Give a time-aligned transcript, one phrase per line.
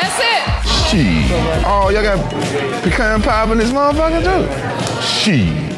[0.00, 0.42] That's it.
[0.88, 1.30] Shit.
[1.64, 2.18] Oh, y'all got
[2.82, 4.42] pecan pie in this motherfucker too?
[5.02, 5.68] Shit.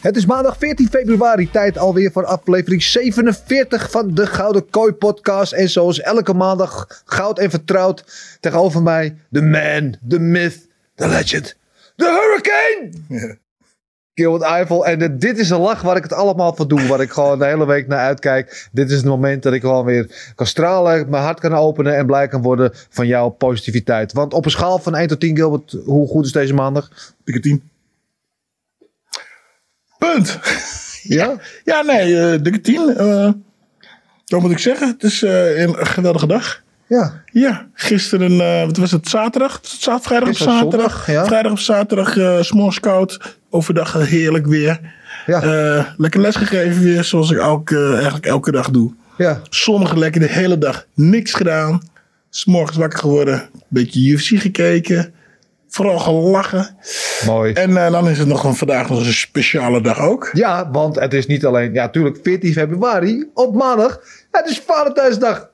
[0.00, 5.52] Het is maandag 14 februari, tijd alweer voor aflevering 47 van de Gouden Kooi podcast.
[5.52, 8.04] En zoals elke maandag, goud en vertrouwd,
[8.40, 11.56] tegenover mij de man, de myth, de legend,
[11.96, 13.38] de hurricane!
[14.16, 14.86] Gilbert Eiffel.
[14.86, 16.86] En eh, dit is een lach waar ik het allemaal voor doe.
[16.86, 18.68] Waar ik gewoon de hele week naar uitkijk.
[18.72, 21.10] Dit is het moment dat ik gewoon weer kan stralen.
[21.10, 21.96] Mijn hart kan openen.
[21.96, 24.12] En blij kan worden van jouw positiviteit.
[24.12, 25.76] Want op een schaal van 1 tot 10, Gilbert.
[25.84, 26.90] Hoe goed is deze maandag?
[27.24, 27.70] Dikke tien.
[29.98, 30.38] Punt.
[31.08, 31.36] Ja?
[31.64, 32.96] Ja, nee, eh, dikke tien.
[32.96, 33.30] Eh,
[34.26, 34.88] wat moet ik zeggen?
[34.88, 36.62] Het is eh, een geweldige dag.
[36.88, 37.22] Ja.
[37.32, 39.58] Ja, gisteren, eh, wat was het, zaterdag?
[39.62, 40.70] Za- Vrijdag was zaterdag?
[40.70, 41.24] zondag, ja.
[41.26, 43.36] Vrijdag of zaterdag, eh s'morgens koud.
[43.50, 44.80] Overdag heerlijk weer.
[45.26, 45.42] Ja.
[45.42, 48.92] Eh, lekker lesgegeven weer, zoals ik elke, eigenlijk elke dag doe.
[49.16, 49.40] Ja.
[49.50, 51.80] Zonnig lekker de hele dag, niks gedaan.
[52.30, 55.14] S'morgens wakker geworden, een beetje UFC gekeken.
[55.68, 56.76] Vooral gelachen.
[57.26, 57.52] Mooi.
[57.52, 60.30] En eh, dan is het nog een, vandaag nog een speciale dag ook.
[60.32, 64.00] Ja, want het is niet alleen, ja, natuurlijk 14 februari op maandag.
[64.30, 65.48] Het is Valentijnsdag.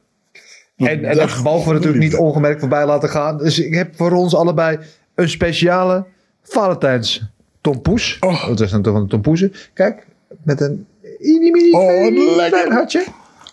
[0.89, 3.39] En, en dat mogen we natuurlijk niet ongemerkt voorbij laten gaan.
[3.39, 4.79] Dus ik heb voor ons allebei
[5.15, 6.05] een speciale
[6.43, 7.23] Valentijns
[7.61, 8.17] tompoes.
[8.21, 8.47] Oh.
[8.47, 9.53] Dat is natuurlijk een tompoesen.
[9.75, 10.07] Kijk,
[10.43, 10.87] met een
[11.19, 13.05] mini mini Oh, klein hartje.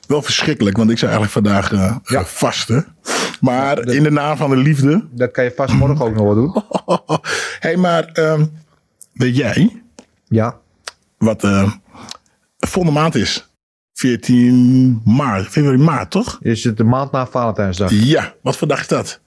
[0.07, 2.02] Wel verschrikkelijk, want ik zou eigenlijk vandaag Ja.
[2.03, 2.85] gaan vasten.
[3.41, 5.05] Maar in de naam van de liefde.
[5.11, 6.63] Dat kan je vast morgen ook nog wel doen.
[7.59, 8.45] hey, maar ehm,
[9.13, 9.81] weet jij
[10.27, 10.57] Ja.
[11.17, 11.72] wat eh
[12.59, 13.49] volgende maand is?
[14.04, 16.38] 14 maart, februari, maart, toch?
[16.42, 17.92] Is het de maand na Valentijnsdag?
[17.92, 19.20] Ja, wat voor dag is dat?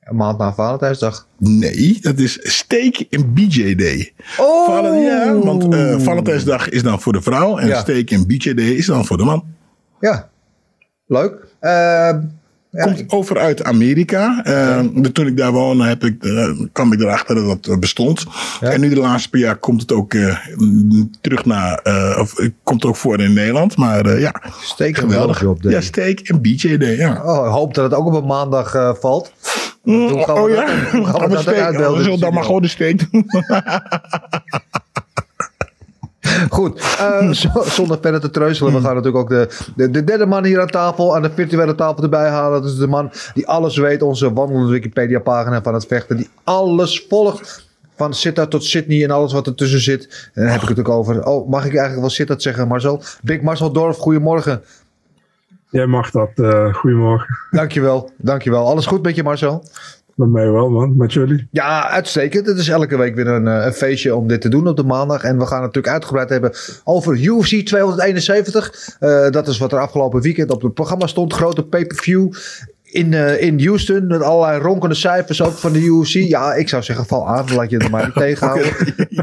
[0.00, 1.26] Een maand na Valentijnsdag.
[1.38, 4.12] Nee, dat is Steak en BJ Day.
[4.38, 4.66] Oh!
[4.66, 7.80] Valen- ja, want eh, Valentijnsdag is dan voor de vrouw en Ja.
[7.80, 9.44] Steak en BJ Day is dan voor de man.
[10.00, 10.28] Ja.
[11.06, 11.46] Leuk.
[11.60, 12.22] Ja,
[12.82, 14.40] Komt over uit Amerika.
[14.44, 17.78] Eh, de- Toen ik daar woonde, heb ik, eh, kwam ik erachter dat dat eh,
[17.78, 18.24] bestond.
[18.60, 20.36] En nu de laatste paar jaar komt het ook eh,
[21.20, 21.80] terug naar,
[22.20, 23.76] of komt ook voor in Nederland.
[23.76, 25.44] Maar ja, steek geweldig.
[25.44, 25.70] op de.
[25.70, 27.22] Ja, steak en BJ Day, ja.
[27.24, 29.32] Oh, ik hoop dat het ook op een maandag valt.
[29.82, 32.20] Hoe gaan we oh dat- ja, hoe gaan we dat uitbeelden?
[32.20, 33.24] Dan maar gewoon de doen.
[36.50, 37.30] Goed, eh,
[37.76, 38.72] zonder verder te treuzelen.
[38.72, 41.74] We gaan natuurlijk ook de, de, de derde man hier aan tafel, aan de virtuele
[41.74, 42.62] tafel erbij halen.
[42.62, 46.16] Dat is de man die alles weet, onze wandelende Wikipedia-pagina van het vechten.
[46.16, 47.64] Die alles volgt.
[47.96, 50.30] Van Sittard tot Sydney en alles wat ertussen zit.
[50.34, 51.24] En dan heb ik het ook over.
[51.24, 53.02] Oh, mag ik eigenlijk wel Sittard zeggen, Marcel?
[53.22, 54.62] Big Marcel Dorf, goedemorgen.
[55.70, 56.30] Jij mag dat.
[56.34, 57.38] eh goedemorgen.
[57.50, 58.66] Dankjewel, dankjewel.
[58.66, 59.64] Alles goed met je, Marcel?
[60.16, 60.96] Met mij wel, man.
[60.96, 61.48] Met jullie.
[61.50, 62.46] Ja, uitstekend.
[62.46, 64.82] Het is elke week weer een, eh, een feestje om dit te doen op de
[64.82, 65.22] maandag.
[65.22, 66.52] En we gaan het natuurlijk uitgebreid hebben
[66.84, 68.96] over UFC 271.
[68.98, 71.32] Eh, dat is wat er afgelopen weekend op het programma stond.
[71.32, 72.32] Grote pay-per-view
[72.96, 74.06] in, eh, in Houston.
[74.06, 76.12] Met allerlei ronkende cijfers ook van de UFC.
[76.12, 77.54] Ja, ik zou zeggen, val aan.
[77.54, 78.72] Laat je het maar niet tegenhouden.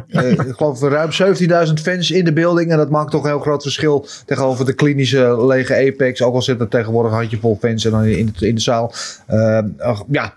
[0.10, 2.72] Eh, ik geloof ruim 17.000 fans in de building.
[2.72, 6.22] En dat maakt toch een heel groot verschil tegenover de klinische lege Apex.
[6.22, 8.94] Ook al zit er tegenwoordig een handjevol fans en dan in de, in de zaal.
[9.26, 9.60] Eh,
[10.10, 10.34] ja,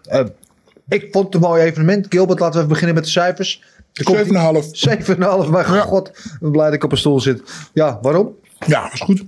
[0.89, 2.07] ik vond het een mooi evenement.
[2.09, 3.63] Gilbert, laten we even beginnen met de cijfers.
[3.93, 4.69] Er komt- 7,5.
[4.73, 5.49] 7,5.
[5.51, 7.43] Maar god, ik ben blij dat ik op een stoel zit.
[7.73, 8.35] Ja, waarom?
[8.67, 9.25] Ja, is goed.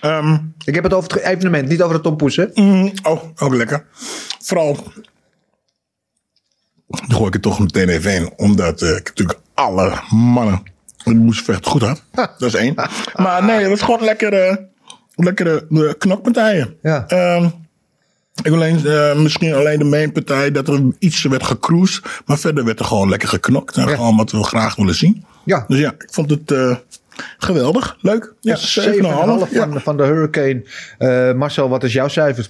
[0.00, 2.44] Ehm, Ik heb het over het evenement, niet over de tompoes, hè?
[2.54, 3.86] mm, oh, ook lekker.
[4.42, 4.76] Vooral,
[6.88, 8.32] dan gooi ik het toch meteen even in.
[8.36, 10.62] Omdat eh, ik natuurlijk alle mannen
[11.04, 12.02] in de moestenvecht goed had.
[12.14, 12.74] Dat is één.
[13.14, 14.68] Maar nee, dat is gewoon lekkere,
[15.14, 16.76] lekkere eh, knokpartijen.
[16.82, 17.06] Ja.
[17.08, 17.48] Ehm,
[18.42, 22.22] ik alleen, eh, misschien alleen de mainpartij dat er iets werd gecruised.
[22.26, 23.76] Maar verder werd er gewoon lekker geknokt.
[23.76, 23.94] En Ja.
[23.94, 25.24] gewoon wat we graag willen zien.
[25.44, 25.64] Ja.
[25.68, 26.76] Dus ja, ik vond het eh,
[27.38, 27.96] geweldig.
[28.00, 28.34] Leuk.
[28.40, 29.40] Ja, 7,5.
[29.40, 29.68] 7,5 Ja.
[29.68, 30.62] van, van de Hurricane.
[30.98, 32.48] Eh, Marcel, wat is jouw cijfer?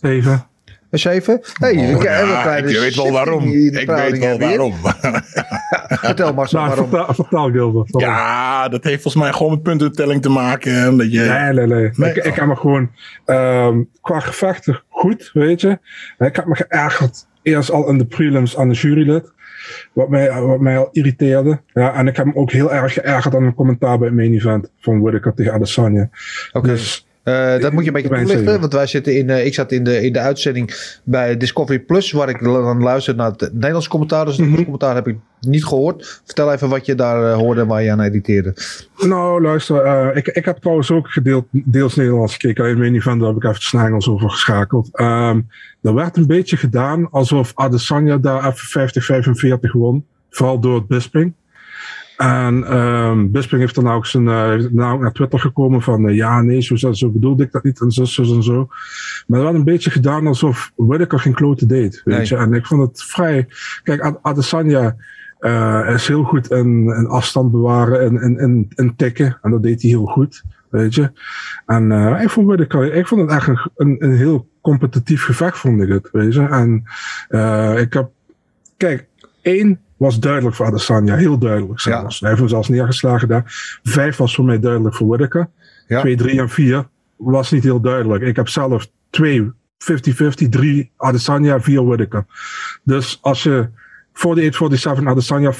[0.00, 0.46] Zeven.
[0.90, 1.40] Een 7?
[1.52, 3.44] Hey, Oh, ik, ja, ik weet wel waarom.
[3.48, 4.74] Ik weet wel waarom.
[6.06, 6.88] Vertel Marcel Nou, waarom.
[6.90, 7.90] vertel, vertel Gilbert.
[7.90, 8.12] Waarom?
[8.14, 10.88] Ja, dat heeft volgens mij gewoon met puntentelling te maken.
[10.88, 11.90] Omdat je, Nee, nee, nee.
[11.94, 12.10] Nee.
[12.10, 12.90] Ik, ik heb me gewoon
[13.24, 15.78] ehm, qua gevechten goed, weet je.
[16.18, 19.32] En ik heb me geërgerd eerst al in de prelims aan de jurylid.
[19.92, 21.60] Wat mij, wat mij al irriteerde.
[21.72, 24.32] Ja, en ik heb me ook heel erg geërgerd aan een commentaar bij het main
[24.32, 26.10] event van Whittaker tegen Adesanya.
[26.52, 26.66] Oké.
[26.66, 29.72] Dus Eh, dat moet je een beetje toelichten, want wij zitten in, eh, ik zat
[29.72, 33.88] in de, in de uitzending bij Discovery Plus, waar ik dan luister naar het Nederlands
[33.88, 34.24] commentaar.
[34.24, 34.54] Dus het Mhm.
[34.54, 36.20] Nederlands commentaar heb ik niet gehoord.
[36.24, 38.54] Vertel even wat je daar eh, hoorde en waar je aan editeerde.
[38.98, 42.64] Nou, luister, ik, ik heb trouwens ook gedeeld, deels Nederlands gekeken.
[42.64, 44.88] Alleen mijn van daar heb ik even de Engels over geschakeld.
[44.92, 45.40] Ehm,
[45.82, 50.04] er werd een beetje gedaan alsof Adesanya daar even 50-45 won.
[50.30, 51.32] Vooral door het Bisping.
[52.16, 56.08] En ehm Bisping heeft dan ook, zijn, dan ook naar Twitter gekomen van...
[56.08, 58.68] eh, ja, nee, zo, zo, bedoelde ik dat niet en zo, zo en zo.
[59.26, 62.02] Maar werd een beetje gedaan alsof Whittaker geen klote deed.
[62.04, 62.26] Weet Nee.
[62.26, 62.36] je?
[62.36, 63.46] En ik vond het vrij...
[63.82, 64.96] Kijk, Ad- Adesanya
[65.38, 69.38] eh, is heel goed in, in afstand bewaren en in, in, in tikken.
[69.42, 71.12] En dat deed hij heel goed, weet je.
[71.66, 71.92] En
[72.22, 75.88] ik, vond Whittaker, ik vond het echt een, een, een heel competitief gevecht, vond ik
[75.88, 76.40] het, weet je.
[76.48, 76.84] En
[77.80, 78.08] ik heb...
[78.76, 79.06] Kijk,
[79.42, 82.20] één was duidelijk voor Adesanya, heel duidelijk zelfs.
[82.20, 83.78] Hij heeft hem zelfs neergeslagen daar.
[83.82, 85.48] Vijf was voor mij duidelijk voor Whittaker.
[85.86, 86.00] Ja.
[86.00, 88.22] Twee, drie en vier was niet heel duidelijk.
[88.22, 92.26] Ik heb zelf twee 50-50, drie Adesanya, vier Whittaker.
[92.82, 93.68] Dus als je
[94.16, 95.56] 48-47 Adesanya, 49-46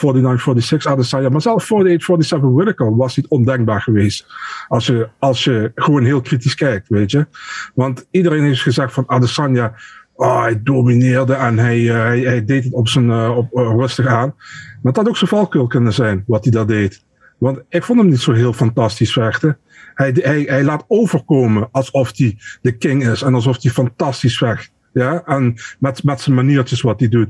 [0.82, 4.26] Adesanya, maar zelfs 48-47 Whittaker was niet ondenkbaar geweest.
[4.68, 7.26] Als je, als je gewoon heel kritisch kijkt, weet je.
[7.74, 9.74] Want iedereen heeft gezegd van Adesanya,
[10.16, 13.74] oh, hij domineerde en hij, eh, hij, hij deed het op zijn, eh, op, eh,
[13.76, 14.34] rustig aan.
[14.82, 17.04] Maar het had ook zijn valkuil kunnen zijn, wat hij daar deed.
[17.38, 19.58] Want ik vond hem niet zo heel fantastisch vechten.
[19.94, 24.72] Hij, hij, hij laat overkomen alsof hij de king is en alsof hij fantastisch vecht.
[24.96, 27.28] Ja, en met, met zijn maniertjes wat hij doet.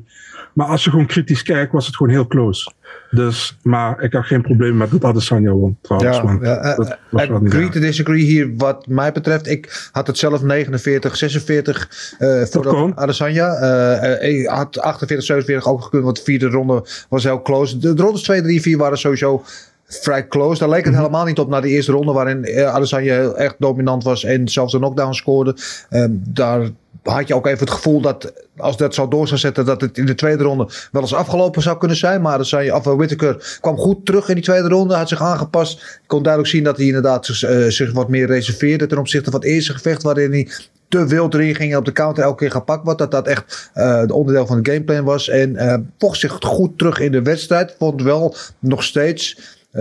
[0.52, 2.72] Maar als je gewoon kritisch kijkt, was het gewoon heel close.
[3.10, 6.16] Dus, maar ik had geen probleem met dat Adesanya won, trouwens.
[6.16, 6.78] Ja, ja, eh,
[7.10, 9.46] niet agree to disagree hier wat mij betreft.
[9.46, 12.92] Ik had het zelf 49, 46 eh voor.
[12.94, 13.54] Adesanya.
[13.54, 17.78] Eh, eh, ik had 48, 47 ook gekund, want de vierde ronde was heel close.
[17.78, 19.44] De, de rondes 2, 3, 4 waren sowieso
[19.86, 20.58] vrij close.
[20.58, 24.04] Daar leek het helemaal niet op naar de eerste ronde, waarin eh, Adesanya echt dominant
[24.04, 25.56] was en zelfs een knockdown scoorde.
[25.90, 26.70] Ehm, daar
[27.14, 29.98] had je ook even het gevoel dat als dat zou door zou zetten, dat het
[29.98, 32.22] in de tweede ronde wel eens afgelopen zou kunnen zijn.
[32.22, 35.78] Maar Adesanya, of uh, Whittaker kwam goed terug in die tweede ronde, had zich aangepast.
[35.80, 39.30] Je kon duidelijk zien dat hij inderdaad zich, eh, zich wat meer reserveerde ten opzichte
[39.30, 40.48] van het eerste gevecht, waarin hij
[40.88, 42.98] te wild erin ging en op de counter elke keer gepakt wordt.
[42.98, 45.28] Dat dat echt eh het onderdeel van de gameplan was.
[45.28, 47.74] En eh vocht zich goed terug in de wedstrijd.
[47.78, 49.38] Vond wel nog steeds,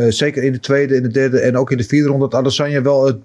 [0.10, 2.82] zeker in de tweede, in de derde en ook in de vierde ronde, dat Adesanya
[2.82, 3.18] wel het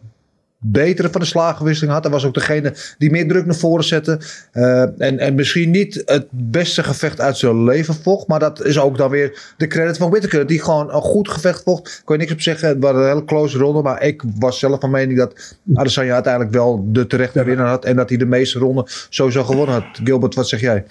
[0.62, 2.02] betere van de slagenwisseling had.
[2.02, 4.18] Hij was ook degene die meer druk naar voren zette.
[4.52, 8.26] Eh, en, en misschien niet het beste gevecht uit zijn leven vocht.
[8.26, 10.46] Maar dat is ook dan weer de credit van Whittaker.
[10.46, 12.02] Die gewoon een goed gevecht vocht.
[12.04, 12.68] Kon je niks op zeggen.
[12.68, 13.82] Het was een hele close ronde.
[13.82, 17.84] Maar ik was zelf van mening dat Adesanya uiteindelijk wel de terechte winnaar had.
[17.84, 19.84] En dat hij de meeste ronden sowieso gewonnen had.
[20.04, 20.84] Gilbert, wat zeg jij?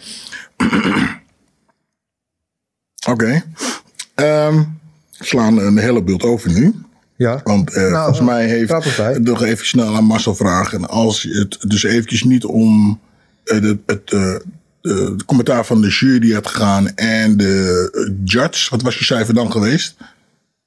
[3.09, 3.43] Oké.
[4.15, 4.63] Ehm,
[5.17, 6.73] we slaan een hele beeld over nu.
[7.19, 7.41] Ja.
[7.43, 10.89] Want eh, Nou, volgens mij heeft nog even snel aan Marcel vragen.
[10.89, 12.99] Als je het dus eventjes niet om
[13.43, 18.69] eh, de, het eh, commentaar van de jury had gegaan en de judge.
[18.69, 19.95] Wat was je cijfer dan geweest?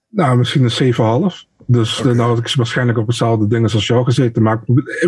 [0.09, 1.47] Nou, misschien een 7,5.
[1.67, 4.43] Dus dan had ik waarschijnlijk op hetzelfde ding als jou gezeten.
[4.43, 4.61] Maar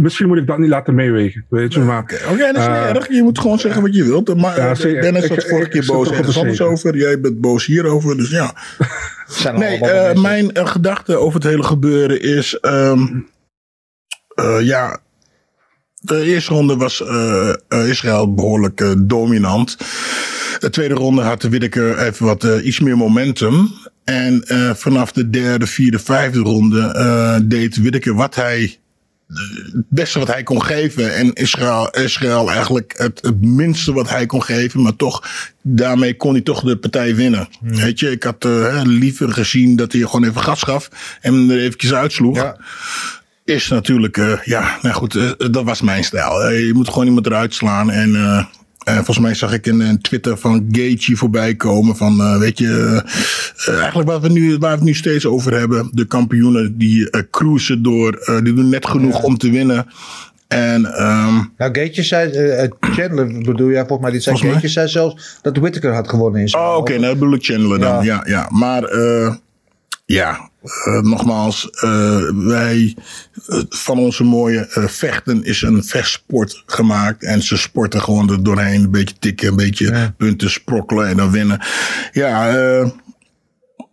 [0.03, 1.45] misschien moet ik dat niet laten meewegen.
[1.49, 2.03] Weet je, maar.
[2.03, 3.09] Oké, oké, dat is niet eh, erg.
[3.09, 4.37] Je moet gewoon zeggen wat je wilt.
[4.37, 5.01] Maar Ja, eh.
[5.03, 6.97] Dennis was vorige keer boos ergens anders over.
[6.97, 8.17] Jij bent boos hierover.
[8.17, 8.55] Dus ja.
[9.27, 12.59] Zijn Nee, eh, mijn eh, gedachte over het hele gebeuren is...
[12.61, 13.07] ehm,
[14.35, 14.99] eh, ja,
[16.01, 19.77] de eerste ronde was eh, eh, Israël behoorlijk eh, dominant.
[20.59, 23.71] De tweede ronde had de Whittaker even wat eh, iets meer momentum.
[24.05, 28.79] En eh, vanaf de derde, vierde, vijfde ronde eh, deed Whittaker wat hij
[29.73, 31.15] het beste wat hij kon geven.
[31.15, 34.83] En Israël, Israël eigenlijk het, het minste wat hij kon geven.
[34.83, 35.29] Maar toch,
[35.63, 37.49] daarmee kon hij toch de partij winnen.
[37.61, 40.89] Weet je, ik had eh, liever gezien dat hij gewoon even gas gaf.
[41.21, 42.37] En hem er eventjes uitsloeg.
[42.37, 42.57] Ja.
[43.45, 46.43] Is natuurlijk, eh, ja, nou goed, eh, dat was mijn stijl.
[46.43, 47.91] Eh, je moet gewoon iemand eruit slaan.
[47.91, 48.13] En
[48.85, 51.97] eh, eh, volgens mij zag ik een, een Twitter van Gaethje voorbij komen.
[51.97, 53.03] Van, eh, weet je,
[53.67, 55.91] eh, eh, eigenlijk wat we nu, waar we het nu steeds over hebben.
[55.93, 59.87] De kampioenen die eh, cruisen door, eh, die doen net genoeg om te winnen.
[60.49, 64.37] En ehm, Nou, Gaetje zei, eh, eh, Chandler bedoel jij volgens mij, die zei.
[64.37, 67.89] Gaetje zei zelfs dat Whittaker had gewonnen in Oh, oké, nou bedoel ik Chandler dan.
[67.89, 68.23] Ja, Ja.
[68.27, 68.49] ja.
[68.51, 69.35] Maar eh,
[70.05, 72.97] ja, eh, nogmaals, eh, wij
[73.47, 77.23] eh, van onze mooie vechten is een vechtsport gemaakt.
[77.23, 78.83] En ze sporten gewoon er doorheen.
[78.83, 81.61] Een beetje tikken, een beetje punten sprokkelen en dan winnen.
[82.13, 82.89] Ja, eh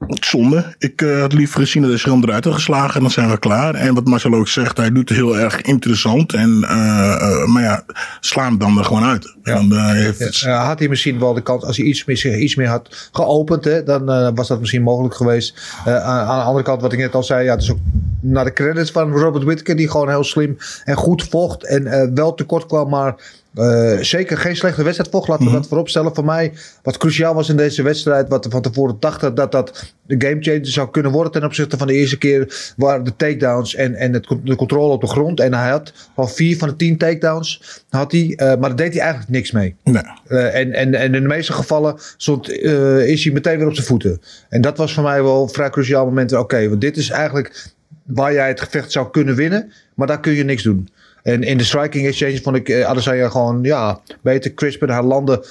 [0.08, 0.75] zonde.
[0.77, 2.96] Ik eh, had liever gezien dat hij zich eruit had geslagen.
[2.96, 3.75] En dan zijn we klaar.
[3.75, 6.34] En wat Marcel ook zegt, hij doet het heel erg interessant.
[6.34, 7.84] En, eh, eh, maar ja,
[8.20, 9.36] sla hem dan er gewoon uit.
[9.43, 12.38] En dan heeft het- Ja, had hij misschien wel de kans, als hij iets meer,
[12.38, 15.74] iets meer had geopend, hè, dan was dat misschien mogelijk geweest.
[15.86, 17.79] Aan, aan de andere kant, wat ik net al zei, ja, het is ook
[18.22, 22.34] naar de credits van Robert Whittaker, die gewoon heel slim en goed vocht en wel
[22.34, 23.15] tekort kwam, maar
[23.53, 25.27] eh, zeker geen slechte wedstrijd vocht.
[25.27, 26.15] Laten we dat vooropstellen.
[26.15, 26.53] Voor mij,
[26.84, 30.65] wat cruciaal was in deze wedstrijd, wat we van tevoren dachten dat dat de gamechanger
[30.65, 34.36] zou kunnen worden ten opzichte van de eerste keer, waren de takedowns en, en het,
[34.43, 35.39] de controle op de grond.
[35.39, 38.93] En hij had van vier van de tien takedowns, had hij, eh, maar daar deed
[38.93, 39.75] hij eigenlijk niks mee.
[39.84, 40.03] nee.
[40.27, 43.88] Eh, en, en, en in de meeste gevallen stond, is hij meteen weer op zijn
[43.88, 44.22] voeten.
[44.50, 46.34] En dat was voor mij wel een vrij cruciaal moment.
[46.34, 47.65] Oké, want dit is eigenlijk
[48.05, 49.72] waar jij het gevecht zou kunnen winnen.
[49.96, 50.89] Maar daar kun je niks doen.
[51.24, 54.92] En in de striking exchange vond ik uh, Adesanya gewoon ja, beter crisper.
[54.92, 55.46] Hij landde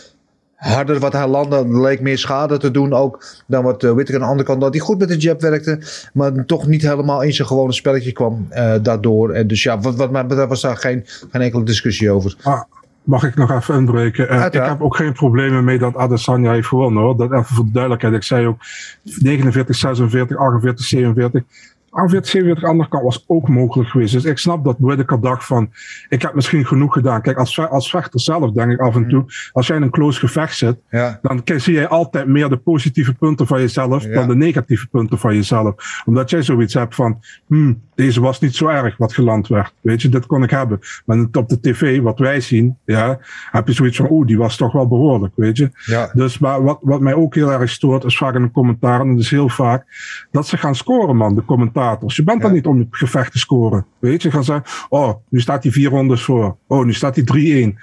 [0.61, 1.81] harder wat hij landde.
[1.81, 4.61] leek meer schade te doen ook dan wat uh, Whittaker aan de andere kant.
[4.61, 5.79] Dat hij goed met de jab werkte.
[6.13, 9.31] Maar toch niet helemaal in zijn gewone spelletje kwam uh, daardoor.
[9.31, 12.37] En dus ja, wat, wat mij betreft was daar geen, geen enkele discussie over.
[12.43, 12.63] Ah,
[13.03, 14.35] mag ik nog even inbreken?
[14.35, 17.17] Uh, ik heb ook geen problemen mee dat Adesanya heeft gewonnen hoor.
[17.17, 18.15] Dat even voor de duidelijkheid.
[18.15, 18.59] Ik zei ook
[19.03, 21.43] 49, 46, 48, 47.
[21.91, 24.13] 48, 47 andere kant was ook mogelijk geweest.
[24.13, 25.71] Dus ik snap dat Whittaker dacht van,
[26.09, 27.23] ik heb misschien genoeg gedaan.
[27.23, 30.19] Kijk, als, als vechter zelf denk ik af en toe, als jij in een close
[30.19, 31.19] gevecht zit, ja.
[31.23, 34.15] dan zie jij altijd meer de positieve punten van jezelf ja.
[34.15, 36.03] dan de negatieve punten van jezelf.
[36.05, 39.73] Omdat jij zoiets hebt van, hmm, deze was niet zo erg wat geland werd.
[39.81, 40.79] Weet je, dit kon ik hebben.
[41.05, 43.19] Maar op de tv, wat wij zien, ja,
[43.51, 45.71] heb je zoiets van, oeh, die was toch wel behoorlijk, weet je.
[45.85, 46.11] Ja.
[46.13, 49.11] Dus maar wat, wat mij ook heel erg stoort, is vaak in de commentaar, en
[49.11, 49.85] dat is heel vaak,
[50.31, 51.99] dat ze gaan scoren, man, de commentaar.
[52.07, 52.49] Je bent ja.
[52.49, 53.87] er niet om het gevecht te scoren.
[53.99, 56.57] Weet je, je gaan zeggen, oh, nu staat hij vier rondes voor.
[56.67, 57.79] Oh, nu staat hij 3-1.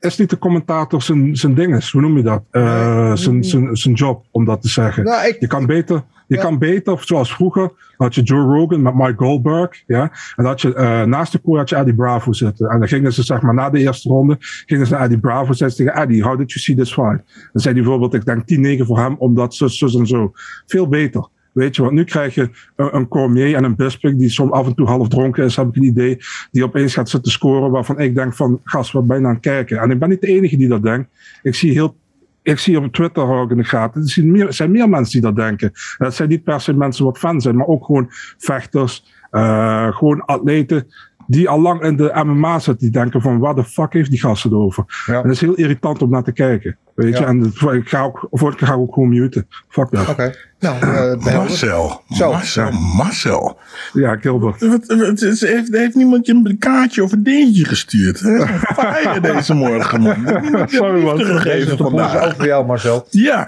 [0.00, 2.42] Is niet de commentator zijn, zijn dinges, hoe noem je dat?
[2.52, 5.04] Uh, zijn, zijn, zijn job, om dat te zeggen.
[5.04, 8.94] Nou, ik, je kan beter, je kan beter, zoals vroeger, had je Joe Rogan met
[8.94, 10.12] Mike Goldberg, ja.
[10.36, 12.68] En had je, uh, naast de koer had je Eddie Bravo zitten.
[12.68, 15.52] En dan gingen ze, zeg maar, na de eerste ronde, gingen ze naar Eddie Bravo
[15.52, 17.22] zeggen tegen Eddie, how did you see this fight?
[17.52, 20.32] Dan zei hij bijvoorbeeld, ik denk 10-9 voor hem, omdat zo, zo en zo.
[20.66, 21.28] Veel beter.
[21.52, 24.66] Weet je, want nu krijg je een, een Cormier en een Bisping die soms af
[24.66, 26.18] en toe half dronken is, heb ik een idee,
[26.50, 29.42] die opeens gaat zitten scoren waarvan ik denk van, gast, wat ben je aan het
[29.42, 29.78] kijken?
[29.78, 31.10] En ik ben niet de enige die dat denkt.
[31.42, 31.96] Ik zie heel
[32.42, 34.02] ik zie op Twitter ook in de gaten.
[34.02, 35.72] Er zijn meer, zijn meer mensen die dat denken.
[35.98, 38.06] Dat zijn niet per se mensen wat fan zijn, maar ook gewoon
[38.38, 40.86] vechters, uh, gewoon atleten
[41.30, 44.20] die al lang in de MMA zitten, die denken van, waar de fuck heeft die
[44.20, 44.84] gasten over?
[45.06, 45.14] Ja.
[45.16, 46.76] En dat is heel irritant om naar te kijken.
[46.94, 47.28] Weet je, Ja.
[47.28, 49.46] en ik ga ook, of ik ga ook gewoon muten.
[49.68, 50.08] Fuck dat.
[50.08, 50.34] Oké.
[50.58, 52.02] Nou, eh, Marcel.
[52.08, 52.30] Zo.
[52.32, 52.70] Marcel.
[52.96, 53.58] Marcel.
[53.92, 54.60] Ja, Gilbert.
[54.60, 58.20] Wat, wat, het heeft, heeft niemand je een kaartje of een dingetje gestuurd?
[58.20, 58.46] Hè?
[58.46, 60.22] Fire deze morgen, man.
[60.42, 61.18] Niemand Sorry, man.
[61.18, 62.34] gegeven is ook vandaag.
[62.36, 63.06] voor jou, Marcel.
[63.10, 63.46] Ja.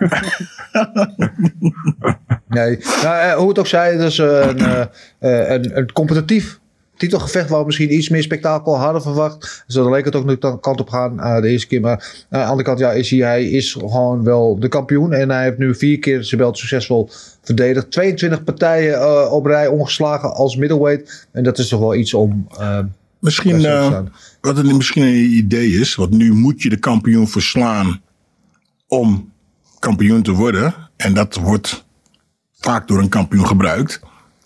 [2.49, 4.81] Nee, nou, eh, hoe het ook zij, dus een, eh,
[5.19, 6.61] eh, een, een competitief
[7.03, 9.65] titelgevecht waar we misschien iets meer spektakel hadden verwacht.
[9.67, 11.81] Dus daar leek het ook nu de kant op gaan eh, de eerste keer.
[11.81, 15.13] Maar aan de andere kant, ja, is hij, hij is gewoon wel de kampioen.
[15.13, 17.09] En hij heeft nu vier keer zijn belt succesvol
[17.43, 17.91] verdedigd.
[17.91, 21.27] 22 partijen eh, op rij ongeslagen als middleweight.
[21.33, 22.47] En dat is toch wel iets om...
[22.59, 22.79] eh,
[23.19, 23.99] Misschien, eh,
[24.41, 28.01] wat het misschien een idee is, want nu moet je de kampioen verslaan
[28.87, 29.33] om
[29.79, 30.75] kampioen te worden.
[30.97, 31.85] En dat wordt
[32.61, 34.01] vaak door een kampioen gebruikt.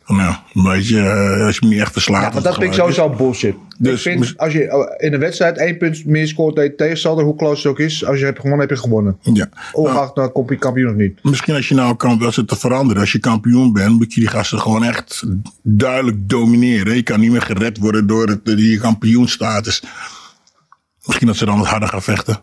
[0.06, 2.22] Nou, weet je, eh, als je niet echt verslaat.
[2.22, 3.54] Ja, maar dat vind ik sowieso bullshit.
[3.78, 6.64] Dus ik vind, mis- als je eh, in een wedstrijd één punt meer scoort dan
[6.64, 9.18] je tegenstander, hoe close het ook is, als je hebt gewonnen, heb je gewonnen.
[9.22, 9.48] Ja.
[9.72, 11.18] Ongeacht nou, kom je kampioen of niet.
[11.22, 14.20] Misschien als je nou kan, als het te veranderen, als je kampioen bent, moet je
[14.20, 15.25] die gasten gewoon echt
[15.62, 16.94] duidelijk domineren.
[16.96, 19.82] Je kan niet meer gered worden door het, die kampioenstatus.
[21.06, 22.40] Misschien dat ze dan wat harder gaan vechten.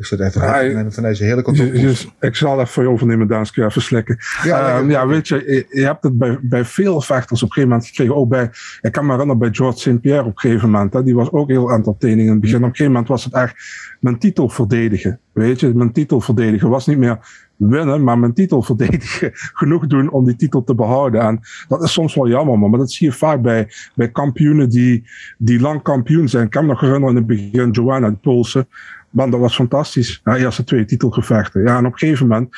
[0.00, 1.56] Ik zit even Ja, van deze hele kant.
[1.56, 4.18] Dus ik zal even voor je overnemen, Danske, even slikken.
[4.42, 4.90] Ja, lekker.
[4.90, 8.16] ja weet je, je, hebt het bij, bij veel vechters op een gegeven moment gekregen.
[8.16, 10.00] Ook bij, ik kan me herinneren bij George St.
[10.00, 10.92] Pierre op een gegeven moment.
[10.92, 12.56] Hè, die was ook heel entertaining in het begin.
[12.56, 13.54] Op een gegeven moment was het echt
[14.00, 15.20] mijn titel verdedigen.
[15.32, 17.18] Weet je, mijn titel verdedigen was niet meer
[17.56, 19.30] winnen, maar mijn titel verdedigen.
[19.60, 21.20] Genoeg doen om die titel te behouden.
[21.20, 22.70] En dat is soms wel jammer, man.
[22.70, 25.04] Maar dat zie je vaak bij, bij kampioenen die,
[25.38, 26.44] die lang kampioen zijn.
[26.44, 28.66] Ik kan me nog herinneren in het begin, Joanna, Poolse.
[29.10, 30.20] Man, dat was fantastisch.
[30.24, 31.62] Ja, eerste twee titelgevechten.
[31.62, 32.48] Ja, en op een gegeven moment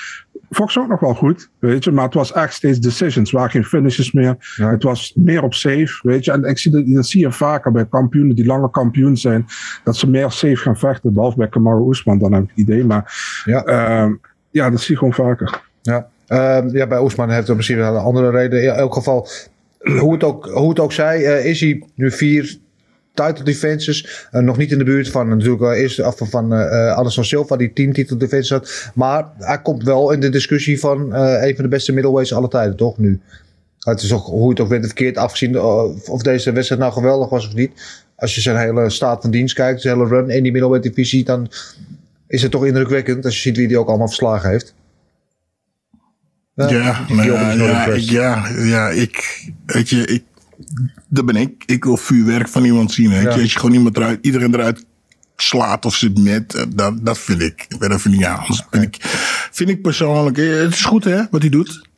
[0.50, 1.92] Fox ook nog wel goed, weet je.
[1.92, 3.30] Maar het was echt steeds decisions.
[3.32, 4.54] Er waren geen finishes meer.
[4.56, 4.70] Ja.
[4.70, 6.32] Het was meer op safe, weet je.
[6.32, 9.46] En ik zie dat, dat zie je vaker bij kampioenen die langer kampioen zijn.
[9.84, 11.12] Dat ze meer safe gaan vechten.
[11.12, 12.84] Behalve bij Kamaru Usman, dan heb ik het idee.
[12.84, 13.64] Maar Ja.
[13.64, 14.12] ehm,
[14.50, 15.60] ja, dat zie je gewoon vaker.
[15.82, 18.62] Ja, Ehm, ja bij Oesman heeft het misschien wel een andere reden.
[18.62, 19.28] In elk geval,
[19.98, 22.58] hoe het ook, hoe het ook zij, eh, is hij nu vier
[23.14, 24.26] title defenses.
[24.30, 27.56] Eh, nog niet in de buurt van natuurlijk wel eerst af van eh Anderson Silva,
[27.56, 28.90] die tien title defenses had.
[28.94, 32.50] Maar hij komt wel in de discussie van eh, een van de beste middleweights aller
[32.50, 32.98] tijden, toch?
[32.98, 33.20] Nu.
[33.78, 36.92] Het is ook hoe je het ook bent verkeerd afgezien of of deze wedstrijd nou
[36.92, 37.72] geweldig was of niet.
[38.16, 41.24] Als je zijn hele staat van dienst kijkt, zijn hele run in die middleweight divisie,
[41.24, 41.50] dan
[42.26, 44.74] is het toch indrukwekkend als je ziet wie die ook allemaal verslagen heeft.
[46.54, 50.24] Ja, nou Job ja, ja, ja, ik, weet je, ik,
[51.08, 51.62] dat ben ik.
[51.66, 53.10] Ik wil vuurwerk van iemand zien.
[53.10, 53.34] Weet Ja.
[53.34, 53.40] je.
[53.40, 54.84] Als je gewoon iemand eruit, iedereen eruit
[55.36, 57.66] slaat of zit met, eh, dat, dat vind ik.
[57.68, 58.38] Ik ben van niet aan.
[58.38, 58.96] Anders Vind ik,
[59.50, 61.90] vind ik persoonlijk, eh, het is goed hè, wat hij doet.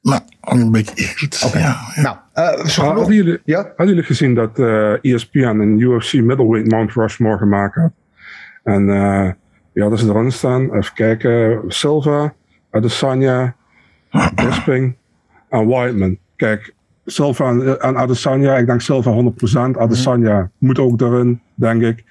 [0.00, 1.14] Maar een beetje.
[1.52, 1.58] Ja,
[1.94, 2.02] ja.
[2.02, 3.56] Nou, eh, zo genoeg- hadden, jullie, Ja?
[3.62, 7.92] hadden jullie gezien dat eh ESPN een UFC middleweight Mount Rushmore gemaakt had?
[8.64, 9.30] En eh
[9.72, 10.74] ja, dat ze erin staan.
[10.74, 11.62] Even kijken.
[11.68, 12.34] Silva,
[12.70, 13.56] Adesanya,
[14.34, 14.96] Bisping
[15.48, 16.18] en Whiteman.
[16.36, 16.74] Kijk,
[17.10, 18.56] Silva en, en Adesanya.
[18.56, 19.32] Ik denk Silva
[19.74, 19.78] 100%.
[19.78, 22.04] Adesanya moet ook erin, denk ik.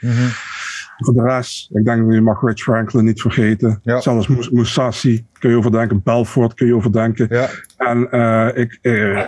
[0.98, 3.80] Voor de rest, ik denk je mag Rich Franklin niet vergeten.
[3.84, 4.02] Ja.
[4.02, 6.02] Zelfs Mus- Musashi kun je overdenken.
[6.04, 7.28] Belfort kun je overdenken.
[7.30, 7.48] Ja.
[7.78, 9.24] En eh, ik, eh,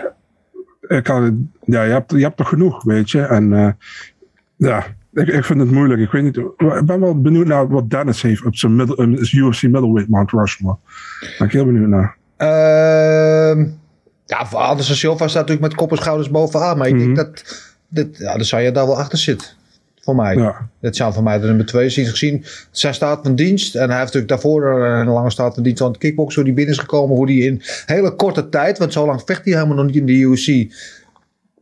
[0.88, 1.32] ik had,
[1.64, 3.20] ja, je hebt, je hebt er genoeg, weet je.
[3.20, 3.68] En eh,
[4.56, 6.00] ja, ik, ik vind het moeilijk.
[6.00, 9.32] Ik weet niet, ik ben wel benieuwd naar wat Dennis heeft op zijn middle, is
[9.32, 10.76] UFC middleweight Mount Rushmore.
[11.38, 12.16] Ben ik heel benieuwd naar.
[12.36, 13.64] Ehm
[14.26, 16.78] ja, voor Anderson Silva staat natuurlijk met kop en schouders bovenaan.
[16.78, 17.04] Maar ik Mhm.
[17.04, 17.42] denk dat,
[17.88, 19.54] dat ja, zou je daar wel achter zit.
[20.00, 20.36] Voor mij.
[20.36, 20.68] Ja.
[20.80, 22.06] Dat zou voor mij de nummer twee zien.
[22.06, 23.74] Gezien zijn staat van dienst.
[23.74, 26.34] En hij heeft natuurlijk daarvoor een lange staat van dienst aan het kickboksen.
[26.34, 27.16] Hoe die binnen is gekomen.
[27.16, 28.78] Hoe die in hele korte tijd.
[28.78, 30.74] Want zo lang vecht hij helemaal nog niet in de UFC.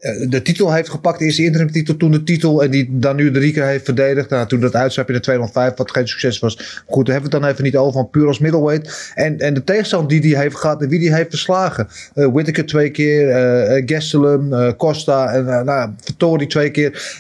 [0.01, 1.19] Eh, De titel heeft gepakt.
[1.19, 1.97] De eerste interim titel.
[1.97, 2.63] Toen de titel.
[2.63, 4.31] En die dan nu de drie keer heeft verdedigd.
[4.31, 5.73] Nou, toen dat uitstap in de 205.
[5.77, 6.83] Wat geen succes was.
[6.87, 7.93] Goed, daar hebben we het dan even niet over.
[7.93, 9.13] Van puur als middleweight.
[9.15, 10.83] En, en de tegenstander die hij heeft gehad.
[10.83, 11.89] En wie die heeft verslagen.
[12.15, 13.31] eh Whittaker twee keer.
[13.31, 14.53] eh Gastelum.
[14.53, 15.33] eh, Costa.
[15.33, 17.19] En eh, nou, Vittori twee keer.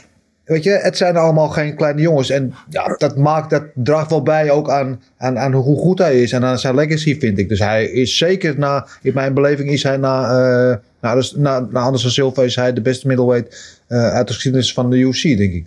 [0.50, 2.30] Weet je, het zijn allemaal geen kleine jongens.
[2.30, 6.22] En ja, dat, maakt, dat draagt wel bij ook aan, aan, aan hoe goed hij
[6.22, 6.32] is.
[6.32, 7.48] En aan zijn legacy, vind ik.
[7.48, 11.60] Dus hij is zeker na, in mijn beleving is hij na, eh na, dus, na,
[11.70, 15.22] na Anderson Silva is hij de beste middleweight eh, uit de geschiedenis van de UFC,
[15.22, 15.66] denk ik.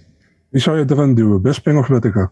[0.50, 1.42] Wie zou je erin duwen?
[1.42, 2.32] Bisping of Whittaker?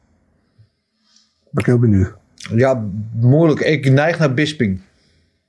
[1.49, 2.13] Ben ik heel benieuwd.
[2.55, 2.83] Ja,
[3.19, 3.59] moeilijk.
[3.59, 4.79] Ik neig naar Bisping.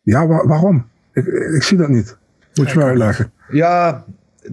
[0.02, 0.86] Ja, wa- waarom?
[1.12, 2.16] Ik, ik zie dat niet.
[2.54, 3.32] Moet je me uitleggen.
[3.50, 4.04] Ja,
[4.42, 4.52] eh,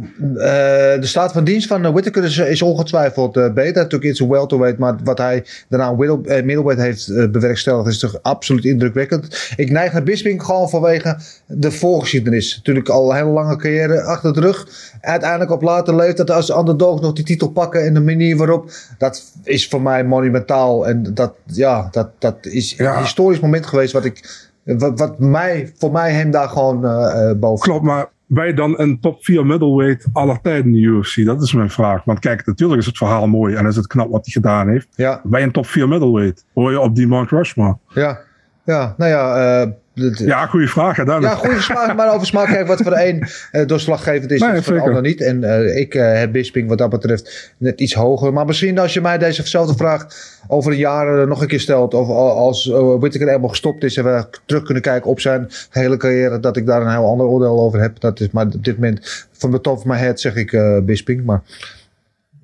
[1.00, 3.82] de staat van dienst van uh, Whittaker is, is ongetwijfeld eh, beter.
[3.82, 8.66] Natuurlijk iets welterweight, maar wat hij daarna eh, middleweight heeft eh, bewerkstelligd is toch absoluut
[8.66, 9.54] indrukwekkend.
[9.56, 12.56] Ik neig naar Bisping gewoon vanwege de voorgeschiedenis.
[12.56, 14.68] Natuurlijk al een hele lange carrière achter de rug.
[15.02, 18.72] Uiteindelijk op later leeftijd als de underdog nog die titel pakken en de manier waarop.
[18.98, 20.88] Dat is voor mij monumentaal.
[20.88, 22.94] En dat, ja, dat, dat is Ja.
[22.96, 24.48] een historisch moment geweest wat ik...
[24.64, 27.66] Wat, wat mij, voor mij hem daar gewoon eh, eh, boven.
[27.66, 31.26] Klopt, maar wij dan een top 4 middleweight aller tijden in de UFC?
[31.26, 32.04] Dat is mijn vraag.
[32.04, 34.88] Want kijk, natuurlijk is het verhaal mooi en is het knap wat hij gedaan heeft.
[34.96, 35.22] Ja.
[35.24, 37.78] Bij een top 4 middleweight hoor je op die Mount Rushmore.
[37.88, 38.20] Ja,
[38.66, 39.36] ja nou ja.
[39.36, 39.78] eh, het-
[40.26, 43.68] Ja, goede vraag ja, goede smaak, maar over smaak kijken wat voor de een eh,
[43.68, 45.22] doorslaggevend is, Nee, is voor de ander niet.
[45.22, 48.34] En eh, ik eh, heb Bisping wat dat betreft net iets hoger.
[48.34, 50.06] Maar misschien als je mij dezezelfde vraag
[50.48, 52.66] over een jaar nog een keer stelt, of al- als
[53.00, 56.66] Whittaker helemaal gestopt is en we terug kunnen kijken op zijn hele carrière, dat ik
[56.66, 58.00] daar een heel ander oordeel over heb.
[58.00, 61.26] Dat is maar op dit moment van de top van mijn head zeg ik Bisping,
[61.26, 61.42] maar...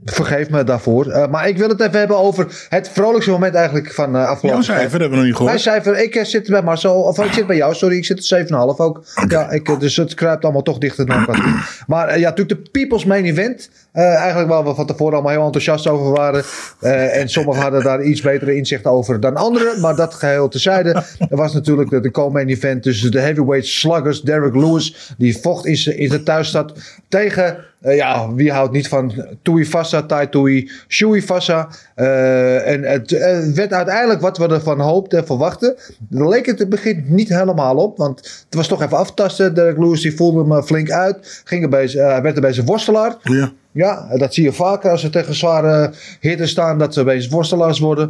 [0.06, 1.08] Vergeef me daarvoor.
[1.08, 4.64] Eh, maar ik wil het even hebben over het vrolijkste moment eigenlijk van eh afgelopen
[4.64, 5.62] Jouw cijfer hebben we nog niet mijn gehoord.
[5.62, 8.76] cijfer, ik eh, zit bij Marcel, of ik zit bij jou, sorry, ik zit op
[8.76, 9.04] 7,5 ook.
[9.28, 11.84] Ja, ik, dus het kruipt allemaal toch dichter naar elkaar toe.
[11.88, 13.70] Maar ja, natuurlijk de People's Main Event.
[13.92, 16.44] eigenlijk waar we van tevoren allemaal heel enthousiast over waren.
[17.12, 19.82] En sommigen hadden daar iets betere inzicht over dan anderen.
[19.82, 21.04] Maar dat geheel tezijde.
[21.30, 25.14] Er was natuurlijk de, de co-main event tussen de heavyweight sluggers Derek Lewis.
[25.18, 26.74] Die vocht in zijn thuisstad
[27.08, 27.58] tegen...
[27.86, 31.68] eh, ja, wie houdt niet van Tui Fassa, Tai Tui, Shui Fassa.
[31.96, 35.76] Eh, en het eh, werd uiteindelijk wat we ervan hoopten en verwachten.
[36.00, 37.98] Daar leek het in het begin niet helemaal op.
[37.98, 39.54] Want het was toch even aftasten.
[39.54, 41.42] Derek Lewis die voelde hem flink uit.
[41.44, 43.16] Ging er bij, eh, hij werd er bij zijn worstelaar.
[43.22, 43.52] Ja.
[43.72, 46.78] Ja, dat zie je vaker als ze tegen zware hitters staan.
[46.78, 48.10] Dat ze opeens worstelaars worden.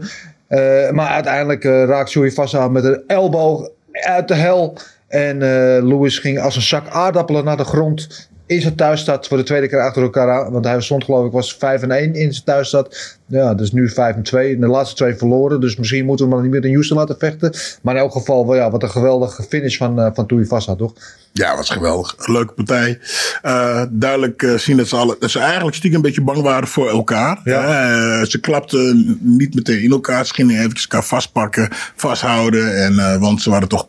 [0.92, 4.78] Maar uiteindelijk raakt Shui Fassa met een elleboog uit de hel.
[5.08, 8.30] En eh Lewis ging als een zak aardappelen naar de grond.
[8.46, 10.52] In zijn thuisstad voor de tweede keer achter elkaar aan.
[10.52, 13.18] Want hij stond geloof ik was 5 en 1 in zijn thuisstad.
[13.28, 14.54] Ja, dus nu 5 en 2.
[14.54, 15.62] En de laatste twee verloren.
[15.62, 17.54] Dus misschien moeten we hem dan niet meer in Houston laten vechten.
[17.82, 20.76] Maar in elk geval, wel, ja, wat een geweldige finish van, eh van Tui Fassa,
[20.76, 20.94] toch?
[21.32, 22.28] Ja, was geweldig.
[22.28, 23.00] Leuke partij.
[23.42, 26.68] Eh, duidelijk eh, zien dat ze, alle, dat ze eigenlijk stiekem een beetje bang waren
[26.68, 27.40] voor elkaar.
[27.44, 28.26] Ja.
[28.26, 30.26] Ze klapten niet meteen in elkaar.
[30.26, 32.84] Ze gingen eventjes elkaar vastpakken, vasthouden.
[32.84, 33.86] En, want ze waren toch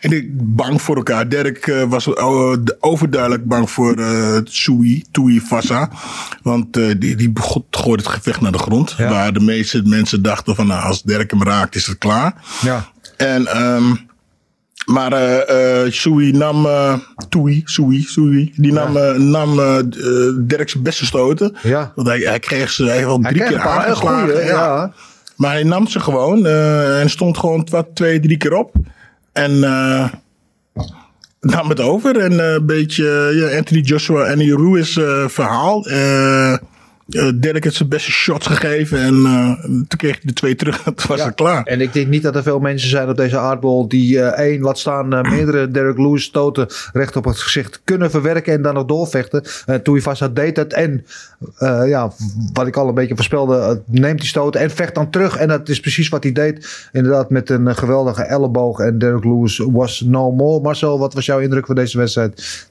[0.00, 1.28] en ik, bang voor elkaar.
[1.28, 3.94] Dirk was oh, de- overduidelijk bang voor
[4.44, 5.90] Sui, Tui Fassa.
[6.42, 7.32] Want die, die
[7.70, 8.94] gooide het gevecht naar de grond.
[8.98, 9.08] Ja.
[9.10, 12.34] Waar de meeste mensen dachten van nou, als Dirk hem raakt is het klaar.
[12.62, 12.86] Ja.
[13.16, 13.94] En ehm,
[14.86, 16.94] Maar eh Sui nam, eh
[17.28, 18.92] Tui, Sui, Sui, die nam,
[19.30, 19.56] nam
[19.90, 19.98] d-
[20.48, 21.56] Dirk zijn beste stoten.
[21.62, 21.92] Ja.
[21.94, 24.28] Want hij, hij kreeg ze hij wel Hij drie keer een paar hele aangeslagen.
[24.30, 24.92] goeie, ja.
[25.36, 28.72] Maar hij nam ze gewoon en stond gewoon wat, twee, drie keer op.
[29.32, 29.58] En
[31.40, 32.16] nam het over.
[32.18, 35.86] En een beetje ja, Anthony Joshua en Ruiz eh, verhaal.
[37.08, 38.98] Eh eh, Dirk heeft zijn beste shots gegeven.
[38.98, 40.82] En eh, toen kreeg hij de twee terug.
[40.86, 41.24] en toen was Ja.
[41.26, 41.64] het klaar.
[41.64, 44.60] En ik denk niet dat er veel mensen zijn op deze aardbol die eh, één,
[44.60, 48.84] laat staan meerdere Derek Lewis stoten recht op het gezicht kunnen verwerken en dan nog
[48.84, 49.42] doorvechten.
[49.66, 51.06] Uh, Tuivasa deed het en
[51.86, 52.12] ja,
[52.52, 55.36] wat ik al een beetje voorspelde, neemt die stoten en vecht dan terug.
[55.36, 56.88] En dat is precies wat hij deed.
[56.92, 60.60] Inderdaad met een geweldige elleboog en Derek Lewis was no more.
[60.60, 62.66] Marcel, wat was jouw indruk van deze wedstrijd?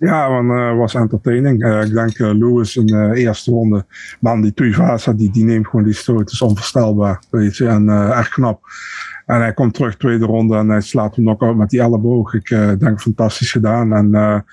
[0.00, 1.62] Ja, man, eh, was entertaining.
[1.62, 3.84] Eh, ik denk eh, Lewis in de eerste ronde.
[4.20, 6.30] Man, die Tuivasa, die, die neemt gewoon die stoot.
[6.30, 7.66] is onvoorstelbaar, weet je.
[7.66, 8.62] En echt knap.
[9.26, 12.34] En hij komt terug tweede ronde en hij slaat hem knock-out met die elleboog.
[12.34, 13.92] Ik denk fantastisch gedaan.
[13.92, 14.44] En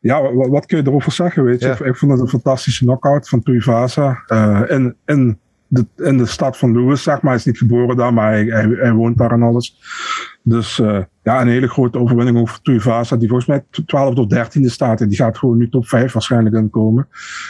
[0.00, 1.66] ja, wat, wat kun je erover zeggen, weet je?
[1.66, 1.84] Ja.
[1.84, 4.22] Ik, vond het een fantastische knockout van Tuivasa.
[4.68, 5.38] in, in,
[5.72, 7.30] de, in de stad van Lewis, zeg maar.
[7.30, 9.78] Hij is niet geboren daar, maar hij, hij, hij woont daar en alles.
[10.42, 14.60] Dus eh, ja, een hele grote overwinning over Tuivasa, die volgens mij 12 tot 13e
[14.64, 15.00] staat.
[15.00, 17.08] En die gaat gewoon nu top 5 waarschijnlijk inkomen.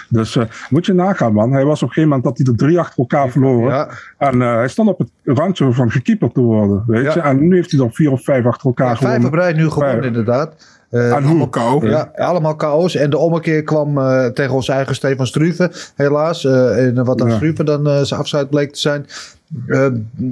[0.09, 1.53] Dus eh, moet je nagaan, man.
[1.53, 3.69] Hij was op een gegeven moment dat hij er drie achter elkaar verloren.
[3.75, 7.13] Ja, En eh, hij stond op het randje van gekeeperd te worden, weet Ja.
[7.15, 7.21] je.
[7.21, 9.29] En nu heeft hij er vier of vijf achter elkaar ja, vijf gewonnen.
[9.29, 10.05] op rij nu gewonnen Vijf.
[10.07, 10.79] inderdaad.
[10.91, 11.49] Hoe?
[11.49, 11.89] kou.
[11.89, 12.95] Ja, allemaal KO's.
[12.95, 16.45] En de ommekeer kwam eh, tegen onze eigen Stefan Struve, helaas.
[16.45, 17.35] Eh, en wat aan Ja.
[17.35, 19.07] Struve dan zijn afscheid bleek te zijn.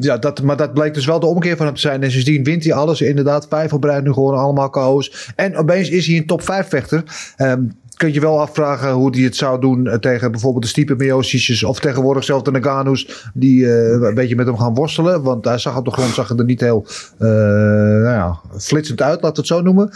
[0.00, 2.02] Ja, dat, maar dat bleek dus wel de ommekeer van hem te zijn.
[2.02, 3.00] En sindsdien wint hij alles.
[3.00, 5.32] Inderdaad, vijf op rij nu gewoon allemaal KO's.
[5.36, 7.02] En opeens is hij een top 5 vechter.
[7.36, 7.62] Ehm
[7.98, 11.62] kun je wel afvragen hoe hij het zou doen eh, tegen bijvoorbeeld de Stipe Miosic's
[11.62, 15.22] of tegenwoordig zelfs de Nagano's die eh, een beetje met hem gaan worstelen.
[15.22, 16.86] Want hij zag op de grond zag er niet heel
[17.18, 19.90] eh, nou ja, flitsend uit, laten we het zo noemen.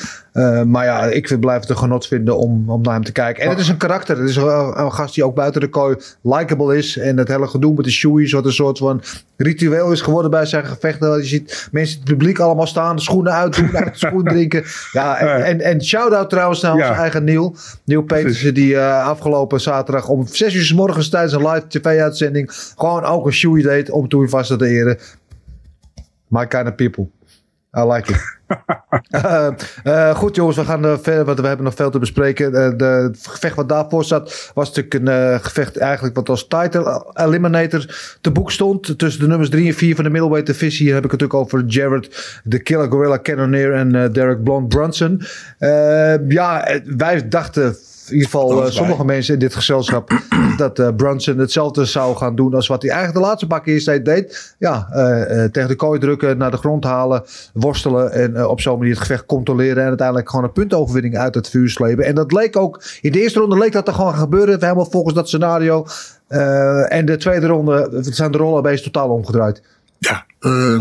[0.70, 3.42] Maar ja, ik vind- blijf het een genot vinden om, om naar hem te kijken.
[3.42, 4.18] En het is een karakter.
[4.18, 6.98] Het is een, een gast die ook buiten de kooi likable is.
[6.98, 9.02] En het hele gedoe met de shoeies, wat een soort van
[9.36, 11.16] ritueel is geworden bij zijn gevechten.
[11.16, 14.62] Je ziet mensen het publiek allemaal staan, de schoenen uitdoen, uit de schoen drinken.
[14.92, 16.94] Ja, en, en, en shout-out trouwens naar onze Ja.
[16.98, 17.56] eigen Niel.
[17.92, 22.52] Niel Petersen, die eh, afgelopen zaterdag om 6 uur s morgens tijdens een live tv-uitzending
[22.76, 24.98] gewoon ook een shoei deed om Toei te eren.
[26.28, 27.10] My kind of people.
[27.78, 28.40] I like it.
[29.10, 29.48] Eh,
[29.84, 32.52] eh, goed jongens, we gaan eh, verder, want we hebben nog veel te bespreken.
[32.54, 38.30] Het gevecht wat daarvoor zat, was natuurlijk een gevecht eigenlijk wat als title eliminator te
[38.30, 38.98] boek stond.
[38.98, 40.84] Tussen de nummers 3 en 4 van de middleweight divisie.
[40.84, 45.22] Hier heb ik het natuurlijk over Jared, de Killer Gorilla Cannonier en Derek Blond Brunson.
[46.28, 47.76] Ja, wij dachten...
[48.12, 50.10] In ieder geval, eh, sommige mensen in dit gezelschap,
[50.56, 54.02] dat eh, Brunson hetzelfde zou gaan doen als wat hij eigenlijk de laatste paar keer
[54.02, 54.54] deed.
[54.58, 57.22] Ja, eh, tegen de kooi drukken, naar de grond halen,
[57.52, 61.48] worstelen en op zo'n manier het gevecht controleren en uiteindelijk gewoon een puntoverwinning uit het
[61.48, 62.04] vuur slepen.
[62.04, 64.90] En dat leek ook, in de eerste ronde leek dat te gewoon gaan gebeuren, helemaal
[64.90, 65.86] volgens dat scenario.
[66.88, 69.62] En de tweede ronde zijn de rollen opeens totaal omgedraaid.
[70.08, 70.78] Ja, eh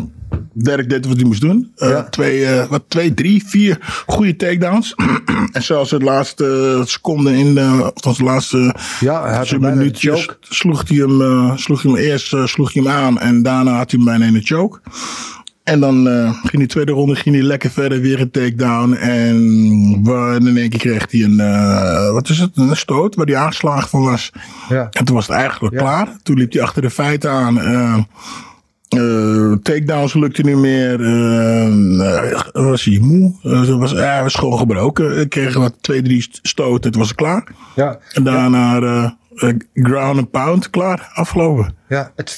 [0.53, 1.71] Dirk deed wat hij moest doen.
[1.75, 2.03] Eh, Ja.
[2.03, 4.95] twee, eh, wat, twee, drie, vier goede takedowns.
[5.51, 10.37] en zelfs de laatste seconde in de, of de laatste Ja, minuutjes choke.
[10.39, 13.99] sloeg hij hem, sloeg hij hem eerst sloeg hij hem aan en daarna had hij
[13.99, 14.79] hem bijna in de choke.
[15.63, 16.05] En dan
[16.43, 18.93] ging die tweede ronde ging hij lekker verder, weer een takedown.
[18.93, 19.35] En
[20.47, 24.01] in één keer kreeg hij een, wat is het, een stoot waar hij aangeslagen van
[24.01, 24.31] was.
[24.69, 24.87] Ja.
[24.91, 26.07] En toen was het eigenlijk klaar.
[26.23, 27.57] Toen liep hij achter de feiten aan.
[28.97, 31.01] Eh, takedowns lukte niet meer.
[31.01, 33.33] eh, eh, was hij moe?
[33.43, 35.19] Eh, was, hij was gewoon gebroken.
[35.19, 36.89] Ik kreeg wat twee, drie stoten.
[36.89, 37.47] Het was klaar.
[37.75, 37.99] Ja.
[38.13, 38.79] En daarna
[39.73, 40.69] ground and pound.
[40.69, 41.11] Klaar.
[41.13, 41.75] Afgelopen.
[41.89, 42.31] Ja, het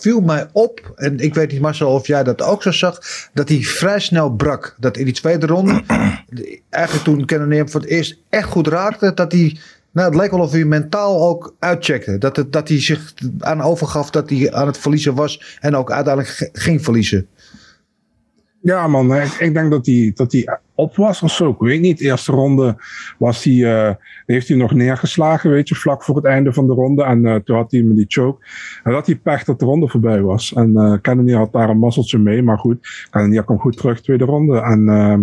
[0.00, 2.98] viel mij op, en ik weet niet Marcel of jij dat ook zo zag,
[3.34, 4.74] dat hij vrij snel brak.
[4.78, 5.82] Dat in die tweede ronde,
[6.28, 9.58] de- eigenlijk toen Cannonier voor het eerst echt goed raakte, dat hij,
[9.92, 12.18] nou het leek wel of hij mentaal ook uitcheckte.
[12.18, 15.90] Dat, het, dat hij zich aan overgaf dat hij aan het verliezen was en ook
[15.90, 17.28] uiteindelijk ging verliezen.
[18.62, 21.50] Ja, man, ik, ik denk dat hij, dat hij op was of zo.
[21.50, 22.00] Ik weet niet.
[22.00, 22.76] Eerste ronde
[23.18, 23.94] was hij, eh,
[24.26, 27.04] heeft hij nog neergeslagen, weet je, vlak voor het einde van de ronde.
[27.04, 28.46] En eh, toen had hij met die choke.
[28.82, 30.52] En dat hij pech dat de ronde voorbij was.
[30.52, 33.06] En Cannonier had daar een mazzeltje mee, maar goed.
[33.10, 34.60] Cannonier kwam goed terug, tweede ronde.
[34.60, 35.22] En ehm,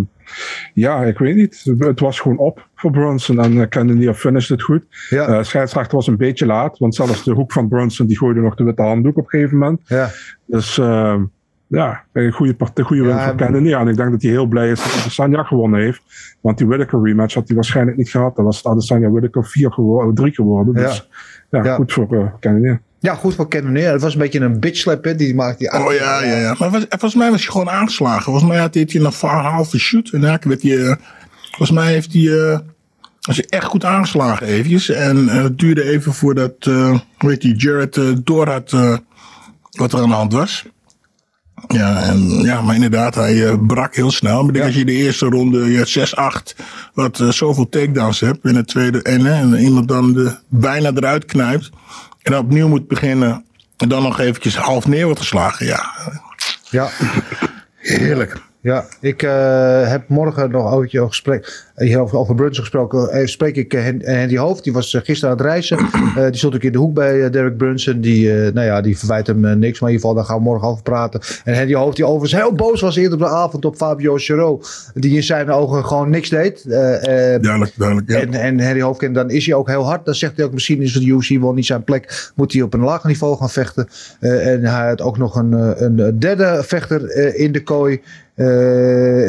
[0.74, 1.74] ja, ik weet niet.
[1.78, 3.40] Het was gewoon op voor Brunson.
[3.40, 4.84] En uh, Cannonier finished het goed.
[5.08, 8.40] Ja, Eh scheidsrechter was een beetje laat, want zelfs de hoek van Brunson die gooide
[8.40, 9.80] nog de witte handdoek op een gegeven moment.
[9.84, 10.10] ja.
[10.46, 11.22] Dus ehm,
[11.68, 13.78] ja, een goede, partij, goede win Ja, voor Cannonier.
[13.78, 16.02] En ik denk dat hij heel blij is dat Adesanya gewonnen heeft.
[16.40, 18.36] Want die Whittaker rematch had hij waarschijnlijk niet gehad.
[18.36, 20.74] Dan was het Adesanya Whittaker 4 geworden, 3 geworden.
[20.74, 21.08] Dus
[21.50, 21.74] ja, Ja.
[21.74, 22.80] goed voor uh, Cannonier.
[22.98, 23.92] Ja, goed voor Cannonier.
[23.92, 25.14] Het was een beetje een bitch slap, hè.
[25.14, 26.54] Die maakte die Oh ja, ja, ja.
[26.58, 28.22] Maar was, volgens mij was hij gewoon aangeslagen.
[28.22, 30.10] Volgens mij had hij een halve shoot.
[30.12, 30.94] En daar werd hij, eh,
[31.48, 32.58] volgens mij heeft hij, eh,
[33.28, 34.88] was hij echt goed aangeslagen eventjes.
[34.88, 38.96] En eh, het duurde even voordat, eh hoe heet die, Jared eh, door had eh,
[39.70, 40.66] wat er aan de hand was.
[41.66, 44.44] Ja, en, ja, maar inderdaad, hij eh, brak heel snel.
[44.44, 48.56] Maar als je de eerste ronde, je had 6-8, wat eh, zoveel takedowns hebt in
[48.56, 51.70] het tweede, en, en iemand dan de, bijna eruit knijpt.
[52.22, 53.44] En dan opnieuw moet beginnen.
[53.76, 55.66] En dan nog eventjes half neer wordt geslagen.
[55.66, 55.92] Ja,
[56.70, 56.90] Ja,
[57.76, 58.46] heerlijk.
[58.60, 58.84] Ja.
[59.00, 61.66] ik eh, heb morgen nog ooit een gesprek
[62.12, 63.10] over, Brunson gesproken.
[63.10, 65.78] Eh, spreek ik eh, Hen- Henry Hoofd, die was gisteren aan het reizen.
[66.30, 68.00] Die stond ook in de hoek bij Derek Brunson.
[68.00, 70.68] Die, nou ja, die verwijt hem niks, maar in ieder geval daar gaan we morgen
[70.68, 71.20] over praten.
[71.44, 74.60] En Henry Hoofd, die overigens heel boos was eerder op de avond op Fabio Chiro,
[74.94, 76.64] die in zijn ogen gewoon niks deed.
[76.68, 78.10] Duidelijk, duidelijk.
[78.10, 78.20] Ja.
[78.20, 80.04] En, en Harry Hoofdken, dan is hij ook heel hard.
[80.04, 82.30] Dan zegt hij ook, misschien is de UFC wel niet zijn plek.
[82.34, 83.88] Moet hij op een lager niveau gaan vechten.
[84.20, 85.52] En hij had ook nog een,
[85.84, 88.00] een derde vechter in de kooi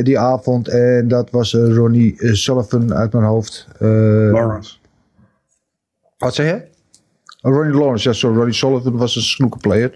[0.03, 0.67] die avond.
[0.67, 3.67] En dat was eh, Ronnie eh, Sullivan uit mijn hoofd.
[3.79, 3.87] Eh,
[4.31, 4.75] Lawrence.
[6.17, 6.67] wat zei je?
[7.41, 8.35] Oh, Ronnie Lawrence, ja, sorry.
[8.35, 9.89] Ronnie Sullivan was een snookerplayer.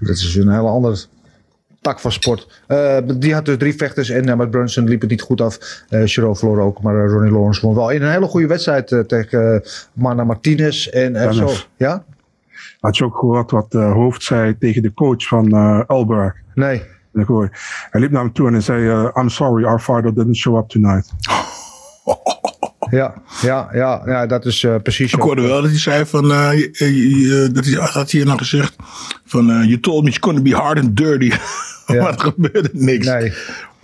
[0.00, 0.96] Dat is een hele andere
[1.80, 2.62] tak van sport.
[2.66, 5.84] Eh, die had dus drie vechters en uh, met Brunson liep het niet goed af.
[5.90, 9.62] Uh, Chiro verloor ook, maar Ronnie Lawrence won wel in een hele goede wedstrijd tegen
[9.92, 10.86] Mana Martinez.
[10.86, 11.50] En zo.
[11.76, 12.04] Ja?
[12.80, 16.34] Had je ook gehoord wat uh, Hoofd zei tegen de coach van Elberg?
[16.54, 16.82] Nee.
[17.90, 20.56] Hij liep naar hem toe en hij zei: uh, I'm sorry, our father didn't show
[20.56, 21.12] up tonight.
[22.90, 25.12] Ja, ja, ja, ja, dat is uh, precies.
[25.12, 28.76] Ik hoorde wel dat hij zei van, uh, uh, dat hij had hier nog gezegd
[29.24, 31.32] van, you told me it's gonna be hard and dirty.
[31.86, 32.02] Ja.
[32.02, 33.06] maar er gebeurde niks.
[33.06, 33.32] Nee.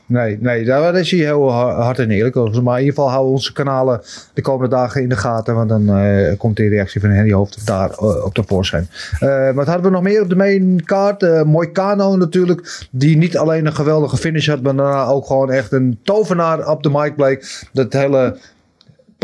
[0.07, 2.63] Nee, nee, daar is hij heel hard en eerlijk over.
[2.63, 4.01] Maar in ieder geval houden onze kanalen
[4.35, 5.55] de komende dagen in de gaten.
[5.55, 8.89] Want dan uh, komt de reactie van Henry Hoofd daar uh, op tevoorschijn.
[9.21, 11.45] Uh, wat hadden we nog meer op de main card?
[11.45, 12.87] Moicano natuurlijk.
[12.91, 14.63] Die niet alleen een geweldige finish had.
[14.63, 17.69] Maar daarna ook gewoon echt een tovenaar op de mic bleek.
[17.73, 18.37] Dat hele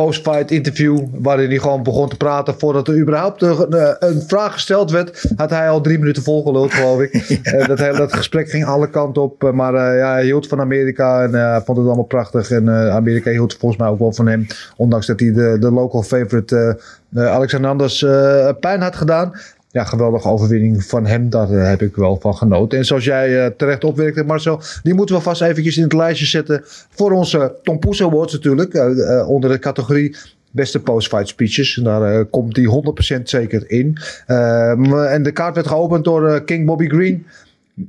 [0.05, 0.99] post-fight interview.
[1.13, 2.59] Waarin hij gewoon begon te praten.
[2.59, 5.33] Voordat er überhaupt een, een vraag gesteld werd.
[5.37, 7.41] Had hij al drie minuten volgeluld, geloof ik.
[7.43, 7.67] ja.
[7.67, 9.53] dat, hele, dat gesprek ging alle kanten op.
[9.53, 11.23] Maar uh, ja, hij hield van Amerika.
[11.23, 12.51] En uh, vond het allemaal prachtig.
[12.51, 14.47] En uh, Amerika hield volgens mij ook wel van hem.
[14.77, 16.81] Ondanks dat hij de, de local favorite
[17.15, 18.07] Alexander Anders
[18.61, 19.33] pijn had gedaan.
[19.79, 21.31] Ja, geweldige overwinning van hem.
[21.31, 22.79] Daar heb ik wel van genoten.
[22.79, 24.61] En zoals jij terecht opwerkte, Marcel.
[24.83, 26.63] Die moeten we vast eventjes in het lijstje zetten.
[26.91, 28.75] Voor onze Tom Poes Awards natuurlijk.
[29.27, 30.17] onder de categorie
[30.51, 31.75] beste post-fight speeches.
[31.75, 32.83] Daar komt die
[33.19, 33.97] 100% zeker in.
[34.27, 37.27] Uh, en de kaart werd geopend door King Bobby Green.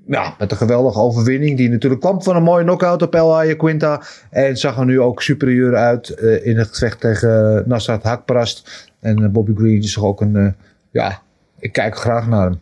[0.06, 1.58] Ja, met een geweldige overwinning.
[1.58, 4.02] Die natuurlijk kwam van een mooie knockout op El Quinta.
[4.30, 6.10] En zag er nu ook superieur uit
[6.44, 8.90] in het gevecht tegen Nasrat Hakparast.
[9.00, 10.56] En Bobby Green is toch ook een...
[10.92, 11.22] ja,
[11.60, 12.60] ik kijk graag naar hem.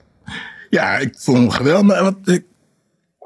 [0.69, 2.01] Ja, ik vond hem geweldig.
[2.01, 2.43] Want ik,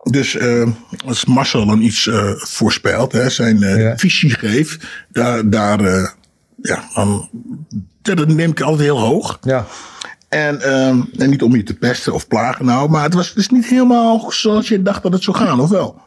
[0.04, 0.70] dus uh,
[1.06, 3.98] als Marcel dan iets uh, voorspelt, hè, zijn ja.
[3.98, 5.82] visie geeft, daar, daar
[6.62, 7.30] ja, dan,
[8.02, 9.38] dat neem ik altijd heel hoog.
[9.42, 9.66] Ja.
[10.30, 13.50] En, um, en niet om je te pesten of plagen nou, maar het was is
[13.50, 16.02] niet helemaal zoals je dacht dat het zou gaan, of wel?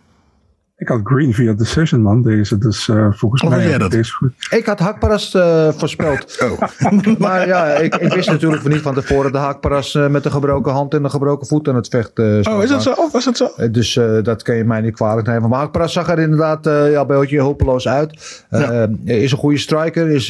[0.76, 2.22] Ik had Green via Decision, man.
[2.22, 3.68] Deze, dus uh, volgens oh, mij.
[3.68, 3.90] Jij dat?
[3.90, 4.32] Deze goed.
[4.50, 6.22] Ik had Hakparas uh, voorspeld.
[6.44, 6.60] Oh.
[7.18, 10.72] maar ja, ik, ik, wist natuurlijk niet van tevoren dat Hakparas uh, met een gebroken
[10.72, 12.90] hand en een gebroken voet aan het vechten Oh, is dat zo?
[12.90, 13.68] Of was dat zo?
[13.70, 15.48] Dus dat kan je mij niet kwalijk nemen.
[15.48, 18.44] Maar Hakparas zag er inderdaad ja, een beetje hopeloos uit.
[18.50, 18.88] Ja.
[19.04, 20.10] is een goede striker.
[20.10, 20.26] Is,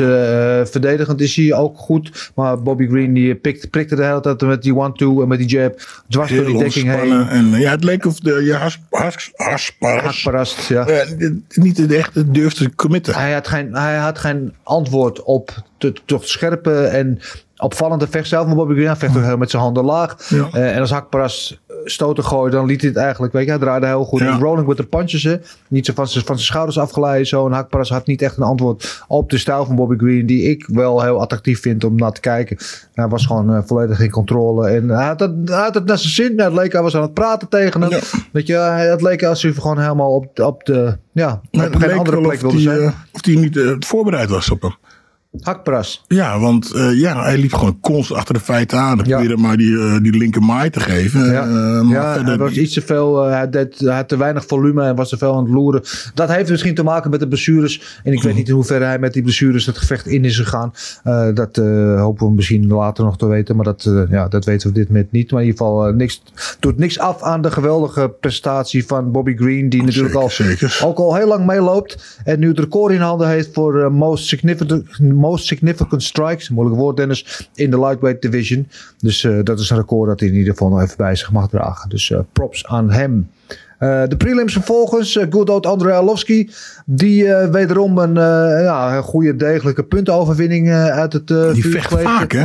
[0.71, 2.33] verdedigend is hij ook goed.
[2.35, 5.49] Maar Bobby Green die pikt, prikte de hele tijd met die one-two en met die
[5.49, 5.81] jab.
[6.09, 7.29] Dwars door die dekking heen.
[7.29, 10.89] En, ja, het leek of de, je has, has, has, Hakparas, ja.
[11.19, 13.15] Uh, niet echt durfde te committen.
[13.15, 17.21] Hij had geen, hij had geen antwoord op de toch scherpe en
[17.65, 18.47] opvallende vecht zelf.
[18.47, 20.17] Maar Bobby Green vecht ook heel met zijn handen laag.
[20.29, 20.49] Ja.
[20.55, 23.87] Uh, en als Hakparas stoten gooide, dan liet hij het eigenlijk, weet je, hij draaide
[23.87, 24.21] heel goed.
[24.21, 24.39] Ja.
[24.39, 25.37] Rolling with the punches, hè.
[25.69, 27.47] Niet zo van zijn, van zijn schouders afgeleid zo.
[27.47, 30.67] En Hakparas had niet echt een antwoord op de stijl van Bobby Green, die ik
[30.67, 32.57] wel heel attractief vind om naar te kijken.
[32.95, 34.69] Hij was gewoon uh, volledig in controle.
[34.69, 36.41] En hij had het, hij had het naar zijn zin.
[36.41, 37.91] Het leek, hij was aan het praten tegen hem.
[37.91, 37.99] Ja.
[38.33, 42.21] Weet je, het leek alsof hij gewoon helemaal op, op de, ja, op geen andere
[42.21, 42.81] plek wilde die, zijn.
[42.81, 44.77] uh, of die niet uh, voorbereid was op hem.
[45.41, 46.05] Hakpras.
[46.09, 48.97] Ja, want uh, ja, hij liep gewoon constant achter de feiten aan.
[48.97, 49.03] Ja.
[49.03, 51.33] probeerde maar die, uh, die linker maai te geven.
[51.33, 53.25] Ja, Uh, verder hij was iets te veel.
[53.27, 55.83] eh, hij, deed, hij had te weinig volume en was te veel aan het loeren.
[56.15, 58.01] Dat heeft misschien te maken met de blessures.
[58.05, 60.73] En ik weet niet in hoeverre hij met die blessures het gevecht in is gegaan.
[61.03, 63.57] Eh, dat eh, hopen we misschien later nog te weten.
[63.57, 65.31] Maar dat, eh, ja, dat weten we op dit moment niet.
[65.31, 66.23] Maar in ieder geval eh, niks,
[66.61, 69.69] doet niks af aan de geweldige prestatie van Bobby Green.
[69.69, 70.81] Die natuurlijk al, zeker.
[70.85, 72.19] ook al heel lang meeloopt.
[72.25, 74.85] En nu het record in handen heeft voor eh, most, significant,
[75.31, 78.69] most significant strikes, moeilijk woord Dennis, in de lightweight division.
[78.99, 81.33] Dus eh, dat is een record dat hij in ieder geval nog even bij zich
[81.33, 81.89] mag dragen.
[81.89, 83.31] Dus eh, props aan hem.
[83.79, 86.51] Eh, de prelims vervolgens, good old Andrei Arlovski.
[86.87, 88.15] Die wederom een,
[88.63, 92.45] ja, een goede degelijke puntenoverwinning eh, uit het Die vecht vaak, hè?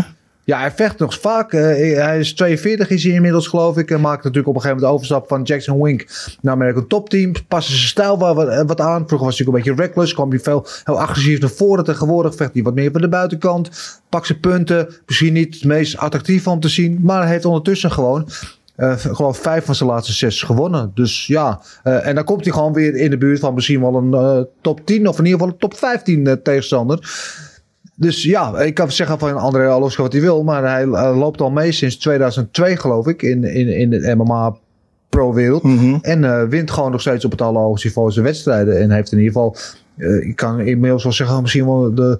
[0.49, 1.53] Ja, hij vecht nog vaak.
[1.53, 1.61] Eh,
[1.97, 3.91] hij is 42 is hij inmiddels, geloof ik.
[3.91, 6.05] En maakt natuurlijk op een gegeven moment de overstap van Jackson Wink
[6.41, 7.33] naar American Top Team.
[7.47, 9.07] Passen zijn stijl wat, wat, wat aan.
[9.07, 10.13] Vroeger was hij natuurlijk een beetje reckless.
[10.13, 11.83] Kwam hij veel heel agressief naar voren.
[11.83, 13.69] Tegenwoordig vecht hij wat meer van de buitenkant.
[14.09, 14.95] Pakt zijn punten.
[15.05, 16.99] Misschien niet het meest attractief om te zien.
[17.01, 18.29] Maar hij heeft ondertussen gewoon...
[18.75, 20.91] eh, ik geloof vijf van zijn laatste zes gewonnen.
[20.93, 23.95] Dus ja, eh, en dan komt hij gewoon weer in de buurt van misschien wel
[23.95, 26.99] een eh, top 10 of in ieder geval een top 15 eh, tegenstander.
[27.99, 30.85] Dus ja, ik kan zeggen van André Arlovski wat hij wil, maar hij
[31.15, 34.55] loopt al mee sinds 2002 geloof ik in, in, in de MMA
[35.09, 35.63] pro-wereld.
[36.01, 38.81] En eh, wint gewoon nog steeds op het allerhoogste niveau zijn wedstrijden.
[38.81, 39.55] En heeft in ieder geval,
[39.97, 42.19] eh, ik kan inmiddels wel zeggen, misschien wel de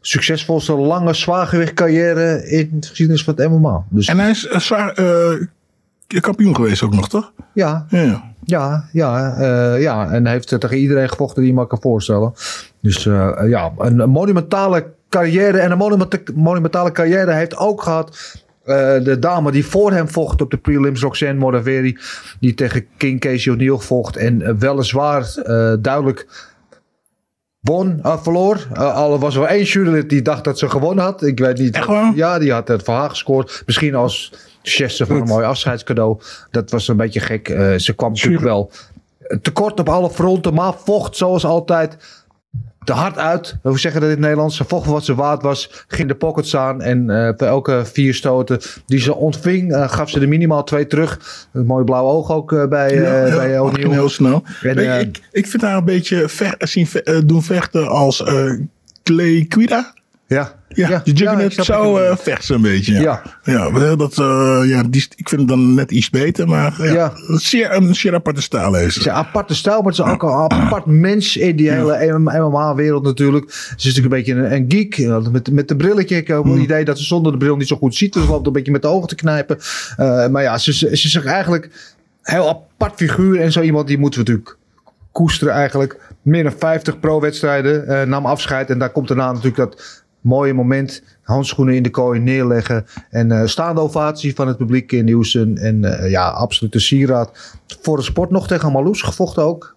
[0.00, 3.84] succesvolste lange zwaargewicht carrière in de geschiedenis van het MMA.
[3.88, 7.32] Dus En hij is zwaar eh, kampioen geweest ook nog, toch?
[7.52, 8.32] ja, Ja.
[8.46, 9.40] Ja, ja,
[9.76, 10.10] ja.
[10.10, 12.32] En hij heeft tegen iedereen gevochten die je maar kan voorstellen.
[12.80, 13.04] Dus
[13.46, 15.58] ja, een, een monumentale carrière.
[15.58, 18.16] En een monumenta- monumentale carrière heeft ook gehad.
[18.64, 18.74] eh,
[19.04, 21.98] de dame die voor hem vocht op de prelims, Roxanne Modafferi.
[22.40, 24.16] Die tegen King Casey O'Neill vocht.
[24.16, 26.26] En eh, weliswaar eh, duidelijk
[27.60, 28.66] won, uh, verloor.
[28.74, 31.22] Al was er wel één jurylid die dacht dat ze gewonnen had.
[31.22, 31.74] Ik weet niet.
[31.76, 32.12] Echt waar?
[32.14, 33.62] Ja, die had het voor haar gescoord.
[33.66, 36.20] Misschien als geste van een mooi afscheidscadeau.
[36.50, 37.48] Dat was een beetje gek.
[37.48, 38.70] Eh, ze kwam natuurlijk wel
[39.42, 41.96] tekort op alle fronten, maar vocht zoals altijd
[42.84, 43.56] te hard uit.
[43.62, 44.56] Hoe zeggen dat in het Nederlands?
[44.56, 48.14] Ze vocht wat ze waard was, ging de pockets aan en eh bij elke vier
[48.14, 51.20] stoten die ze ontving, eh, gaf ze er minimaal twee terug.
[51.52, 53.02] Een mooi blauw oog ook eh, bij, eh
[53.34, 54.42] Ja, ja, bij heel snel.
[54.62, 58.22] En, eh, ik, ik vind haar een beetje ver, zien ve- eh, doen vechten als
[58.22, 58.50] eh
[59.02, 59.92] Clay Quida.
[60.26, 62.62] Ja, Ja, Ja, de ja, Juggernaut ik snap zo wat je eh vecht ze een
[62.62, 62.92] beetje.
[62.92, 63.22] Ja, Ja.
[63.42, 63.70] ja.
[63.70, 67.12] maar dat, eh, ja die, ik vind het dan net iets beter, maar ja, Ja.
[67.26, 69.08] Zeer, een zeer aparte stijl Het is ze.
[69.08, 73.50] een aparte stijl, maar het is ook een apart mens in die hele MMA-wereld natuurlijk.
[73.52, 74.98] Ze is natuurlijk een beetje een, een geek.
[74.98, 76.16] eh, Met, met de brilletje.
[76.16, 78.12] Ik heb het idee dat ze zonder de bril niet zo goed ziet.
[78.12, 79.58] Dus loopt een beetje met de ogen te knijpen.
[79.96, 83.40] Eh, maar ja, ze, ze, ze is eigenlijk een heel apart figuur.
[83.40, 84.56] En zo iemand die moeten we natuurlijk
[85.12, 86.00] koesteren eigenlijk.
[86.22, 87.86] Meer dan 50 pro-wedstrijden.
[87.88, 88.70] eh, nam afscheid.
[88.70, 91.02] En daar komt daarna natuurlijk dat mooie moment.
[91.22, 92.86] Handschoenen in de kooi neerleggen.
[93.10, 95.56] En eh, staande ovatie van het publiek in Houston.
[95.56, 97.58] En eh, ja, absolute sieraad.
[97.80, 99.76] Voor de sport nog tegen Marloes gevochten ook.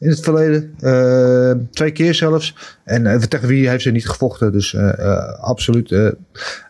[0.00, 0.74] In het verleden.
[0.80, 2.76] Eh, twee keer zelfs.
[2.84, 4.52] En eh, tegen wie heeft ze niet gevochten.
[4.52, 6.08] Dus eh, eh, absoluut eh,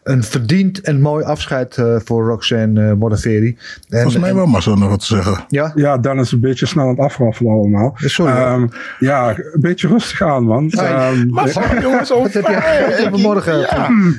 [0.03, 3.57] een verdiend en mooi afscheid eh, voor Roxanne uh, Modafferi.
[3.88, 5.45] En- Volgens mij wel Marcel nog wat te zeggen.
[5.49, 5.73] Ja?
[5.75, 7.93] Ja, Dan is een beetje snel aan het afraffelen allemaal.
[7.97, 8.33] Sorry.
[8.33, 8.67] Ehm,
[8.99, 10.71] ja, een beetje rustig aan, man.
[10.71, 13.59] Ehm, Marcel, jongens, over Wat heb je, je vanmorgen?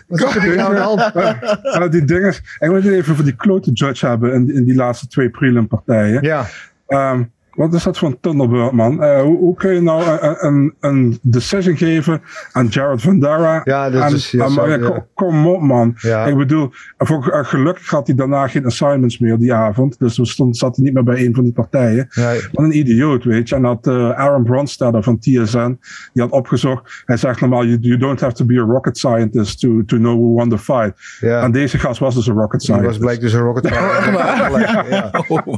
[0.08, 1.92] Wat heb je nou aan de hand?
[1.92, 5.08] die dingen, ik moet het even voor die klote judge hebben in, in die laatste
[5.08, 6.22] twee prelim partijen.
[6.24, 6.46] Ja.
[6.88, 7.24] Ehm,
[7.60, 9.04] wat is dat voor een Thunderbird, man?
[9.04, 13.62] Eh, hoe, hoe kun je nou een, een, een decision geven aan Jared Vandera?
[13.64, 14.88] Ja, dat En- is- ja, en- zo, ja, ja.
[14.90, 15.94] kom- Kom op, man.
[15.98, 16.26] Ja.
[16.26, 20.00] Ik bedoel, voor, eh, gelukkig had hij daarna geen assignments meer die avond.
[20.00, 22.08] Dus we stond, zat hij niet meer bij een van die partijen.
[22.10, 23.56] Ja, Wat een idioot, weet je.
[23.56, 25.78] En dat eh, Aaron Bronstetter van TSN,
[26.14, 27.02] die had opgezocht.
[27.06, 30.14] Hij zegt normaal, you, you don't have to be a rocket scientist to, to know
[30.16, 30.94] who won the fight.
[31.20, 31.42] ja.
[31.42, 33.00] En deze gast was dus een rocket Die was scientist.
[33.06, 34.50] bleek dus een rocket ja,
[34.90, 35.12] ja.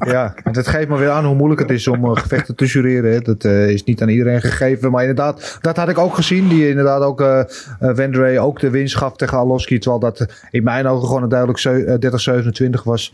[0.08, 2.66] ja, en dat geeft me weer aan hoe moeilijk het is om eh, gevechten te
[2.66, 3.12] jureren.
[3.12, 3.20] hè.
[3.20, 4.92] Dat eh, is niet aan iedereen gegeven.
[4.92, 6.48] Maar inderdaad, dat had ik ook gezien.
[6.48, 9.80] Die inderdaad ook eh eh, Wendray ook de winst gaf tegen Alowski.
[9.80, 13.14] Terwijl dat in mijn ogen gewoon een duidelijk zeu- eh, 30-27 was.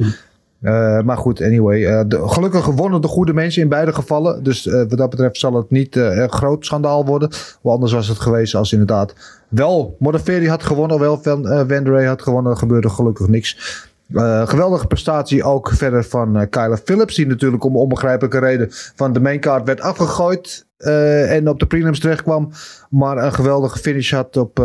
[0.61, 2.07] Eh, maar goed, anyway.
[2.07, 4.43] de, gelukkig wonnen de goede mensen in beide gevallen.
[4.43, 7.29] Dus wat dat betreft zal het niet een groot schandaal worden.
[7.61, 9.13] Want anders was het geweest als inderdaad
[9.49, 10.99] wel Modafferi had gewonnen.
[10.99, 12.51] Wel Van uh, had gewonnen.
[12.51, 13.57] Er gebeurde gelukkig niks.
[14.09, 17.15] Uh, geweldige prestatie ook verder van uh, Kyler Phillips.
[17.15, 20.65] Die natuurlijk om onbegrijpelijke reden van de maincard werd afgegooid.
[20.79, 22.51] Uh, en op de prelims terecht kwam.
[22.89, 24.57] Maar een geweldige finish had op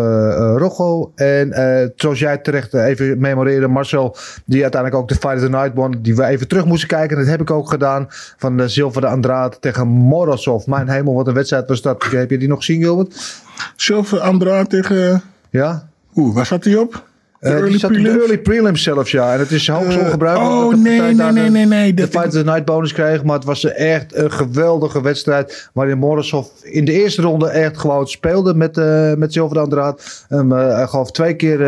[0.56, 1.12] Rocco.
[1.14, 3.68] En zoals jij terecht even memoreerde.
[3.68, 5.98] Marcel die uiteindelijk ook de Fight of the Night won.
[6.02, 7.16] Die we even terug moesten kijken.
[7.16, 8.06] Dat heb ik ook gedaan.
[8.36, 10.66] Van de Zilveren Andrade tegen Morozov.
[10.66, 12.04] Mijn hemel wat een wedstrijd was dat.
[12.10, 13.42] Heb je die nog gezien Gilbert?
[13.76, 15.22] Zilver Andrade tegen...
[15.50, 15.88] Ja?
[16.14, 17.10] Oeh, waar zat hij op?
[17.42, 19.32] Die early zat in de early prelims zelfs, ja.
[19.32, 20.52] En het is hoogst Eh, ongebruikelijk.
[20.52, 22.92] oh, dat de nee, nee, nee, de- nee, nee, De Fight of the Night bonus
[22.92, 23.24] kreeg.
[23.24, 25.68] Maar het was echt een geweldige wedstrijd.
[25.72, 30.24] Waarin Morrisov in de eerste ronde echt gewoon speelde met, eh met Silver Andraat.
[30.28, 31.58] Hem eh, gewoon twee keer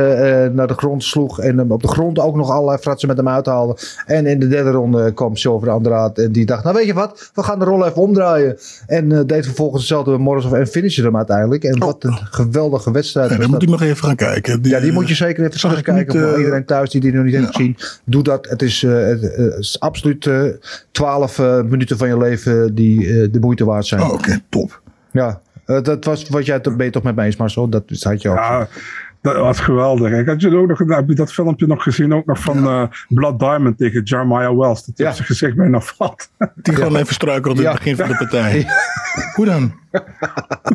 [0.53, 1.41] naar de grond sloeg.
[1.41, 3.77] En hem op de grond ook nog allerlei fratsen met hem uithaalde.
[4.07, 6.19] En in de derde ronde kwam Silver Andraat.
[6.19, 8.57] En die dacht, nou weet je wat, we gaan de rol even omdraaien.
[8.87, 11.65] En deed vervolgens hetzelfde met Morrisov en finishte hem uiteindelijk.
[11.65, 13.31] En wat een geweldige wedstrijd.
[13.31, 14.59] Ja, dan moet ik nog even gaan kijken.
[14.63, 16.15] Ja, die moet je zeker even zag ik kijken.
[16.15, 17.77] niet, voor eh, iedereen thuis die die nog niet heeft gezien.
[18.05, 18.49] Doe dat.
[18.49, 20.31] Het is, eh, het, eh, het is absoluut
[20.91, 24.03] 12 eh, minuten van je leven die de moeite waard zijn.
[24.03, 24.83] Oh, oké, top.
[25.11, 27.69] Ja, dat was wat jij ben je toch met me eens, Marcel?
[27.69, 28.37] Dat had je ook.
[28.37, 28.69] Ja,
[29.33, 30.13] dat was geweldig.
[30.13, 32.83] Ik had je ook nog, heb je dat filmpje nog gezien, ook nog van eh,
[33.09, 34.85] Blood Diamond tegen Jeremiah Wells.
[34.85, 35.09] Dat hij Ja.
[35.11, 36.29] op zijn gezicht bijna valt.
[36.63, 37.71] Die gewoon even struikelt in Ja.
[37.71, 38.67] het begin van de partij.
[39.35, 39.73] Hoe dan?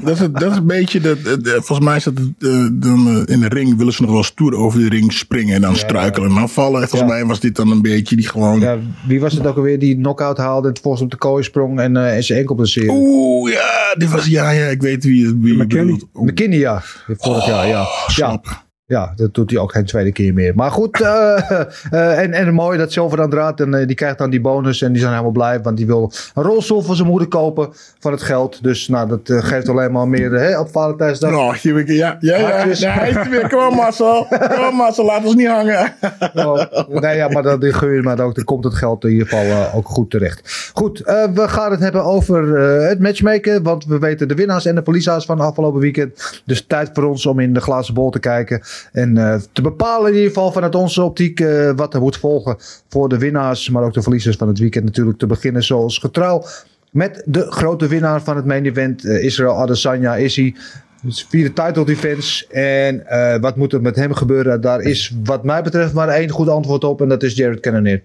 [0.03, 3.39] dat, is, dat is een beetje, dat, volgens mij is dat eh, dan, eh, in
[3.39, 6.35] de ring willen ze nog wel stoer over de ring springen en dan struikelen en
[6.35, 6.79] dan vallen.
[6.87, 7.17] Volgens Ja.
[7.17, 8.59] mij was dit dan een beetje die gewoon...
[8.59, 8.77] Ja,
[9.07, 11.97] wie was het ook alweer die knock-out haalde en volgens op de kooi sprong en,
[11.97, 12.91] eh en zijn enkel blesseerde?
[12.91, 16.01] Oeh, ja, dit was, ja, ja, ik weet wie, wie McKinney.
[16.13, 16.81] McKinney, ja.
[17.07, 17.85] Vorig jaar, ja.
[18.15, 18.68] Ja, slap.
[18.89, 20.55] Ja, dat doet hij ook geen tweede keer meer.
[20.55, 21.51] Maar goed, eh,
[21.91, 23.59] eh, en, en mooi dat Silver aan draad.
[23.59, 25.61] En eh, die krijgt dan die bonus en die zijn helemaal blij.
[25.61, 27.69] Want die wil een rolstoel voor zijn moeder kopen
[27.99, 28.63] van het geld.
[28.63, 31.33] Dus nou, dat geeft alleen maar meer hè, op Valentijnsdag.
[31.33, 32.37] Oh, weer- ja, ja,
[32.73, 33.49] ja, er weer.
[33.49, 34.27] Kom Marcel.
[34.55, 35.93] Kom Marcel, laat ons niet hangen.
[36.33, 38.35] Oh, nee, ja, maar dat gun je maar ook.
[38.35, 40.71] Dan komt het geld in ieder geval ook goed terecht.
[40.73, 40.99] Goed,
[41.33, 42.59] we gaan het hebben over
[42.89, 43.63] het matchmaken.
[43.63, 46.41] Want we weten de winnaars en de verliezers van afgelopen weekend.
[46.45, 48.61] Dus tijd voor ons om in de glazen bol te kijken.
[48.91, 52.55] En eh, te bepalen in ieder geval vanuit onze optiek eh, wat er moet volgen
[52.89, 53.69] voor de winnaars.
[53.69, 56.45] Maar ook de verliezers van het weekend natuurlijk te beginnen zoals getrouw.
[56.91, 60.55] Met de grote winnaar van het main event, eh, Israël Adesanya, is hij.
[61.01, 62.47] Dus vierde title defense.
[62.47, 63.03] En
[63.41, 64.61] wat moet er met hem gebeuren?
[64.61, 67.01] Daar is wat mij betreft maar één goed antwoord op.
[67.01, 68.01] En dat is Jared Cannonier.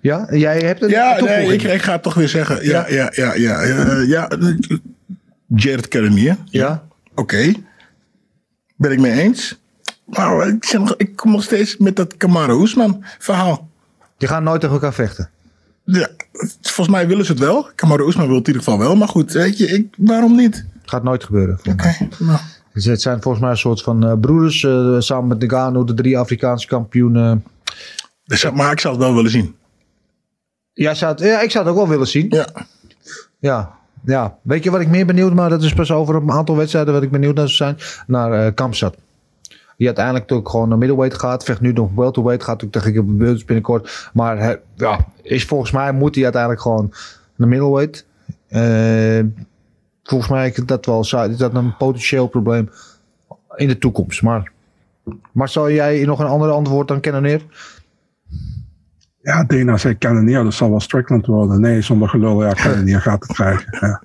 [0.00, 2.64] Ja, jij hebt een Ja, nee, ik, ik ga het toch weer zeggen.
[2.64, 3.64] Ja, ja, ja, ja.
[3.64, 4.28] Ja, ja,
[5.56, 6.36] Jared Cannonier.
[6.44, 6.84] Ja?
[7.14, 7.52] Oké.
[8.80, 9.58] Ben ik mee eens.
[10.04, 13.68] Maar ik, nog- ik kom nog steeds met dat Kamaru Usman verhaal.
[14.18, 15.30] Je gaat nooit tegen elkaar vechten.
[15.84, 16.08] Ja,
[16.60, 17.70] volgens mij willen ze het wel.
[17.74, 18.96] Kamaru Usman wil het in ieder geval wel.
[18.96, 20.64] Maar goed, weet je, ik, waarom niet?
[20.84, 21.58] Gaat nooit gebeuren.
[21.70, 22.38] Oké, nou.
[22.72, 24.64] Dus Het zijn volgens mij een soort van eh, broeders.
[24.64, 27.44] eh, samen met Nagano, de drie Afrikaanse kampioenen.
[28.24, 29.54] Dus, maar ik zou het wel willen zien.
[30.72, 32.26] Ja, zou het- ja, ik zou het ook wel willen zien.
[32.30, 32.46] Ja.
[33.38, 34.36] Ja, ja.
[34.42, 37.02] Weet je wat ik meer benieuwd maar dat is pas over een aantal wedstrijden wat
[37.02, 38.04] ik benieuwd naar zou zijn?
[38.06, 38.96] Naar Kamsat.
[39.80, 41.44] Die uiteindelijk natuurlijk gewoon naar middleweight gaat.
[41.44, 42.44] Vecht nu nog welterweight.
[42.44, 44.10] Gaat natuurlijk tegen Gilbert binnenkort.
[44.12, 46.92] Maar ja, is volgens mij moet hij uiteindelijk gewoon
[47.36, 48.06] naar middleweight.
[48.48, 49.24] Eh,
[50.02, 51.04] volgens mij is dat wel
[51.36, 52.70] dat een potentieel probleem
[53.56, 54.22] in de toekomst.
[54.22, 54.52] Maar,
[55.32, 57.42] maar zou jij nog een ander antwoord dan kennen neer?
[59.22, 61.60] Ja, Dana zei Cannonier, dat zal wel Strickland worden.
[61.60, 63.78] Nee, zonder gelul, ja, Cannonier gaat het krijgen.
[63.80, 64.02] Ja.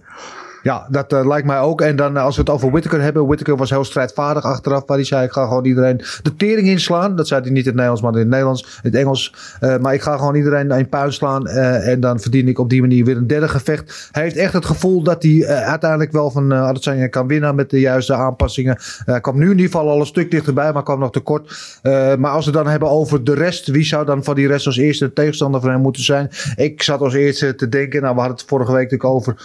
[0.65, 1.81] Ja, dat eh, lijkt mij ook.
[1.81, 3.25] En dan eh, als we het over Whittaker hebben.
[3.25, 4.83] Whittaker was heel strijdvaardig achteraf.
[4.85, 7.15] Waar hij zei, ik ga gewoon iedereen de tering inslaan.
[7.15, 9.33] Dat zei hij niet in het Nederlands, maar in het Nederlands, in het Engels.
[9.59, 11.47] Eh, maar ik ga gewoon iedereen in puin slaan.
[11.47, 14.09] en dan verdien ik op die manier weer een derde gevecht.
[14.11, 17.55] Hij heeft echt het gevoel dat hij uiteindelijk wel van uh, Adesanya kan winnen.
[17.55, 18.77] Met de juiste aanpassingen.
[19.05, 21.79] Hij kwam nu in ieder geval al een stuk dichterbij, maar kwam nog tekort.
[22.19, 23.67] Maar als we het dan hebben over de rest.
[23.67, 26.29] Wie zou dan van die rest als eerste de tegenstander van hem moeten zijn?
[26.55, 28.01] Ik zat als eerste te denken.
[28.01, 29.35] Nou, we hadden het vorige week natuurlijk over.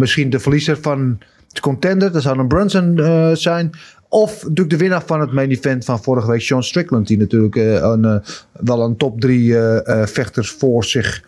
[0.00, 2.12] Misschien de verliezer van de contender.
[2.12, 3.70] Dat zou een Brunson eh, zijn.
[4.08, 7.06] Of natuurlijk de winnaar van het main event van vorige week, Sean Strickland.
[7.06, 8.16] Die natuurlijk eh, een, eh,
[8.52, 11.22] wel een top drie eh, eh, vechters voor zich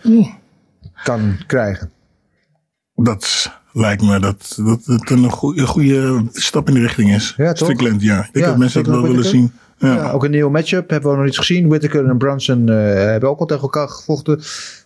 [1.05, 1.91] kan krijgen.
[2.95, 7.35] Dat lijkt me dat, dat het een goede, goede stap in de richting is.
[7.37, 7.69] Ja, toch?
[7.69, 8.19] Strickland, ja.
[8.19, 9.53] Ik denk Ja, dat mensen dat wel willen zien.
[9.79, 9.95] Ja.
[9.95, 11.69] Ja, ook een nieuwe matchup hebben we nog niet gezien.
[11.69, 14.41] Whittaker en Brunson eh, hebben ook al tegen elkaar gevochten.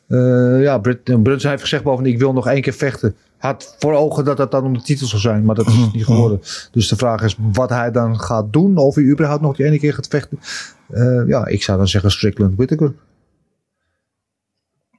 [0.09, 3.15] Eh, ja, Brunson heeft gezegd bovendien, ik wil nog één keer vechten.
[3.37, 6.05] Had voor ogen dat dat dan om de titel zou zijn, maar dat is niet
[6.05, 6.41] geworden.
[6.71, 8.77] Dus de vraag is wat hij dan gaat doen.
[8.77, 10.39] Of hij überhaupt nog die ene keer gaat vechten.
[10.89, 12.95] Eh, ja, ik zou dan zeggen Strickland Whittaker.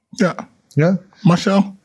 [0.09, 0.49] ja.
[0.67, 0.99] Ja?
[1.21, 1.75] Marcel?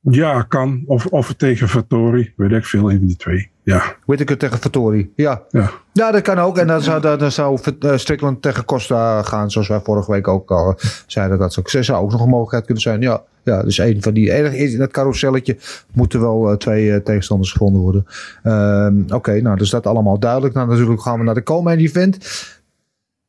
[0.00, 0.82] ja, kan.
[0.86, 3.51] Of, of tegen Vittori, weet ik veel, een van die twee.
[3.64, 5.12] Ja, Whittaker tegen Fattori.
[5.16, 5.42] Ja.
[5.50, 5.70] ja.
[5.92, 6.58] ja, dat kan ook.
[6.58, 10.28] En dan zou, dan, dan zou eh, Strickland tegen Costa gaan, zoals wij vorige week
[10.28, 11.38] ook al zeiden.
[11.38, 13.00] Dat zou, zou ook nog een mogelijkheid kunnen zijn.
[13.00, 14.30] Ja, ja dus een van die.
[14.56, 15.56] In het carouselletje
[15.92, 18.06] moeten wel eh, twee eh, tegenstanders gevonden worden.
[18.42, 20.54] Ehm, Oké, nou, dus dat allemaal duidelijk.
[20.54, 22.18] Nou, natuurlijk gaan we naar de co-main event.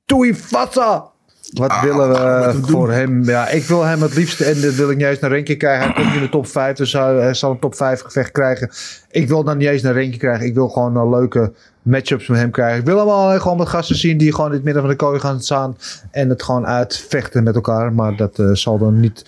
[0.05, 1.12] Tuivasa
[1.53, 2.67] Wat Ah, willen we doen.
[2.69, 3.23] voor hem?
[3.23, 5.85] Ja, ik wil hem het liefst, en dat wil ik niet eens een ranking krijgen.
[5.85, 8.69] Hij komt in de top 5, dus hij, zal een top 5 gevecht krijgen.
[9.11, 10.45] Ik wil dan niet eens een ranking krijgen.
[10.45, 11.51] Ik wil gewoon een leuke
[11.81, 12.79] matchups met hem krijgen.
[12.79, 14.97] Ik wil hem al gewoon met gasten zien die gewoon in het midden van de
[14.97, 15.77] kooi gaan staan.
[16.11, 17.93] En het gewoon uitvechten met elkaar.
[17.93, 19.23] Maar dat eh, zal er niet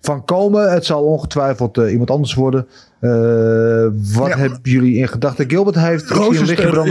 [0.00, 0.72] van komen.
[0.72, 2.66] Het zal ongetwijfeld eh, iemand anders worden.
[3.00, 3.10] Eh,
[4.14, 4.36] wat Ja.
[4.36, 5.48] hebben jullie in gedachten?
[5.50, 6.08] Gilbert heeft...
[6.08, 6.16] Bij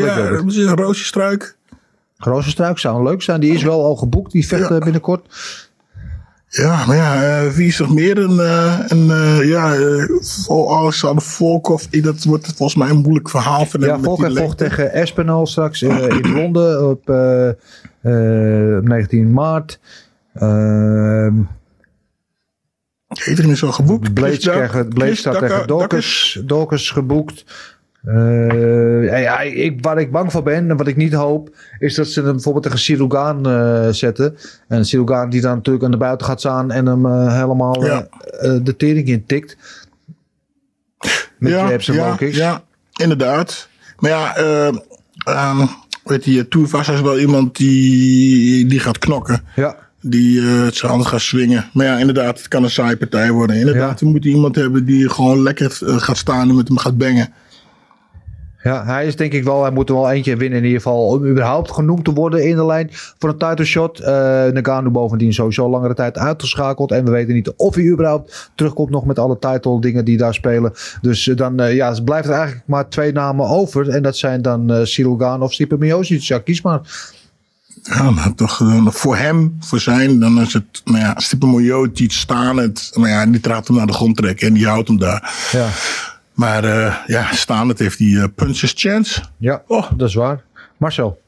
[0.05, 1.56] ja, Gilbert.
[2.17, 2.77] Een rozenstruik.
[2.77, 3.39] Zou leuk zijn.
[3.39, 4.31] Die is wel al geboekt.
[4.31, 4.77] Die vecht Ja.
[4.77, 5.25] binnenkort.
[6.49, 10.05] Ja, maar ja, eh, wie is nog meer een, eh, een eh, ja, uh,
[10.69, 11.83] Alexander Volkov?
[11.83, 13.79] Dat wordt volgens mij een moeilijk verhaal van.
[13.79, 17.49] Ja, die vocht tegen Espinal straks in Londen op eh,
[18.01, 19.79] eh, 19 maart.
[20.33, 21.35] Ehm
[23.27, 24.13] Iedereen is al geboekt.
[24.13, 27.45] Blades Blades Chris staat tegen Dorcas, Dorcas geboekt.
[28.11, 32.07] Ja, ja, ik, waar ik bang voor ben en wat ik niet hoop, is dat
[32.07, 34.37] ze hem bijvoorbeeld tegen Sirugaan eh zetten.
[34.67, 38.07] En Sirugaan die dan natuurlijk aan de buiten gaat staan en hem eh, helemaal Ja.
[38.63, 39.57] de tering intikt.
[41.39, 42.63] Met ja, jabs en ja, ja,
[43.01, 43.69] inderdaad.
[43.99, 45.65] Maar ja, ehm,
[46.03, 49.43] weet je, Tuivasa is wel iemand die, die gaat knokken.
[49.55, 49.75] Ja.
[50.01, 51.69] Die het zijn handen gaat swingen.
[51.73, 53.55] Maar ja, inderdaad, het kan een saaie partij worden.
[53.55, 54.05] Inderdaad, Ja.
[54.05, 57.33] we moeten iemand hebben die gewoon lekker gaat staan en met hem gaat bangen.
[58.67, 61.07] Ja, hij is denk ik wel, hij moet er wel eentje winnen in ieder geval.
[61.07, 63.99] Om überhaupt genoemd te worden in de lijn voor een title shot.
[63.99, 64.13] Eh
[64.45, 66.91] Nagano bovendien sowieso langere tijd uitgeschakeld.
[66.91, 70.33] En we weten niet of hij überhaupt terugkomt nog met alle title dingen die daar
[70.33, 70.73] spelen.
[71.01, 73.89] Dus eh, dan eh, ja, blijft er eigenlijk maar twee namen over.
[73.89, 76.21] En dat zijn dan Cyril Gane of Stipe Miocic.
[76.21, 76.81] Ja, kies maar.
[77.83, 82.57] Ja, maar toch voor hem, voor zijn, dan is het, nou ja, Stipe Miocic staan
[82.57, 82.91] het.
[82.93, 85.49] Maar ja, die gaat hem naar de grond trekken en die houdt hem daar.
[85.51, 85.67] Ja,
[86.37, 89.23] Maar eh, ja, staan het heeft die eh, punches chance.
[89.37, 89.91] ja Oh.
[89.95, 90.43] dat is waar.
[90.77, 91.21] Marcel.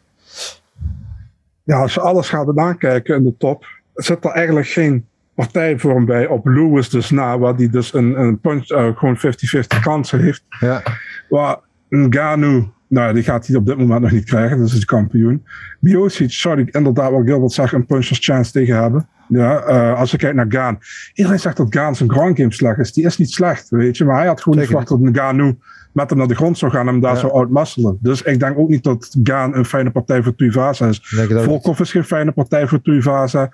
[1.63, 5.05] Ja, als je alles gaat aankijken in de top, zit er eigenlijk geen
[5.35, 9.79] partijvorm bij op Lewis dus na, waar die dus een, een punch, eh, gewoon 50-50
[9.81, 10.43] kansen heeft.
[10.59, 10.83] Ja,
[11.29, 11.57] Waar
[11.89, 15.45] Ngannou, nou die gaat hij op dit moment nog niet krijgen, dat is de kampioen.
[15.79, 19.07] Miocic zou ik inderdaad, wat Gilbert zegt, een puncher's chance tegen hebben.
[19.29, 20.79] Ja, eh, als je kijkt naar Gaan.
[21.13, 22.93] Iedereen zegt dat Gaan zijn ground game slecht is.
[22.93, 24.05] Die is niet slecht, weet je.
[24.05, 25.57] Maar hij had gewoon verwacht dat Ngannou
[25.93, 27.19] met hem naar de grond zou gaan en hem daar Ja.
[27.19, 27.97] zou outmuscelen.
[28.01, 31.01] Dus ik denk ook niet dat Gaan een fijne partij voor Tuivasa is.
[31.29, 31.41] het.
[31.43, 33.49] Volkov is geen fijne partij voor Tuivasa.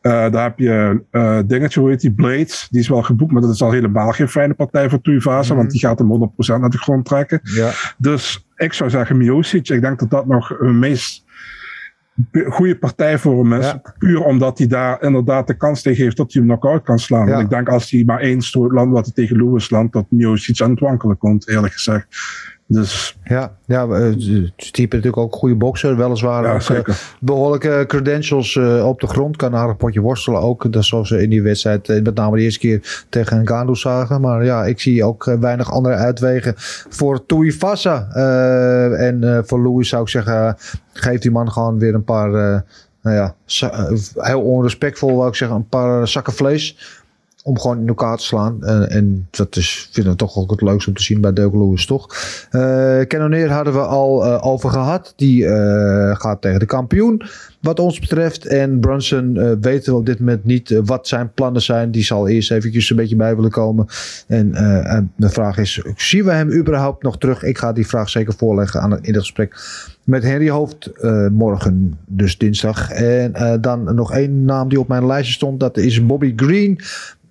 [0.00, 2.12] Eh daar heb je eh dingetje, hoe heet die?
[2.12, 2.66] Blades.
[2.70, 5.54] Die is wel geboekt, maar dat is al helemaal geen fijne partij voor Tuivasa.
[5.54, 7.40] Want die gaat hem 100% naar de grond trekken.
[7.42, 7.70] ja.
[7.98, 9.68] Dus ik zou zeggen Miocic.
[9.68, 11.24] Ik denk dat dat nog een meest
[12.48, 13.66] goede partij voor hem is.
[13.66, 13.82] Ja.
[13.98, 17.26] Puur omdat hij daar inderdaad de kans tegen heeft dat hij hem knock-out kan slaan.
[17.26, 17.30] Ja.
[17.30, 20.06] Want ik denk als hij maar één stoot landt wat hij tegen Lewis landt, dat
[20.08, 22.06] Miocic aan het wankelen komt, eerlijk gezegd.
[22.72, 25.96] Dus Ja, ja uh, Stipe natuurlijk ook een goede bokser.
[25.96, 29.36] Weliswaar ja, ook, eh, behoorlijke credentials eh, op de grond.
[29.36, 30.72] Kan een aardig potje worstelen ook.
[30.72, 34.20] Dat zoals ze in die wedstrijd, eh, met name de eerste keer tegen Ngannou zagen.
[34.20, 36.54] Maar ja, ik zie ook eh, weinig andere uitwegen
[36.88, 38.08] voor Tuivasa.
[38.12, 40.56] Eh en eh, voor Louis zou ik zeggen,
[40.92, 42.34] geef die man gewoon weer een paar...
[42.34, 42.60] eh,
[43.02, 46.99] nou ja, eh, heel onrespectvol wou ik zeggen, een paar zakken vlees
[47.42, 48.64] om gewoon in elkaar te slaan.
[48.64, 51.54] En, en dat is, vinden we toch ook het leukste om te zien bij Dirk
[51.54, 52.06] Lewis, toch?
[52.50, 55.12] Eh Cannonier hadden we al eh, over gehad.
[55.16, 57.22] Die eh, gaat tegen de kampioen,
[57.60, 58.46] wat ons betreft.
[58.46, 61.90] En Brunson eh, weten we op dit moment niet eh, wat zijn plannen zijn.
[61.90, 63.86] Die zal eerst eventjes een beetje bij willen komen.
[64.26, 67.42] En, eh, en de vraag is, zien we hem überhaupt nog terug?
[67.42, 69.54] Ik ga die vraag zeker voorleggen aan, in het gesprek
[70.04, 72.90] met Henry Hoofd eh, morgen, dus dinsdag.
[72.90, 75.60] En eh, dan nog één naam die op mijn lijstje stond.
[75.60, 76.80] Dat is Bobby Green.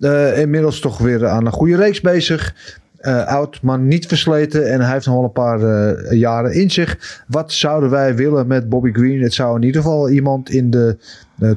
[0.00, 2.54] Eh, inmiddels toch weer aan een goede reeks bezig.
[2.96, 4.70] Eh, oud, maar niet versleten.
[4.72, 7.22] En hij heeft nog wel een paar eh, jaren in zich.
[7.26, 9.22] Wat zouden wij willen met Bobby Green?
[9.22, 10.96] Het zou in ieder geval iemand in de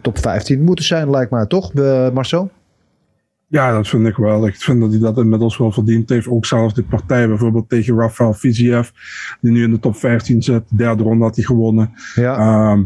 [0.02, 1.74] top 15 moeten zijn, lijkt mij toch,
[2.14, 2.52] Marcel?
[3.48, 4.48] Ja, dat vind ik wel.
[4.48, 6.28] Ik vind dat hij dat inmiddels wel verdiend heeft.
[6.28, 8.90] Ook zelfs de partij bijvoorbeeld tegen Rafael Fiziev,
[9.42, 10.64] die nu in de top 15 zit.
[10.70, 11.92] De derde ronde had hij gewonnen.
[12.16, 12.84] Ja, Ehm,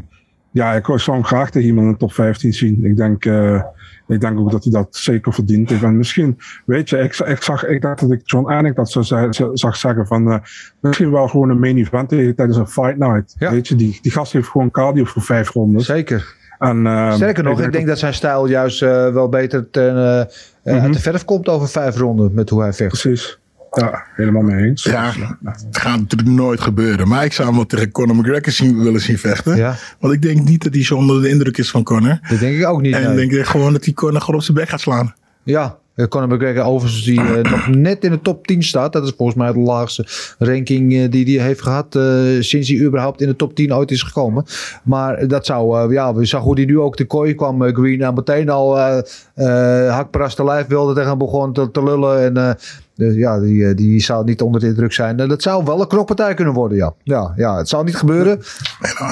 [0.58, 2.86] ja, ik zou hem graag tegen iemand in de top 15 zien.
[2.86, 3.62] Ik denk, eh,
[4.08, 5.84] ik denk ook dat hij dat zeker verdient heeft.
[5.84, 9.02] En misschien, weet je, ik, ik, zag, ik dacht dat ik John Anik dat zo
[9.02, 10.38] zo- zag zeggen van, eh,
[10.80, 13.36] misschien wel gewoon een main event tijdens een fight night.
[13.40, 13.52] Ja.
[13.52, 15.86] Weet je, die, die gast heeft gewoon cardio voor vijf rondes.
[15.86, 16.36] zeker.
[16.60, 20.20] En, ehm, Sterker nog, ik denk dat zijn stijl juist eh, wel beter ten, eh,
[20.20, 20.28] eh,
[20.64, 20.80] Mhm.
[20.80, 22.90] uit de verf komt over vijf ronden met hoe hij vecht.
[23.02, 23.40] Precies.
[23.82, 24.84] Ja, helemaal mee eens.
[24.84, 25.12] Ja,
[25.44, 27.08] het gaat natuurlijk nooit gebeuren.
[27.08, 29.56] Maar ik zou hem wel tegen Conor McGregor zien, willen zien vechten.
[29.56, 32.20] Ja, Want ik denk niet dat hij zo onder de indruk is van Conor.
[32.30, 32.96] dat denk ik ook niet.
[32.96, 33.24] En nee.
[33.26, 35.14] ik denk gewoon dat hij Conor gewoon op zijn bek gaat slaan.
[35.44, 38.94] Ja, Eh, Conor McGregor overigens die eh, nog net in de top 10 staat.
[38.94, 40.06] Dat is volgens mij de laagste
[40.40, 42.04] ranking eh, die hij heeft gehad eh,
[42.40, 44.46] sinds hij überhaupt in de top 10 ooit is gekomen.
[44.84, 48.02] Maar dat zou, eh, ja, we zagen hoe hij nu ook de kooi kwam, Green.
[48.02, 48.98] En meteen al eh
[49.34, 52.24] eh hakperaste lijf wilde tegen hem begon te, te lullen.
[52.24, 52.54] En eh,
[52.98, 55.20] dus ja, die, eh, die zou niet onder de indruk zijn.
[55.20, 56.94] En dat zou wel een knokpartij kunnen worden, ja.
[57.04, 58.40] Ja, ja het zou niet gebeuren.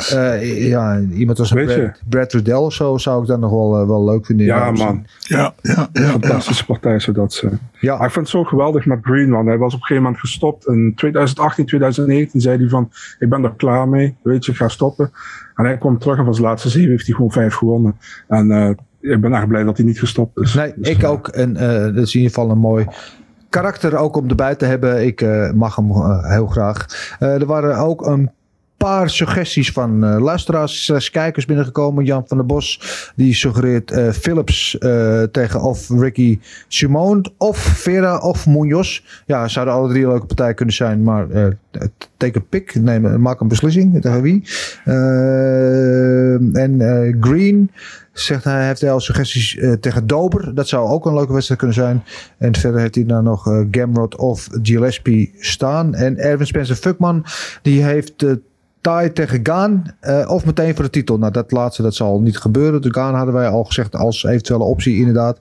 [0.09, 1.51] Eh, ja, iemand als.
[1.51, 4.45] Brad, Brad Riddell of zo zou ik dan nog wel, eh, wel leuk vinden.
[4.45, 5.05] Ja, man.
[5.19, 6.09] ja, ja, ja, ja.
[6.09, 7.59] Fantastische partij zou dat zijn.
[7.79, 9.47] Ja, Maar ik vind het zo geweldig met Green, man.
[9.47, 10.67] Hij was op een gegeven moment gestopt.
[10.67, 14.15] In 2018, 2019 zei hij van, ik ben er klaar mee.
[14.21, 15.11] Weet je, ik ga stoppen.
[15.55, 17.95] En hij komt terug en van zijn laatste zeven heeft hij gewoon vijf gewonnen.
[18.27, 18.69] En eh,
[19.13, 20.53] ik ben echt blij dat hij niet gestopt is.
[20.53, 21.27] Nee, Dus, ik eh, ook.
[21.27, 22.85] En eh, dat is in ieder geval een mooi
[23.55, 25.05] karakter ook om erbij te hebben.
[25.05, 26.85] Ik eh, mag hem eh, heel graag.
[27.19, 28.31] Eh, er waren ook een
[28.77, 32.05] paar suggesties van eh, luisteraars kijkers binnengekomen.
[32.05, 32.81] Jan van der Bos
[33.15, 34.77] die suggereert Philips
[35.31, 39.01] tegen of Ricky Simone of Vera of Munoz.
[39.25, 41.27] Ja, zouden alle drie leuke partij kunnen zijn, maar
[42.17, 42.75] take a pick.
[42.75, 44.43] Neem, maak een beslissing tegen wie.
[46.53, 47.71] En Green
[48.19, 50.55] zegt hij heeft hij al suggesties eh, tegen Dober.
[50.55, 52.03] Dat zou ook een leuke wedstrijd kunnen zijn.
[52.37, 55.93] En verder heeft hij daar nog eh, Gamrot of Gillespie staan.
[55.93, 57.25] En Erwin Spencer Fuckman
[57.61, 58.31] die heeft eh
[58.81, 59.95] Tai tegen Gaan.
[60.27, 61.17] of meteen voor de titel.
[61.17, 62.81] Nou, dat laatste dat zal niet gebeuren.
[62.81, 65.39] De Gaan hadden wij al gezegd als eventuele optie inderdaad.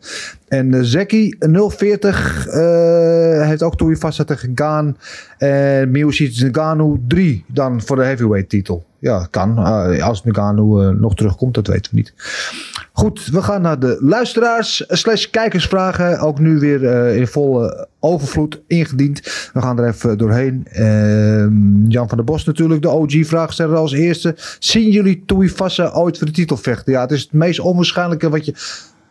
[0.48, 4.96] En Zeki 040 eh, heeft ook Toei vast tegen Gaan.
[5.38, 8.84] En Miocic Ngannou 3 dan voor de heavyweight titel.
[9.05, 9.59] Ja, kan.
[9.59, 12.14] Uh, als Ngannou uh, nog terugkomt, dat weten we niet.
[12.92, 16.18] Goed, we gaan naar de luisteraars slash kijkersvragen.
[16.18, 19.20] Ook nu weer uh, in volle overvloed ingediend.
[19.52, 20.66] We gaan er even doorheen.
[20.72, 24.34] Uh, Jan van der Bos natuurlijk, de OG-vraagsteller als eerste.
[24.59, 26.92] Zien jullie Tuivasa ooit voor de titel vechten?
[26.92, 28.55] Ja, het is het meest onwaarschijnlijke wat je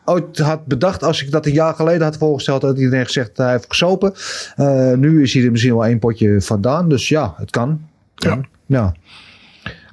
[0.06, 1.04] ooit had bedacht.
[1.04, 4.14] Als ik dat een jaar geleden had voorgesteld, had iedereen gezegd hij heeft gesopen.
[4.58, 6.90] Uh, nu is hij er misschien wel één potje vandaan.
[6.90, 7.82] Dus ja, het kan.
[8.16, 8.46] kan.
[8.66, 8.78] Ja.
[8.78, 8.94] ja.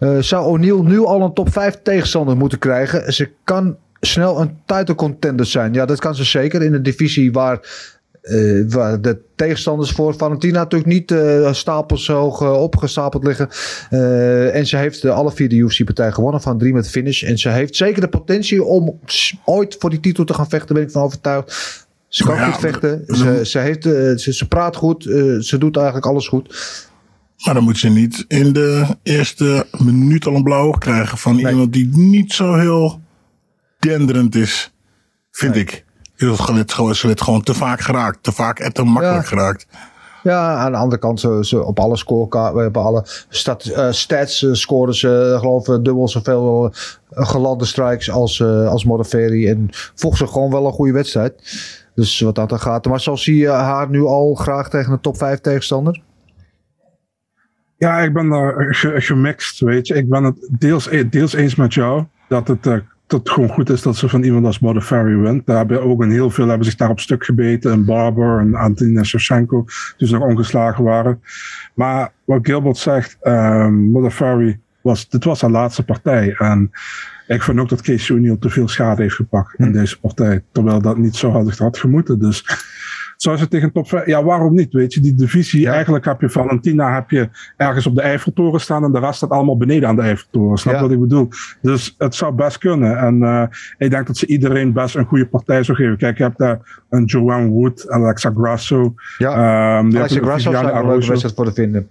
[0.01, 3.13] Uh, zou O'Neill nu al een top 5 tegenstander moeten krijgen?
[3.13, 5.73] Ze kan snel een title contender zijn.
[5.73, 7.61] Ja, dat kan ze zeker in een divisie waar,
[8.23, 13.49] uh, waar de tegenstanders voor Valentina natuurlijk niet uh, stapels hoog uh, opgestapeld liggen.
[14.53, 17.23] en ze heeft alle vier de UFC-partij gewonnen van drie met finish.
[17.23, 19.01] En ze heeft zeker de potentie om
[19.45, 21.89] ooit voor die titel te gaan vechten, ben ik van overtuigd.
[22.09, 23.03] Ze kan ja, goed vechten.
[23.07, 23.83] Ze, ze, heeft,
[24.21, 25.03] ze, ze praat goed.
[25.41, 26.55] ze doet eigenlijk alles goed.
[27.45, 31.49] Maar dan moet ze niet in de eerste minuut al een blauw krijgen van nee.
[31.49, 33.01] iemand die niet zo heel
[33.79, 34.73] denderend is,
[35.31, 35.63] vind nee.
[35.63, 35.85] ik.
[36.17, 39.29] Ze werd gewoon te vaak geraakt, te vaak en te makkelijk ja.
[39.29, 39.67] geraakt.
[40.23, 44.43] Ja, aan de andere kant, ze, ze op alle scorekaarten, op alle stat, uh, stats
[44.43, 49.49] uh, scoren ze, geloof ik, dubbel zoveel uh, gelande strikes als, als Modafferi.
[49.49, 51.35] En volgens ze gewoon wel een goede wedstrijd.
[51.95, 52.87] Dus wat dat er gaat.
[52.87, 56.03] Maar zal zie je haar nu al graag tegen een top 5 tegenstander?
[57.81, 59.95] Ja, ik ben daar gemixt, weet je.
[59.95, 63.71] Ik ben het deels, deels eens met jou dat het, uh, dat het gewoon goed
[63.71, 65.47] is dat ze van iemand als Modafferi wint.
[65.47, 67.73] Daar hebben ook een heel veel hebben zich daar op stuk gebeten.
[67.73, 69.65] En Barber en Antonina Shevchenko,
[69.97, 71.23] die ze nog ongeslagen waren.
[71.75, 73.17] Maar wat Gilbert zegt,
[73.71, 76.35] Modafferi was, dit was haar laatste partij.
[76.39, 76.71] En
[77.27, 79.63] ik vind ook dat Casey O'Neill te veel schade heeft gepakt hm.
[79.63, 80.43] in deze partij.
[80.53, 82.19] Terwijl dat niet zo had, had gemoeten.
[82.19, 82.45] Dus
[83.23, 84.07] zou ze tegen top 5...
[84.07, 84.73] Ja, waarom niet?
[84.73, 85.61] Weet je, die divisie...
[85.61, 85.73] Ja.
[85.73, 88.85] Eigenlijk heb je Valentina heb je ergens op de Eiffeltoren staan...
[88.85, 90.59] en de rest staat allemaal beneden aan de Eiffeltoren.
[90.59, 90.81] Snap ja.
[90.81, 91.29] wat ik bedoel?
[91.63, 92.99] Dus het zou best kunnen.
[92.99, 93.43] En uh,
[93.79, 95.97] ik denk dat ze iedereen best een goede partij zou geven.
[95.97, 98.95] Kijk, je hebt daar een Joanne Wood, Alexa Grasso.
[99.19, 101.89] Ja, um, Alexa Grasso zou een leuke wedstrijd voor te vinden.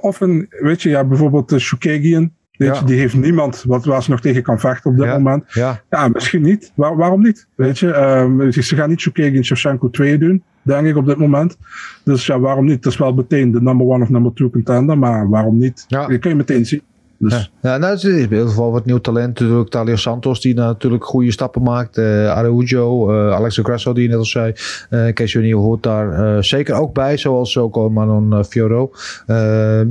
[0.00, 2.32] Of een, weet je, ja, bijvoorbeeld uh, Shukagian.
[2.52, 2.80] Weet ja.
[2.80, 5.12] je, die heeft niemand wat, waar ze nog tegen kan vechten op dit ja.
[5.12, 5.52] moment.
[5.52, 5.82] Ja.
[5.90, 6.72] ja, misschien niet.
[6.74, 7.46] Waar, waarom niet?
[7.54, 11.16] Weet je, um, ze gaan niet Shukegi en Shevchenko 2 doen, denk ik, op dit
[11.16, 11.56] moment.
[12.04, 12.84] Dus ja, waarom niet?
[12.84, 15.84] Het is wel meteen de number one of number two contender, maar waarom niet?
[15.88, 16.82] Dat kun je meteen zien.
[17.22, 17.50] Dus.
[17.60, 19.40] Ja, nou, er is in ieder geval wat nieuw talent.
[19.40, 21.98] Natuurlijk Talia Santos, die natuurlijk goede stappen maakt.
[21.98, 24.52] Uh, Araujo, uh, Alexa Grasso, die je net al zei.
[24.90, 27.16] Uh, Casey O'Neill hoort daar uh, zeker ook bij.
[27.16, 28.90] Zoals ook Manon Fioro.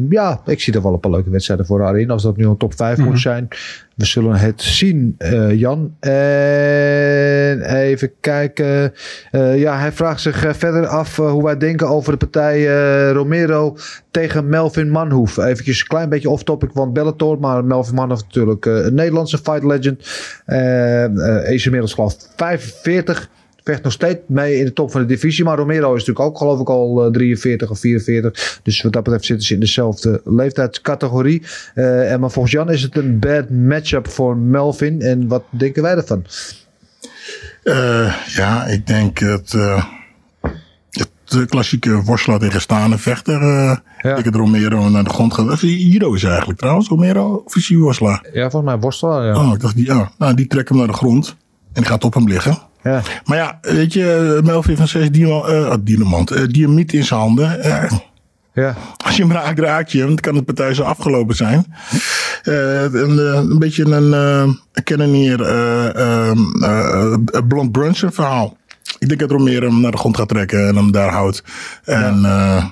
[0.10, 2.10] ja, ik zie er wel een paar leuke wedstrijden voor haar in.
[2.10, 3.12] Als dat nu een top 5 mm-hmm.
[3.12, 3.48] moet zijn.
[4.02, 5.96] We zullen het zien, uh, Jan.
[6.00, 8.94] En even kijken.
[9.32, 12.66] Uh, ja, hij vraagt zich uh, verder af hoe wij denken over de partij
[13.12, 13.78] Romero
[14.12, 15.38] tegen Melvin Manhoef.
[15.38, 17.40] Eventjes een klein beetje off-topic van Bellator.
[17.40, 20.00] Maar Melvin Manhoef natuurlijk een Nederlandse fight legend.
[21.50, 23.30] is inmiddels geloof 45
[23.64, 25.44] vecht nog steeds mee in de top van de divisie.
[25.44, 28.60] Maar Romero is natuurlijk ook geloof ik al uh, 43 of 44.
[28.64, 31.44] Dus wat dat betreft zitten ze in dezelfde leeftijdscategorie.
[31.76, 35.02] Uh, en maar volgens Jan is het een bad matchup voor Melvin.
[35.02, 36.26] En wat denken wij ervan?
[37.64, 39.84] Eh, ja, ik denk het, eh,
[40.90, 43.42] het de klassieke worstelaar tegen staande vechter.
[43.42, 44.16] eh Ja.
[44.16, 45.60] Ik het Romero naar de grond gaat.
[45.60, 47.44] Judo is eigenlijk trouwens, Romero.
[47.46, 48.26] Of is worstelaar?
[48.34, 49.48] Ja, volgens mij worstelaar, ja.
[49.48, 51.36] Oh, ik dacht die, oh, nou, die trekt hem naar de grond.
[51.74, 52.58] En die gaat op hem liggen.
[52.84, 53.02] Ja.
[53.26, 57.64] Maar ja, weet je, Melvin van 6 Dino, eh, Dynamant, eh, dynamiet in zijn handen.
[57.64, 57.92] Eh,
[58.54, 58.76] Ja,
[59.06, 60.08] als je hem raakt, raak je hem.
[60.08, 61.66] Dan kan de partij zo afgelopen zijn.
[62.44, 64.54] Eh, een, eh, een beetje een uh,
[65.50, 68.58] uh, uh, Blond Brunson verhaal.
[69.00, 71.44] Ik denk dat Romero hem naar de grond gaat trekken en hem daar houdt.
[71.84, 72.72] En ja.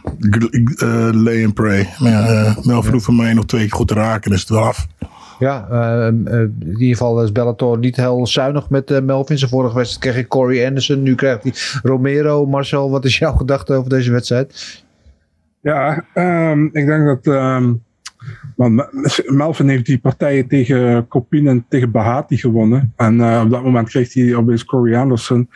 [1.13, 1.89] lay and pray.
[1.97, 4.63] Maar ja, Melvin hoeft hem één of twee keer goed te raken, is het wel
[4.63, 4.87] af.
[5.39, 9.37] Ja, uh, uh, in ieder geval is Bellator niet heel zuinig met uh, Melvin.
[9.37, 11.03] Zijn vorige wedstrijd kreeg hij Corey Anderson.
[11.03, 12.45] Nu krijgt hij Romero.
[12.45, 14.83] Marcel, wat is jouw gedachte over deze wedstrijd?
[15.61, 17.83] Ja, um, ik denk dat um,
[18.55, 18.87] man,
[19.25, 22.93] Melvin heeft die partijen tegen Kopin en tegen Bahati gewonnen.
[22.95, 25.49] En uh, op dat moment kreeg hij opeens Corey Anderson.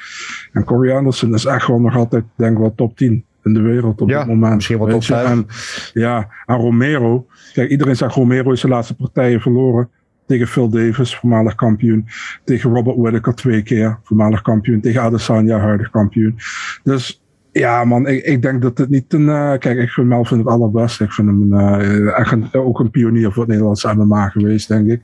[0.51, 3.61] En Corey Anderson is echt wel nog altijd, denk ik wel, top 10 in de
[3.61, 4.55] wereld op ja, dit moment.
[4.55, 5.29] Misschien wel top 5.
[5.29, 5.47] En,
[5.93, 7.27] ja, en Romero.
[7.53, 9.89] Kijk, iedereen zegt Romero is de laatste partijen verloren.
[10.27, 12.07] Tegen Phil Davis, voormalig kampioen.
[12.43, 14.81] Tegen Robert Whittaker twee keer, voormalig kampioen.
[14.81, 16.37] Tegen Adesanya, huidig kampioen.
[16.83, 19.25] Dus ja, man, ik, ik denk dat het niet een.
[19.25, 21.03] Uh, kijk, ik vind Melvin het allerbeste.
[21.03, 24.89] Ik vind hem uh, echt een, ook een pionier voor het Nederlandse MMA geweest, denk
[24.89, 25.01] ik.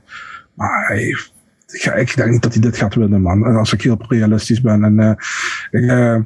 [0.54, 1.02] Maar hij,
[1.66, 3.46] ik, ik denk niet dat hij dit gaat winnen, man.
[3.46, 4.84] En als ik heel realistisch ben.
[4.84, 5.10] En uh,
[5.70, 6.24] ik,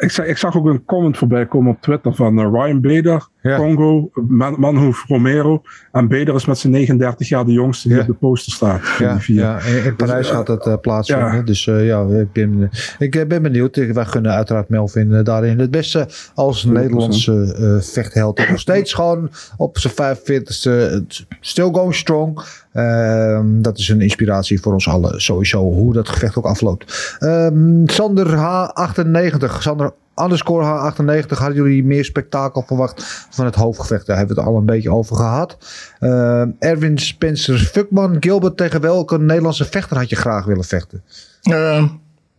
[0.00, 3.56] ik, zag, ik zag ook een comment voorbij komen op Twitter van Ryan Bader, ja.
[3.56, 5.62] Congo, Man, Manhoef Romero.
[5.92, 8.02] En Bader is met zijn 39 jaar de jongste die ja.
[8.02, 8.80] op de poster staat.
[8.98, 9.60] Ja, ja.
[9.60, 11.34] In, in Parijs dus, gaat het uh, plaatsvinden.
[11.34, 11.42] Ja.
[11.42, 13.76] Dus uh, ja, ik ben, ik ben benieuwd.
[13.76, 18.48] Wij gunnen uiteraard Melvin uh, daarin het beste als Nederlandse vechtheld.
[18.48, 21.04] Nog steeds gewoon op zijn 45ste
[21.40, 22.42] still going strong.
[22.74, 25.62] Um, dat is een inspiratie voor ons allen sowieso.
[25.62, 27.16] Hoe dat gevecht ook afloopt.
[27.20, 29.58] Um, Sander H98.
[29.58, 31.28] Sander underscore H98.
[31.28, 34.06] Hadden jullie meer spektakel verwacht van het hoofdgevecht?
[34.06, 35.56] Daar hebben we het al een beetje over gehad.
[36.00, 38.16] Uh, Erwin Spencer Fuckman.
[38.20, 41.02] Gilbert tegen welke Nederlandse vechter had je graag willen vechten?
[41.42, 41.84] Uh,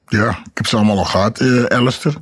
[0.08, 1.42] ja, ik heb ze allemaal al gehad.
[1.42, 2.14] Uh, Alistair.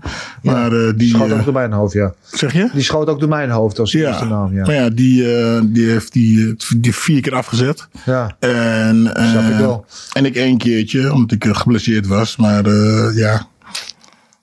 [0.42, 1.10] Maar uh, die...
[1.10, 2.14] Schoot ook door mijn hoofd, ja.
[2.32, 2.70] Zeg je?
[2.74, 4.08] Die schoot ook door mijn hoofd als ja.
[4.08, 4.66] eerste naam, ja.
[4.66, 5.24] Maar ja, die,
[5.72, 7.88] die heeft die, die vier keer afgezet.
[8.06, 8.36] Ja.
[8.40, 9.86] En, Snap ik wel.
[10.14, 12.36] En ik één keertje, omdat ik geblesseerd was.
[12.36, 12.70] Maar
[13.16, 13.48] ja,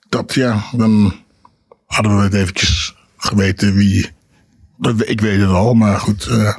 [0.08, 1.14] dat ja, dan
[1.86, 4.14] hadden we het eventjes geweten wie...
[5.04, 6.26] Ik weet het al, maar goed.
[6.30, 6.56] Uh,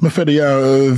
[0.00, 0.90] maar verder, ja, uh,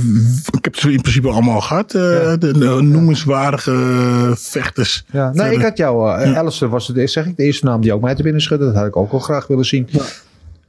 [0.51, 1.93] ik heb ze in principe allemaal gehad.
[1.93, 2.37] Uh, ja.
[2.37, 5.05] de, de noemenswaardige vechters.
[5.11, 5.53] Ja, nee, verder.
[5.53, 8.23] ik had jou, Alistair was de, zeg ik, de eerste naam die ook mij te
[8.23, 8.65] binnen schudde.
[8.65, 9.87] Dat had ik ook wel graag willen zien.
[9.89, 10.01] Ja.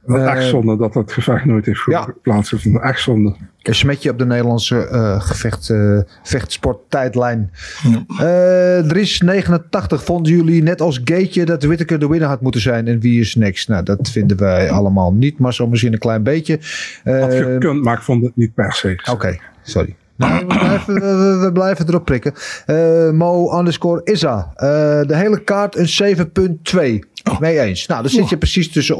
[0.05, 2.13] Echt zonde dat dat gevecht nooit heeft ja.
[2.21, 2.81] plaatsgevonden.
[2.81, 3.35] Echt zonde.
[3.61, 7.51] Een smetje op de Nederlandse uh, gevecht, uh, vechtsporttijdlijn.
[7.83, 8.79] Ja.
[8.79, 12.87] Uh, Dries 89 vonden jullie net als Gaetje dat Whittaker de winnaar had moeten zijn.
[12.87, 13.67] En wie is next?
[13.67, 16.59] Nou, dat vinden wij allemaal niet, maar zo misschien een klein beetje.
[17.03, 18.91] Had gekund, maar ik vond het niet per se.
[18.91, 19.95] Oké, okay, sorry.
[20.21, 22.33] Nou, we, blijven, we, we, blijven erop prikken.
[22.67, 24.53] Uh, Mo underscore Isa.
[24.55, 24.61] Uh,
[25.07, 27.09] de hele kaart een 7.2.
[27.31, 27.39] Oh.
[27.39, 27.87] Mee eens.
[27.87, 28.97] Nou, dan zit je precies tussen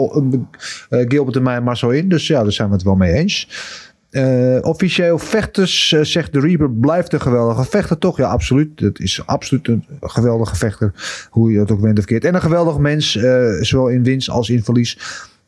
[0.89, 2.09] uh, Gilbert en mij en Marcel in.
[2.09, 3.47] Dus ja, daar zijn we het wel mee eens.
[4.61, 8.17] Officieel vechters, zegt de Reaper, blijft een geweldige vechter, toch?
[8.17, 8.79] Ja, absoluut.
[8.79, 10.93] Het is absoluut een geweldige vechter,
[11.29, 12.25] hoe je het ook bent of keert.
[12.25, 13.11] En een geweldig mens,
[13.59, 14.97] zowel in winst als in verlies.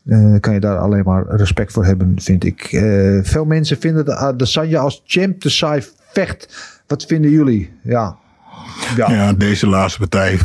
[0.05, 2.71] Uh, kan je daar alleen maar respect voor hebben, vind ik.
[2.71, 6.55] Uh, veel mensen vinden de, de Sanja als champ te saai vecht.
[6.87, 7.73] Wat vinden jullie?
[7.83, 8.17] Ja.
[8.95, 10.39] Ja, ja deze laatste partij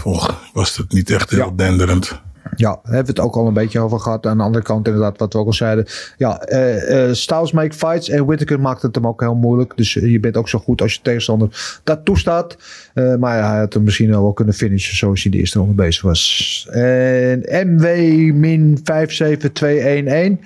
[0.53, 1.53] was het niet echt heel ja.
[1.57, 2.21] denderend.
[2.57, 4.27] Ja, daar hebben we het ook al een beetje over gehad.
[4.27, 5.87] Aan de andere kant inderdaad, wat we ook al zeiden.
[6.17, 9.73] Ja, uh, uh, Styles make fights en Whittaker maakt het hem ook heel moeilijk.
[9.77, 12.57] Dus uh, je bent ook zo goed als je tegenstander dat toestaat.
[12.95, 16.03] maar ja, hij had hem misschien wel kunnen finishen zoals hij de eerste ronde bezig
[16.03, 16.67] was.
[16.71, 20.45] En MW-57211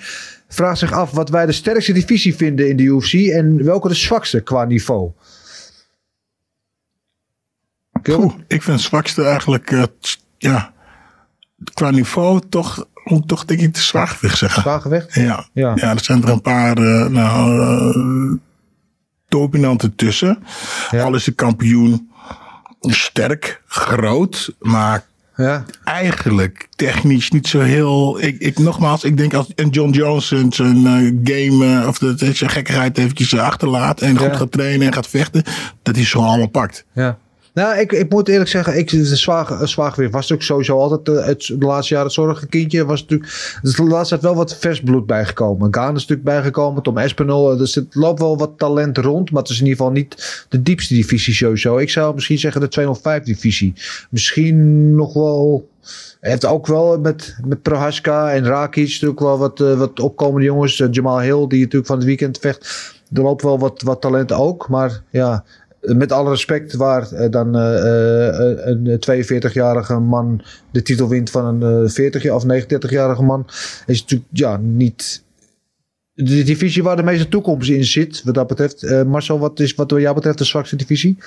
[0.48, 3.94] vraagt zich af wat wij de sterkste divisie vinden in de UFC en welke de
[3.94, 5.11] zwakste qua niveau.
[8.09, 9.88] Oeh, ik vind het zwakste eigenlijk,
[10.38, 10.72] ja
[11.74, 14.62] qua niveau toch, moet toch denk ik de zwaargewicht zeggen.
[14.62, 15.14] Zwaargewicht?
[15.14, 15.46] Ja.
[15.52, 15.72] ja.
[15.74, 17.60] Ja, er zijn er een paar uh, nou,
[17.96, 18.38] uh,
[19.28, 20.42] dominanten tussen.
[20.90, 21.02] Ja.
[21.02, 22.10] Al is de kampioen
[22.80, 25.04] sterk, groot, maar
[25.36, 25.64] ja.
[25.84, 28.22] eigenlijk technisch niet zo heel.
[28.22, 32.98] Ik, ik, nogmaals, ik denk als John Jones zijn uh, game of de, zijn gekkigheid
[32.98, 35.42] eventjes achterlaat en goed gaat trainen en gaat vechten,
[35.82, 36.84] dat hij zo allemaal pakt.
[36.92, 37.18] Ja.
[37.55, 41.26] Nou, ik, ik moet eerlijk zeggen, ik, de zwaar, zwaargewicht was natuurlijk sowieso altijd eh,
[41.26, 42.84] het, de laatste jaren het zorgenkindje.
[42.84, 45.74] Was natuurlijk, de laatste tijd wel wat vers bloed bijgekomen.
[45.74, 47.57] Gaan is natuurlijk bijgekomen, Tom Espinol.
[47.57, 50.62] Dus het loopt wel wat talent rond, maar het is in ieder geval niet de
[50.62, 51.78] diepste divisie sowieso.
[51.78, 53.72] Ik zou misschien zeggen de 205 divisie.
[54.11, 55.70] Misschien nog wel...
[56.20, 60.80] Heeft ook wel met, met Prohaska en Rakic natuurlijk wel wat, eh, wat opkomende jongens.
[60.80, 62.92] Eh, Jamal Hill, die natuurlijk van het weekend vecht.
[63.12, 64.68] Er loopt wel wat, wat talent ook.
[64.68, 65.44] Maar ja,
[65.82, 69.00] met alle respect waar eh, dan eh, eh, een
[69.50, 73.46] 42-jarige man de titel wint van een 40 of 39-jarige man.
[73.86, 75.24] Is natuurlijk ja, niet
[76.14, 78.22] de divisie waar de meeste toekomst in zit.
[78.24, 79.04] Wat dat betreft.
[79.06, 81.18] Marcel, wat is wat jou betreft de zwakste divisie?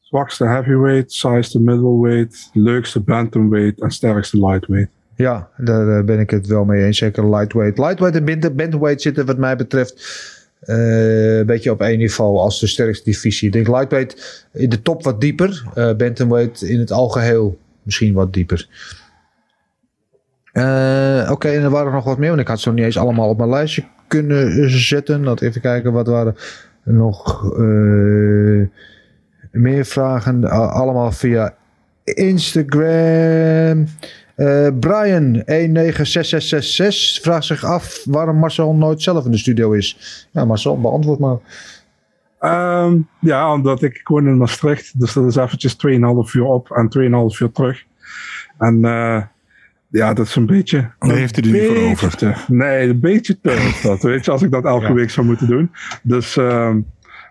[0.00, 4.90] Zwakste heavyweight, saaiste middleweight, leukste bantamweight en sterkste lightweight.
[5.16, 6.98] Ja, daar ben ik het wel mee eens.
[6.98, 7.78] Zeker lightweight.
[7.78, 9.94] Lightweight en bantamweight zitten wat mij betreft
[10.64, 13.46] uh, een beetje op één niveau als de sterkste divisie.
[13.46, 15.64] Ik denk lightweight in de top wat dieper.
[15.74, 18.68] Uh, bantamweight in het algeheel misschien wat dieper.
[20.52, 22.28] Uh, Oké, en er waren nog wat meer.
[22.28, 25.24] Want ik had ze nog niet eens allemaal op mijn lijstje kunnen zetten.
[25.24, 26.36] Laat even kijken, wat waren
[26.82, 27.44] nog
[29.50, 30.44] meer vragen.
[30.50, 31.54] allemaal via
[32.04, 33.86] Instagram.
[34.36, 40.26] Uh, Brian 196666 vraagt zich af waarom Marcel nooit zelf in de studio is.
[40.30, 41.38] Ja, Marcel, beantwoord maar.
[42.84, 45.00] Um, ja, omdat ik woon in Maastricht.
[45.00, 45.88] Dus dat is eventjes 2,5
[46.32, 46.88] uur op en
[47.32, 47.84] 2,5 uur terug.
[48.58, 49.22] En uh,
[49.88, 50.90] ja, dat is een beetje...
[50.98, 52.16] Daar heeft hij er niet voor over.
[52.16, 54.02] Te, nee, een beetje te is dat.
[54.02, 54.92] Weet je, als ik dat elke ja.
[54.92, 55.70] week zou moeten doen.
[56.02, 56.36] Dus...
[56.36, 56.74] Uh,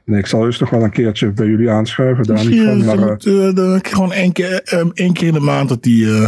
[0.06, 2.24] Nee, ik zal dus nog wel een keertje bij jullie aanschuiven.
[2.24, 5.84] Daar niet van, maar, uh, gewoon één keer, um, één keer in de maand dat
[5.84, 6.28] die uh,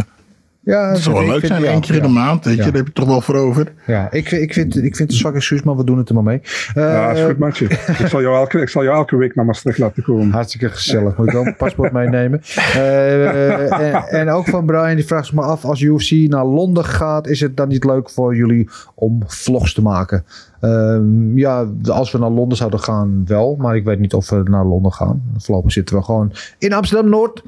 [0.68, 2.44] ja, dat zou wel leuk zijn, één keer in de maand.
[2.44, 3.72] Weet je, daar heb je toch wel voor over.
[3.86, 6.24] Ja, ik, ik, vind, ik vind het zwak excuus, maar we doen het er maar
[6.24, 6.40] mee.
[6.76, 7.64] Uh, ja, is goed, Matje.
[7.98, 10.30] ik, zal jou elke, ik zal jou elke week naar Maastricht laten komen.
[10.30, 11.16] Hartstikke gezellig.
[11.16, 12.40] Moet ik wel een paspoort meenemen.
[12.76, 16.84] Uh, en, en, ook van Brian, die vraagt zich maar af, als UFC naar Londen
[16.84, 20.24] gaat, is het dan niet leuk voor jullie om vlogs te maken?
[20.60, 23.56] Um, ja, als we naar Londen zouden gaan, wel.
[23.58, 25.22] Maar ik weet niet of we naar Londen gaan.
[25.36, 27.42] Voorlopig zitten we gewoon in Amsterdam-Noord.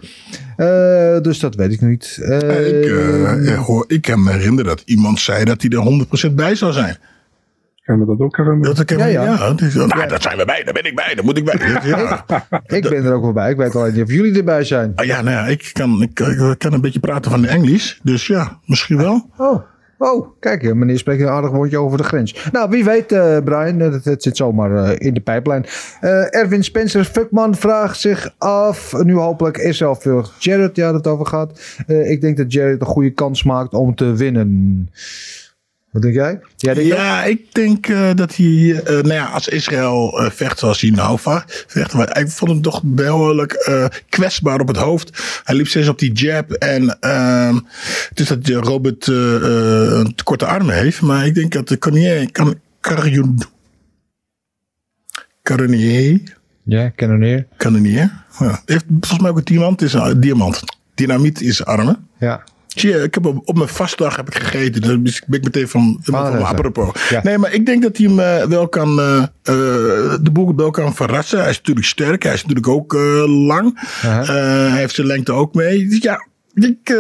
[0.57, 2.19] Uh, dus dat weet ik niet.
[2.23, 3.10] Uh, ik, uh,
[3.57, 6.97] hoor, ik kan me herinneren dat iemand zei dat hij er 100% bij zou zijn.
[7.85, 8.75] Kan me dat ook herinneren?
[8.75, 9.23] Dat ik ja, ja.
[9.25, 10.07] ja, dus, nou, ja.
[10.07, 11.59] daar zijn we bij, daar ben ik bij, daar moet ik bij.
[11.85, 12.25] Ja.
[12.67, 13.51] ik ben er ook wel bij.
[13.51, 14.93] Ik weet alleen niet of jullie erbij zijn.
[14.95, 18.01] Ah, ja, nou ja, ik kan, ik, ik, kan een beetje praten van de Engels.
[18.03, 19.31] Dus ja, misschien wel.
[19.37, 19.63] Oh.
[20.03, 22.49] Oh, kijk, meneer spreekt een aardig woordje over de grens.
[22.53, 25.67] Nou, wie weet, uh, Brian, het, het, zit zomaar in de pijplijn.
[26.31, 31.27] Erwin Spencer Fuckman vraagt zich af, nu hopelijk is er veel Jared, ja, dat over
[31.27, 31.83] gaat.
[31.87, 34.91] ik denk dat Jared een goede kans maakt om te winnen.
[35.91, 36.41] Wat denk jij?
[36.57, 40.81] jij ja, ik denk uh, dat hij, uh, nou ja, als Israël uh, vecht zoals
[40.81, 41.19] hij nou
[41.67, 43.71] vecht, maar ik vond hem toch behoorlijk
[44.09, 45.23] kwetsbaar op het hoofd.
[45.45, 46.99] Hij liep steeds op die jab en
[48.15, 52.55] is dat Robert een te korte armen heeft, maar ik denk dat de Cornier, kan,
[52.81, 53.39] Carrion,
[55.43, 56.21] Carnier,
[56.63, 57.47] ja, Canonier.
[57.57, 58.25] Canonier.
[58.39, 60.63] Ja, heeft volgens mij ook een diamant, is een diamant.
[60.95, 62.09] Dynamiet is armen.
[62.19, 62.45] Ja.
[62.75, 65.05] Ik heb op, op mijn vastdag heb ik gegeten.
[65.05, 67.09] Dus ben ik meteen van, van, ah, van apropos.
[67.09, 67.21] Ja.
[67.23, 69.27] Nee, maar ik denk dat hij hem uh, wel kan, uh, uh,
[70.23, 71.41] de boel wel kan verrassen.
[71.41, 72.23] Hij is natuurlijk sterk.
[72.23, 72.93] Hij is natuurlijk ook
[73.27, 73.81] lang.
[74.01, 74.29] -huh.
[74.71, 75.89] hij heeft zijn lengte ook mee.
[75.89, 76.95] Dus ja, ik,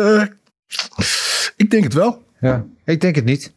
[1.56, 2.22] ik denk het wel.
[2.40, 3.52] Ja, ik denk het niet.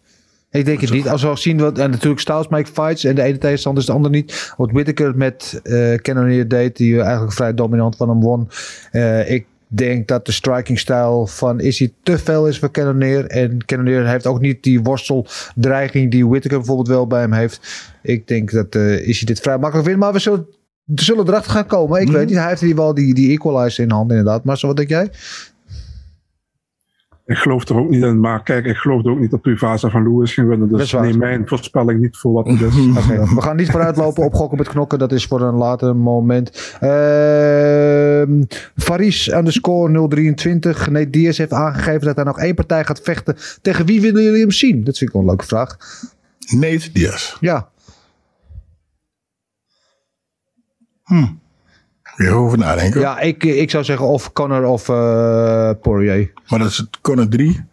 [0.53, 1.07] Ik denk het niet.
[1.07, 3.95] Als we zien wat, en natuurlijk Styles make fights en de ene tegenstander is de
[3.95, 4.53] ander niet.
[4.57, 8.49] Wat Whittaker met uh, Cannonier deed, die eigenlijk vrij dominant van hem won.
[8.91, 9.45] Uh, ik
[9.77, 13.25] denk dat de striking stijl van Izzy te veel is voor Cannonier.
[13.25, 17.85] En Cannonier heeft ook niet die worsteldreiging die Whittaker bijvoorbeeld wel bij hem heeft.
[18.01, 19.99] Ik denk dat uh, Izzy dit vrij makkelijk wint.
[19.99, 20.47] Maar we zullen,
[20.83, 22.01] we zullen erachter gaan komen.
[22.01, 22.13] Ik mm.
[22.13, 22.37] weet niet.
[22.37, 24.43] Hij heeft hier wel die, die equalizer in handen inderdaad.
[24.43, 25.09] Maar zo wat denk jij?
[27.25, 28.19] Ik geloof er ook niet in.
[28.19, 30.69] Maar kijk, ik geloof ook niet dat Privasa van Lewis ging winnen.
[30.69, 32.75] Dus neem mijn voorspelling niet voor wat het is.
[32.97, 34.99] okay, we gaan niet vooruitlopen op gokken met knokken.
[34.99, 36.77] Dat is voor een later moment.
[36.81, 38.23] Uh,
[38.75, 40.89] Faris aan de score 023.
[40.89, 43.35] Nee, Diaz heeft aangegeven dat hij nog één partij gaat vechten.
[43.61, 44.83] Tegen wie willen jullie hem zien?
[44.83, 45.77] Dat vind ik wel een leuke vraag.
[46.49, 47.37] Nate Diaz.
[47.39, 47.69] Ja.
[51.03, 51.25] Hm.
[52.15, 52.99] Weer over nadenken.
[53.01, 56.31] Ja, ik, ik zou zeggen of Connor of uh, Poirier.
[56.47, 57.65] Maar dat is het Connor 3.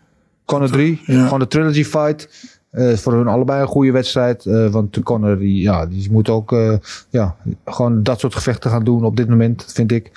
[0.44, 1.24] Connor 3, ja.
[1.24, 2.28] gewoon de trilogy fight.
[2.72, 4.44] Uh, voor hun allebei een goede wedstrijd.
[4.44, 6.74] Uh, want Connor, die, ja, die moet ook uh,
[7.08, 10.10] ja, gewoon dat soort gevechten gaan doen op dit moment, vind ik.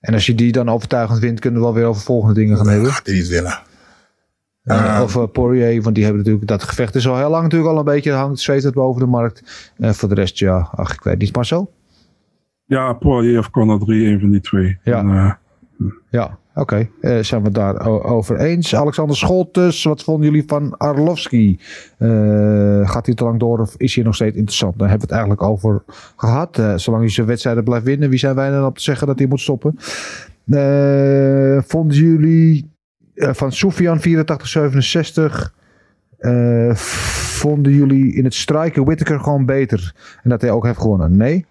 [0.00, 2.68] En als je die dan overtuigend wint, kunnen we wel weer over volgende dingen gaan
[2.68, 2.92] hebben.
[2.92, 3.60] Gaat die niet winnen.
[4.64, 7.78] Uh, of Poirier, want die hebben natuurlijk dat gevecht is al heel lang natuurlijk al
[7.78, 9.42] een beetje hangt zweet het boven de markt.
[9.78, 11.34] Uh, voor de rest, ja, ach, ik weet niet.
[11.34, 11.70] Maar zo.
[12.70, 14.78] Ja, Poirier of Conor 3, een van die twee.
[14.82, 14.98] Ja.
[14.98, 15.32] En, eh,
[16.10, 16.88] Ja, oké.
[17.00, 18.74] Eh, zijn we het daar o- over eens?
[18.76, 21.58] Alexander Scholtes, wat vonden jullie van Arlovski?
[21.98, 22.08] Eh,
[22.90, 24.78] gaat hij te lang door of is hij nog steeds interessant?
[24.78, 25.82] Daar hebben we het eigenlijk over
[26.16, 26.58] gehad.
[26.58, 29.18] Eh, zolang hij zijn wedstrijden blijft winnen, wie zijn wij dan om te zeggen dat
[29.18, 29.74] hij moet stoppen?
[31.66, 32.70] Vonden jullie
[33.14, 35.54] van Soufian 8467...
[36.18, 39.92] eh, vonden jullie in het strijken Whittaker gewoon beter?
[40.22, 41.16] En dat hij ook heeft gewonnen?
[41.16, 41.46] Nee.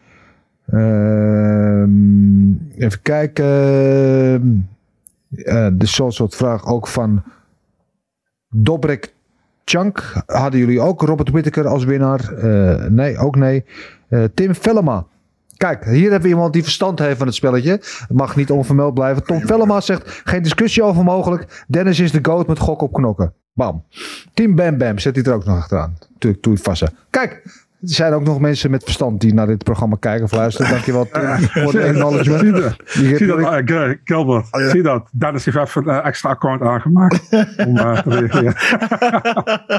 [0.72, 4.70] Ehm, even kijken.
[5.74, 7.24] De zo'n soort vraag ook van
[8.50, 9.14] Dobrek
[9.70, 10.14] Chunk.
[10.26, 12.34] Hadden jullie ook Robert Whittaker als winnaar?
[12.34, 13.66] Eh, nee, ook nee.
[14.08, 15.06] Eh, Tim Vellema.
[15.58, 17.72] Kijk, hier hebben we iemand die verstand heeft van het spelletje.
[17.72, 19.24] Het mag niet onvermeld blijven.
[19.24, 21.66] Tom Vellema zegt, geen discussie over mogelijk.
[21.68, 23.34] Dennis is de goat met gok op knokken.
[23.54, 23.84] Bam.
[24.34, 25.98] Team Bam Bam zet hij er ook nog achteraan.
[26.14, 26.84] Natuurlijk, doe je vast.
[27.10, 27.42] Kijk,
[27.82, 30.72] er zijn ook nog mensen met verstand die naar dit programma kijken of luisteren.
[30.74, 32.76] Dankjewel voor de acknowledgement.
[32.86, 35.10] Zie Je Zie dat, Gilbert, Oh, zie dat.
[35.12, 37.22] Dennis heeft even een eh, extra account aangemaakt
[37.68, 38.56] om eh, te reageren.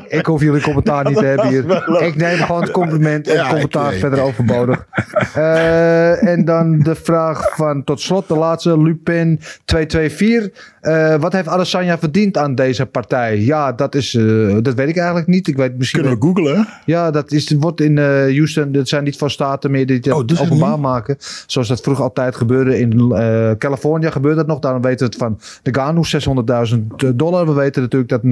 [0.18, 2.02] Ik hoef jullie commentaar niet te hebben hier.
[2.02, 4.86] Ik neem gewoon het compliment en commentaar verder overbodig.
[5.34, 10.78] Eh, en dan de vraag van tot slot, de laatste, Lupin 224.
[10.80, 13.40] Eh, wat heeft Adesanya verdiend aan deze partij?
[13.40, 15.48] Ja, dat, is, eh, dat weet ik eigenlijk niet.
[15.48, 16.68] Ik weet misschien Kunnen we googlen?
[16.84, 20.14] Ja, dat is, wordt in eh, Houston, dat zijn niet van staten meer die dat
[20.14, 20.80] Oh, dus het openbaar niet?
[20.80, 21.16] maken.
[21.46, 23.08] Zoals dat vroeger altijd gebeurde in
[23.58, 24.58] Californië gebeurt dat nog.
[24.58, 26.02] Daarom weten we het van de Ganu,
[27.06, 27.46] 600.000 dollar.
[27.46, 28.22] We weten natuurlijk dat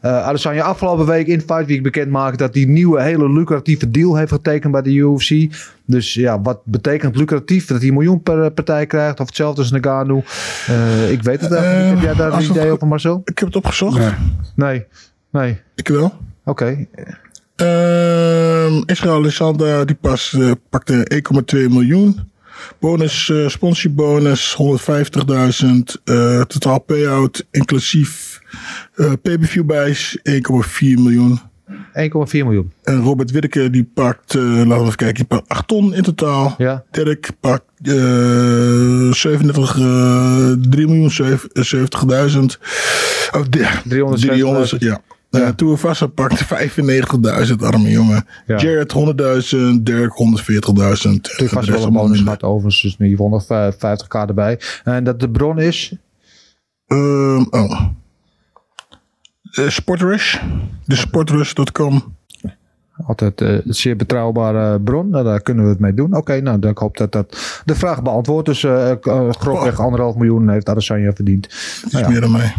[0.00, 3.90] eh Adesanya afgelopen week in Fight Week bekend maakte dat hij een nieuwe hele lucratieve
[3.90, 5.48] deal heeft getekend bij de UFC.
[5.86, 7.66] Dus ja, wat betekent lucratief?
[7.66, 10.18] Dat hij een miljoen per partij krijgt of hetzelfde als Nagano.
[11.08, 11.81] Ik weet het eigenlijk niet.
[11.84, 13.22] Heb jij daar een idee over Marcel?
[13.24, 13.98] Ik heb het opgezocht.
[13.98, 14.10] Nee.
[14.54, 14.84] Nee.
[15.30, 15.60] Nee.
[15.74, 16.12] Ik wel.
[16.44, 16.86] Oké.
[17.56, 21.22] Ehm Israël Alexander die pas eh, pakte
[21.54, 22.30] 1,2 miljoen.
[22.80, 26.02] Bonus, eh sponsorbonus 150.000.
[26.04, 28.40] eh totaal payout inclusief
[28.94, 30.32] eh pay-per-view buys 1,4
[30.80, 31.40] miljoen.
[31.70, 32.72] 1,4 miljoen.
[32.82, 36.02] En Robert Whittaker die pakt, eh, laten we even kijken, die pakt 8 ton in
[36.02, 36.54] totaal.
[36.58, 36.84] Ja.
[36.90, 42.58] Dirk pakt eh 37, eh 3 miljoen zeven- eh, 70.000.
[43.34, 45.00] Oh, de- 300, ja.
[45.30, 48.26] Uh, Tuivasa pakt 95.000, arme jongen.
[48.46, 48.56] Ja.
[48.58, 51.36] Jared 100.000, Dirk 140.000.
[51.36, 54.60] Toen was wel een bonus gehad overigens, dus ieder geval nog vijf- 50k erbij.
[54.84, 55.92] En dat de bron is,
[56.86, 57.82] Ehm, oh.
[59.52, 60.36] Eh, Sportrush.
[60.86, 62.11] De sportrush.com.
[63.06, 65.10] altijd eh, een zeer betrouwbare bron.
[65.10, 66.16] Nou, daar kunnen we het mee doen.
[66.16, 68.46] Oké, nou, ik hoop dat dat de vraag beantwoordt.
[68.46, 68.66] Dus
[69.38, 71.44] grofweg anderhalf miljoen heeft Adesanya verdiend.
[71.44, 72.10] Het is Nou ja.
[72.10, 72.54] meer dan mij.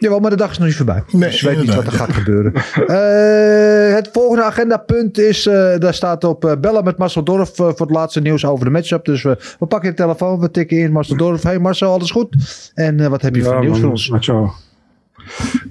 [0.00, 1.02] Jawel, maar de dag is nog niet voorbij.
[1.10, 2.52] Nee, dus je weet niet wat er gaat gebeuren.
[2.86, 7.74] Eh, het volgende agendapunt is, eh, daar staat op eh, bellen met Marcel Dorf voor
[7.76, 9.04] het laatste nieuws over de matchup.
[9.04, 11.42] Dus we, we pakken de telefoon, we tikken in Marcel Dorf.
[11.42, 12.36] Hey Marcel, alles goed?
[12.74, 14.08] En eh, wat heb je voor nieuws man, voor ons?
[14.10, 14.24] Met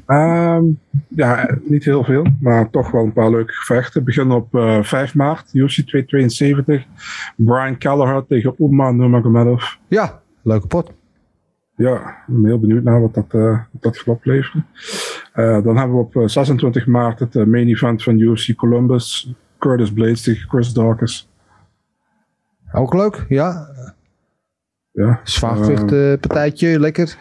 [0.05, 0.63] Ehm,
[1.07, 4.03] ja, niet heel veel, maar toch wel een paar leuke gevechten.
[4.03, 6.85] Beginnen op eh 5 maart, UFC 272.
[7.35, 9.63] Brian Kelleher tegen Umar Nurmagomedov.
[9.87, 10.91] Ja, leuke pot.
[11.75, 14.65] Ja, ik ben heel benieuwd naar wat dat, wat dat gaat opleveren.
[15.33, 19.33] Eh, dan hebben we op eh, 26 maart het main event van UFC Columbus.
[19.57, 21.29] Curtis Blades tegen Chris Dawkins.
[22.71, 23.67] Ook leuk, ja.
[24.91, 27.17] Ja, Zwaargewicht eh, eh, partijtje, lekker.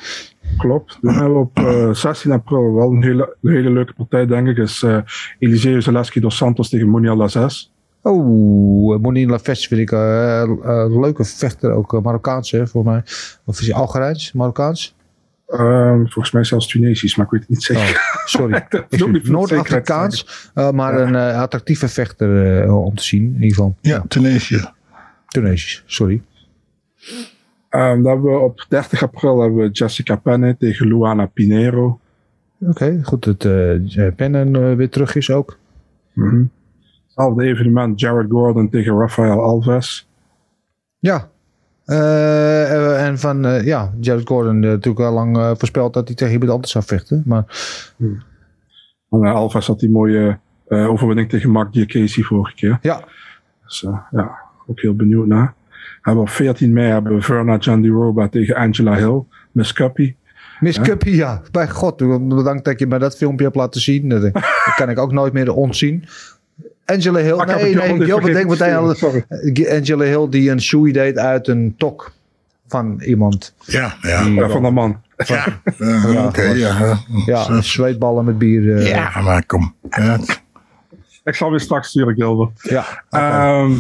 [0.57, 0.99] Klopt.
[1.01, 4.49] Dan hebben we op eh, 16 april wel een hele, een hele leuke partij, denk
[4.49, 4.57] ik.
[4.57, 4.99] Is eh
[5.39, 7.73] Eliseo Zaleski dos Santos tegen Muniel Lazes.
[8.03, 11.73] Oh, uh, Monique Laves vind ik eh, eh, een leuke vechter.
[11.73, 13.03] Ook uh, Marokkaans, hè, voor mij.
[13.45, 14.97] Of is hij Algerijns, Marokkaans?
[15.47, 17.83] Ehm, volgens mij zelfs Tunesisch, maar ik weet het niet zeker.
[17.83, 18.67] Oh, sorry.
[19.33, 23.25] Noord-Afrikaans, uh, maar een uh, attractieve vechter uh, om te zien.
[23.25, 23.77] In ieder geval.
[23.81, 24.71] Ja, Tunesië.
[25.27, 26.23] Tunesisch, sorry.
[27.71, 32.01] Um, dan hebben we op 30 april hebben we Jessica Penne tegen Luana Pinero.
[32.61, 35.59] Oké, okay, goed dat uh, Penne weer terug is ook.
[36.13, 36.51] Mm -hmm.
[37.05, 40.09] Hetzelfde evenement Jared Gordon tegen Rafael Alves.
[40.99, 41.29] Ja.
[41.87, 46.33] Uh, en van uh, ja, Jared Gordon natuurlijk al lang uh, voorspeld dat hij tegen
[46.33, 47.23] iemand anders zou vechten.
[47.27, 47.45] Maar...
[47.97, 48.23] Hmm.
[49.11, 50.39] En, Alves had die mooie
[50.69, 52.79] overwinning tegen Mark Diakesi vorige keer.
[52.83, 53.05] Ja.
[53.65, 55.55] Dus ja, ook heel benieuwd naar.
[56.09, 59.23] En op 14 mei hebben we Verna Jandiroba tegen Angela Hill.
[59.53, 60.15] Miss Cuppy.
[60.61, 60.83] Miss ja.
[60.83, 61.43] Cuppy, ja.
[61.51, 61.97] Bij god,
[62.29, 64.09] bedankt dat je mij dat filmpje hebt laten zien.
[64.09, 66.05] Dat, dat kan ik ook nooit meer ontzien.
[66.85, 68.95] Angela Hill, Ah, nee, nee, Gilbert denkt meteen aan
[69.77, 72.13] Angela Hill die een shoey deed uit een tok
[72.69, 73.55] van iemand.
[73.65, 74.23] Ja, ja.
[74.23, 75.01] Ja van een man.
[75.17, 76.99] Van, ja, ja oké, okay, ja.
[77.27, 78.63] Ja, zweetballen met bier.
[78.63, 79.75] Uh, ja, maar kom.
[79.91, 80.19] Ja.
[81.25, 82.61] Ik zal weer straks sturen, Gilbert.
[82.63, 83.23] Ja, oké.
[83.25, 83.73] Ehm,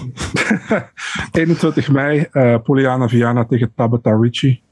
[1.32, 4.62] 21 mei, eh Poliana Viana tegen Tabata Ricci.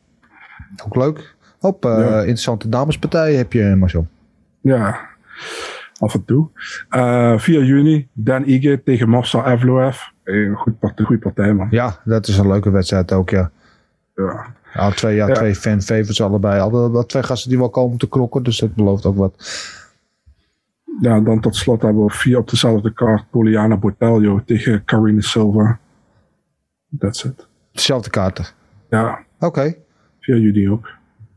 [0.85, 1.35] ook leuk.
[1.59, 2.19] Hop, eh, Ja.
[2.19, 4.07] interessante damespartij heb je, Marcel.
[4.61, 5.01] Ja,
[5.99, 6.49] af en toe.
[6.89, 9.99] Eh 4 juni, Dan Ige tegen Marcel Evloev.
[10.25, 11.67] Een goed partij, goede partij, man.
[11.71, 13.51] Ja, dat is een leuke wedstrijd ook, ja.
[14.14, 14.47] Ja.
[14.75, 15.35] Ja, twee, ja, Ja.
[15.35, 16.61] twee fan favorites allebei.
[16.61, 19.35] Alle wel twee gasten die wel komen te knokken, dus dat belooft ook wat.
[21.01, 23.30] Ja, dan tot slot hebben we vier op dezelfde kaart.
[23.30, 25.78] Poliana Botelho tegen Carina Silva.
[26.99, 27.47] That's it.
[27.72, 28.47] Dezelfde kaarten.
[28.91, 29.74] Ja, Oké.
[30.20, 30.89] 4 juni ook.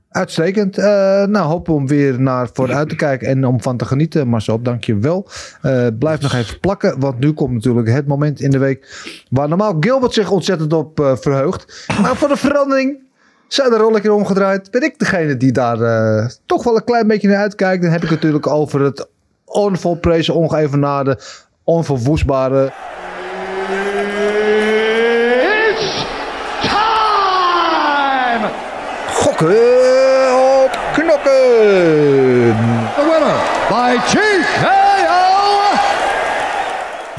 [0.10, 0.78] Uitstekend.
[0.78, 0.86] Eh,
[1.26, 4.28] nou, hopen om weer naar vooruit te kijken en om van te genieten.
[4.28, 5.28] Marcel, dank je wel.
[5.62, 9.48] Eh, blijf nog even plakken, want nu komt natuurlijk het moment in de week waar
[9.48, 11.86] normaal Gilbert zich ontzettend op eh, verheugt.
[12.02, 12.98] Maar voor de verandering
[13.48, 14.72] zijn de rollen keer omgedraaid.
[14.72, 15.78] Ben ik degene die daar
[16.46, 17.82] toch wel een klein beetje naar uitkijkt.
[17.82, 19.08] Dan heb ik het natuurlijk over het
[19.50, 21.20] onvolprezen, ongeëvenaarde,
[21.64, 22.72] onverwoestbare...
[29.14, 29.56] Gokken
[30.64, 31.32] op knokken.
[32.96, 33.40] The winner
[33.70, 34.79] by TKO.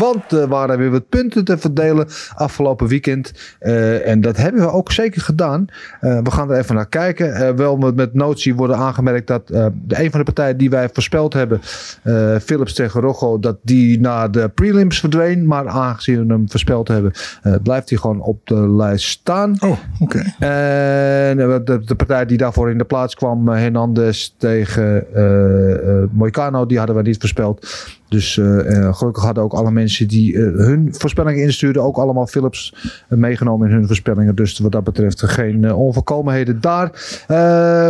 [0.00, 3.32] Want er waren weer wat punten te verdelen afgelopen weekend.
[3.58, 5.66] Eh, en dat hebben we ook zeker gedaan.
[6.00, 7.34] Eh, we gaan er even naar kijken.
[7.34, 10.70] Eh, wel met, met notie worden aangemerkt dat eh, de een van de partijen die
[10.70, 11.60] wij voorspeld hebben,
[12.02, 15.46] eh, Philips tegen Rocco, dat die naar de prelims verdween.
[15.46, 19.56] Maar aangezien we hem voorspeld hebben, eh, blijft hij gewoon op de lijst staan.
[19.60, 20.18] Oh, oké.
[20.38, 25.58] En eh, de, de partij die daarvoor in de plaats kwam, eh, Hernandez tegen eh
[25.70, 27.66] eh, Moicano, die hadden we niet voorspeld.
[28.10, 32.26] Dus eh, eh, gelukkig hadden ook alle mensen die eh, hun voorspellingen instuurden, ook allemaal
[32.26, 32.74] Philips
[33.08, 34.34] meegenomen in hun voorspellingen.
[34.34, 36.90] Dus wat dat betreft geen onvolkomenheden daar.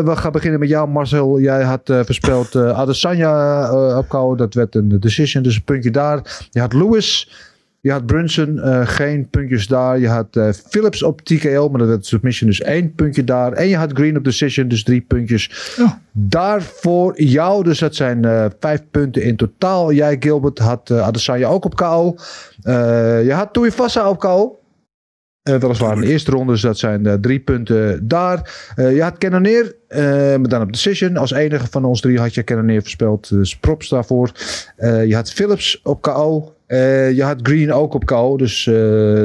[0.05, 1.41] We gaan beginnen met jou, Marcel.
[1.41, 4.35] Jij had voorspeld Adesanya op KO.
[4.35, 6.47] Dat werd een decision, dus een puntje daar.
[6.51, 7.31] Je had Lewis.
[7.83, 9.99] Je had Brunson, eh, geen puntjes daar.
[9.99, 13.53] Je had eh, Phillips op TKO, maar dat werd submission, dus één puntje daar.
[13.53, 15.74] En je had Green op decision, dus drie puntjes.
[15.76, 16.01] Ja.
[16.12, 19.93] Daar voor jou, dus dat zijn eh, vijf punten in totaal.
[19.93, 22.14] Jij, Gilbert, had uh, Adesanya ook op KO.
[23.22, 24.61] Je had Tuivasa op KO.
[25.43, 28.72] Eh, weliswaar in de eerste ronde, dus dat zijn drie punten daar.
[28.76, 30.03] Je had Cannonier, eh,
[30.37, 31.16] maar dan op decision.
[31.16, 34.33] Als enige van ons drie had je Cannonier voorspeld, dus props daarvoor.
[34.76, 36.55] Je had Phillips op KO.
[36.71, 38.75] Eh, je had Green ook op KO, dus eh,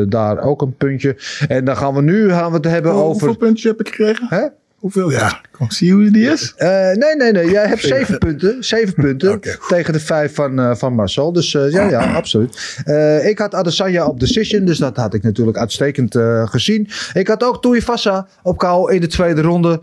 [0.08, 1.16] daar ook een puntje.
[1.48, 3.10] En dan gaan we nu gaan we het hebben Oh, over...
[3.10, 4.28] Hoeveel puntjes heb ik gekregen?
[4.30, 4.46] Hè?
[4.76, 5.12] Hoeveel?
[5.12, 6.54] Ja, kom, zie je hoe die is?
[6.56, 7.50] Eh, nee, nee, nee.
[7.50, 8.64] Jij hebt zeven punten.
[8.64, 11.34] Zeven punten tegen de vijf van, van Marcel.
[11.34, 12.84] Dus ja, ja, absoluut.
[13.24, 16.88] Ik had Adesanya op decision, dus dat had ik natuurlijk uitstekend gezien.
[17.14, 19.82] Ik had ook Tuivasa op KO in de tweede ronde.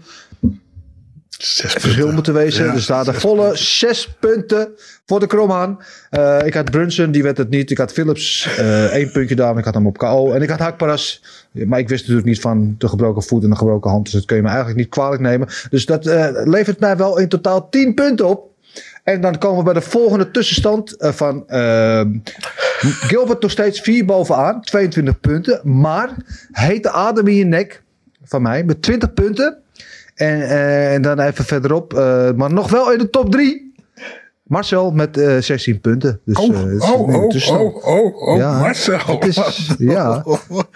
[1.42, 2.14] Zes verschil punten.
[2.14, 2.64] moeten wezen.
[2.64, 4.68] Ja, dus daar de volle zes punten
[5.06, 5.78] voor de Kromhaan.
[6.10, 7.70] Eh, ik had Brunson, die werd het niet.
[7.70, 9.58] Ik had Phillips, eh één puntje daar.
[9.58, 10.32] Ik had hem op KO.
[10.32, 11.22] En ik had Hakparas.
[11.50, 14.04] Maar ik wist natuurlijk niet van de gebroken voet en de gebroken hand.
[14.04, 15.48] Dus dat kun je me eigenlijk niet kwalijk nemen.
[15.70, 18.50] Dus dat eh, levert mij wel in totaal 10 punten op.
[19.04, 21.44] En dan komen we bij de volgende tussenstand van
[22.78, 24.60] Gilbert nog steeds 4 bovenaan.
[24.60, 25.60] 22 punten.
[25.62, 26.14] Maar
[26.52, 27.82] hete adem in je nek
[28.24, 29.61] van mij met 20 punten.
[30.22, 33.70] En, eh, en dan even verderop, eh, maar nog wel in de top 3.
[34.42, 36.20] Marcel met eh 16 punten.
[36.24, 38.98] Dus, Oh, eh, het is oh, oh, oh, oh, oh, Ja, Marcel.
[39.20, 40.24] het is- ja.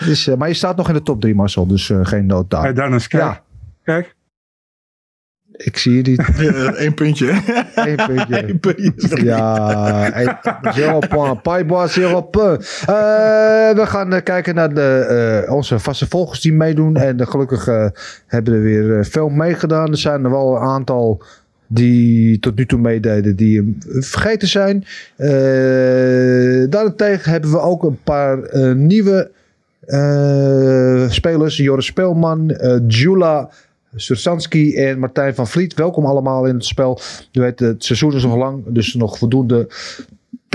[0.04, 1.66] Dus, eh, maar je staat nog in de top 3, Marcel.
[1.66, 2.62] Dus eh, geen nood daar.
[2.62, 3.22] Hey Dennis, kijk.
[3.22, 3.42] Ja.
[3.84, 4.15] Kijk.
[5.56, 6.22] Ik zie je niet.
[6.76, 7.30] Eén puntje.
[7.74, 8.48] Eén puntje.
[8.48, 9.24] Eén puntje.
[9.24, 10.30] Ja,
[10.72, 11.42] zero point.
[11.42, 12.28] Paibois, zero.
[12.30, 12.46] Eh,
[13.70, 16.96] we gaan eh, kijken naar de, eh, onze vaste volgers die meedoen.
[16.96, 17.86] En eh, gelukkig eh,
[18.26, 19.90] hebben er weer eh, veel meegedaan.
[19.90, 21.22] Er zijn er wel een aantal
[21.68, 24.84] die tot nu toe meededen die hem vergeten zijn.
[25.16, 29.30] Eh, daarentegen hebben we ook een paar eh, nieuwe
[29.86, 31.56] eh, spelers.
[31.56, 33.50] Joris Speelman, eh Jula
[33.96, 35.74] Sursanski en Martijn van Vliet.
[35.74, 37.00] Welkom allemaal in het spel.
[37.30, 39.68] Je weet, het seizoen is nog lang, dus nog voldoende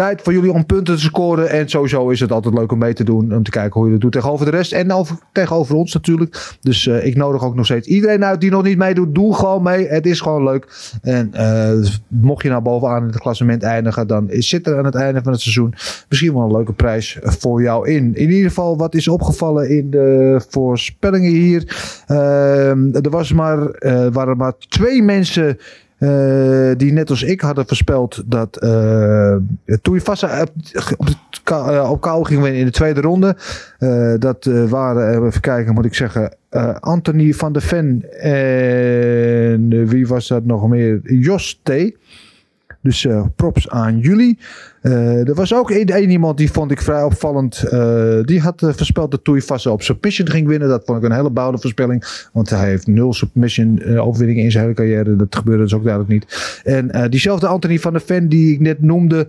[0.01, 1.49] tijd voor jullie om punten te scoren.
[1.49, 3.35] En sowieso is het altijd leuk om mee te doen.
[3.35, 4.71] Om te kijken hoe je het doet tegenover de rest.
[4.71, 6.57] En over, tegenover ons natuurlijk.
[6.61, 9.15] Dus eh, ik nodig ook nog steeds iedereen uit die nog niet meedoet.
[9.15, 9.87] Doe gewoon mee.
[9.87, 10.91] Het is gewoon leuk.
[11.01, 14.07] En eh, mocht je nou bovenaan in het klassement eindigen.
[14.07, 15.73] Dan zit er aan het einde van het seizoen
[16.09, 18.15] misschien wel een leuke prijs voor jou in.
[18.15, 21.63] In ieder geval wat is opgevallen in de voorspellingen hier.
[22.07, 25.57] Ehm, er was maar, eh, waren maar twee mensen
[26.01, 29.35] eh, die net als ik hadden voorspeld dat uh,
[29.81, 30.49] Tuivasa op,
[30.97, 31.07] op,
[31.51, 33.35] uh, op kou ging winnen in de tweede ronde.
[34.19, 36.35] Dat waren, even kijken moet ik zeggen,
[36.79, 40.99] Anthony van der Ven en wie was dat nog meer?
[41.03, 41.71] Jos T.
[42.81, 44.37] Dus eh, props aan jullie.
[44.81, 47.63] Eh, er was ook één iemand die vond ik vrij opvallend.
[47.63, 50.69] Eh, die had uh, voorspeld dat Tuivasa op submission ging winnen.
[50.69, 52.27] Dat vond ik een hele bouwde voorspelling.
[52.33, 55.15] Want hij heeft nul submission overwinningen in zijn hele carrière.
[55.15, 56.61] Dat gebeurde dus ook duidelijk niet.
[56.63, 59.27] En diezelfde Anthony van der Ven die ik net noemde.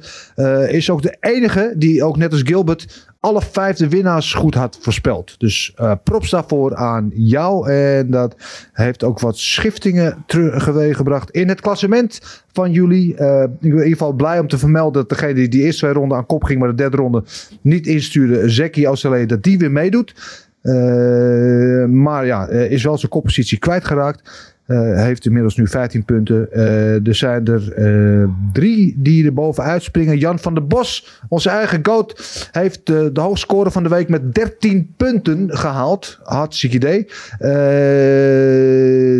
[0.68, 4.78] is ook de enige die ook net als Gilbert alle vijf de winnaars goed had
[4.80, 5.34] voorspeld.
[5.38, 7.70] Dus eh, props daarvoor aan jou.
[7.70, 8.36] En dat
[8.72, 12.20] heeft ook wat schiftingen teweeggebracht in het klassement
[12.52, 13.16] van jullie.
[13.16, 15.80] Eh, ik ben in ieder geval blij om te vermelden dat degene die die eerste
[15.80, 17.24] twee ronden aan kop ging, maar de derde ronde
[17.60, 20.14] niet instuurde, Zeki Australië, dat die weer meedoet.
[20.62, 24.51] Eh, maar ja, eh, is wel zijn koppositie kwijtgeraakt.
[24.72, 26.52] Eh, heeft inmiddels nu 15 punten.
[26.52, 30.18] Eh, er zijn er eh, drie die er bovenuit springen.
[30.18, 34.94] Jan van der Bos, onze eigen goat, heeft de hoogscore van de week met 13
[34.96, 36.18] punten gehaald.
[36.22, 37.06] Hartstikke idee.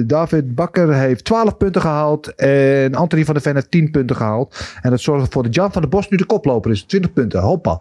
[0.06, 2.34] David Bakker heeft 12 punten gehaald.
[2.34, 4.56] En Anthony van der Ven heeft 10 punten gehaald.
[4.82, 6.82] En dat zorgt ervoor dat Jan van der Bos nu de koploper is.
[6.82, 7.40] 20 punten.
[7.40, 7.80] Hoppa.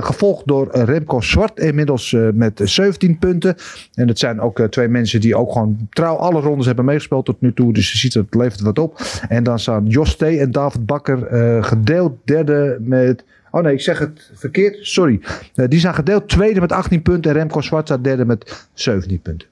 [0.00, 3.54] Gevolgd door Remco Zwart inmiddels met 17 punten.
[3.94, 7.40] En dat zijn ook twee mensen die ook gewoon trouw alle rondes hebben meegespeeld tot
[7.40, 7.72] nu toe.
[7.72, 9.00] Dus je ziet dat het levert wat op.
[9.28, 10.22] En dan staan Jos T.
[10.22, 13.24] en David Bakker eh, gedeeld derde met...
[13.50, 14.78] Oh nee, ik zeg het verkeerd.
[14.80, 15.20] Sorry.
[15.54, 17.30] Eh, die zijn gedeeld tweede met 18 punten.
[17.30, 19.48] En Remco Zwart staat derde met 17 punten.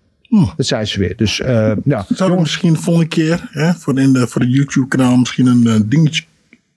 [0.56, 1.16] Dat zijn ze weer.
[1.16, 4.52] Dus eh ja, Zouden we misschien de volgende keer hè, voor, in de, voor het
[4.52, 6.24] YouTube-kanaal misschien een dingetje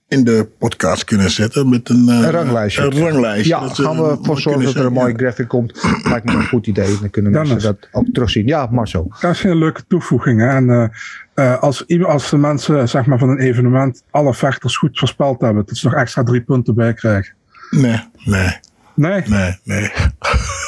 [0.08, 2.84] in de podcast kunnen zetten met een, eh, Een ranglijstje.
[2.84, 3.50] Een ranglijstje.
[3.56, 5.18] Ja, Dat gaan we mooi voor zorgen dat er een mooie ja.
[5.18, 5.80] graphic komt.
[6.10, 6.98] Lijkt me een goed idee.
[7.00, 7.80] Dan kunnen mensen Dennis.
[7.82, 8.48] dat ook terugzien.
[8.48, 9.14] Ja, Marcel.
[9.22, 10.40] Dat is een leuke toevoeging.
[10.40, 10.48] Hè?
[10.48, 14.78] En eh, eh, als, iemand- als de mensen zeg maar, van een evenement alle vechters
[14.78, 17.34] goed voorspeld hebben, dat ze nog extra drie punten bij krijgen.
[17.70, 18.56] Nee, nee,
[18.96, 19.22] Nee?
[19.26, 19.92] nee, nee.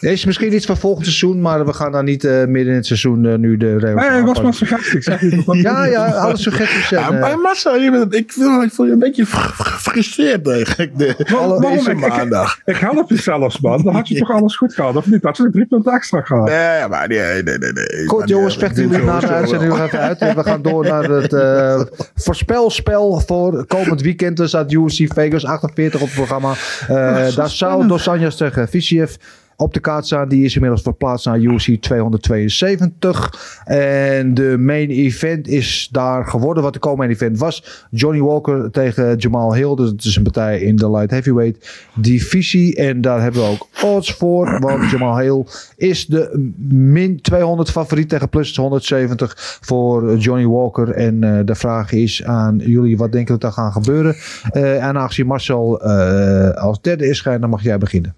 [0.00, 2.86] Is misschien iets van volgend seizoen, maar we gaan dan niet eh, midden in het
[2.86, 4.66] seizoen eh, nu de regels Nee, het was maar aanpassen.
[4.66, 4.96] suggestie.
[4.96, 7.00] Ik zeg niet dat dat Ja, ja, alle suggesties zijn...
[7.02, 9.62] Ja, eh, maar Marcel, je bent, ik, voel, ik voel je een beetje fr- fr-
[9.62, 12.58] gefrustreerd eigenlijk de, Waarom- deze ik- maandag.
[12.64, 13.82] Ik help je zelfs, man.
[13.84, 15.22] Dan had je toch alles goed gehad, of niet?
[15.22, 16.48] Had je nog drie punten extra gehad.
[16.48, 17.72] Nee, maar nee, nee, nee.
[17.72, 18.06] nee.
[18.06, 20.18] Goed Maar jongens, ik jullie na de uitzending nog even uit.
[20.20, 21.80] En we gaan door naar het eh,
[22.24, 24.38] voorspelspel voor komend weekend.
[24.38, 26.52] Er staat UFC Vegas 48 op het programma.
[26.88, 29.14] Eh, daar zou Dos Anjos tegen Visiev
[29.60, 30.28] op de kaart staan.
[30.28, 33.62] Die is inmiddels verplaatst naar UFC 272.
[33.64, 36.62] En de main event is daar geworden.
[36.62, 37.86] Wat de co-main event was.
[37.90, 39.74] Johnny Walker tegen Jamal Hill.
[39.74, 42.76] Dus het is een partij in de light heavyweight divisie.
[42.76, 44.60] En daar hebben we ook odds voor.
[44.60, 45.44] Want Jamal Hill
[45.76, 50.90] is de min 200 favoriet tegen plus 170 voor Johnny Walker.
[50.90, 54.14] En eh, de vraag is aan jullie, wat denken dat er gaan gebeuren?
[54.50, 58.14] Eh, en aangezien Marcel eh, als derde is, dan mag jij beginnen.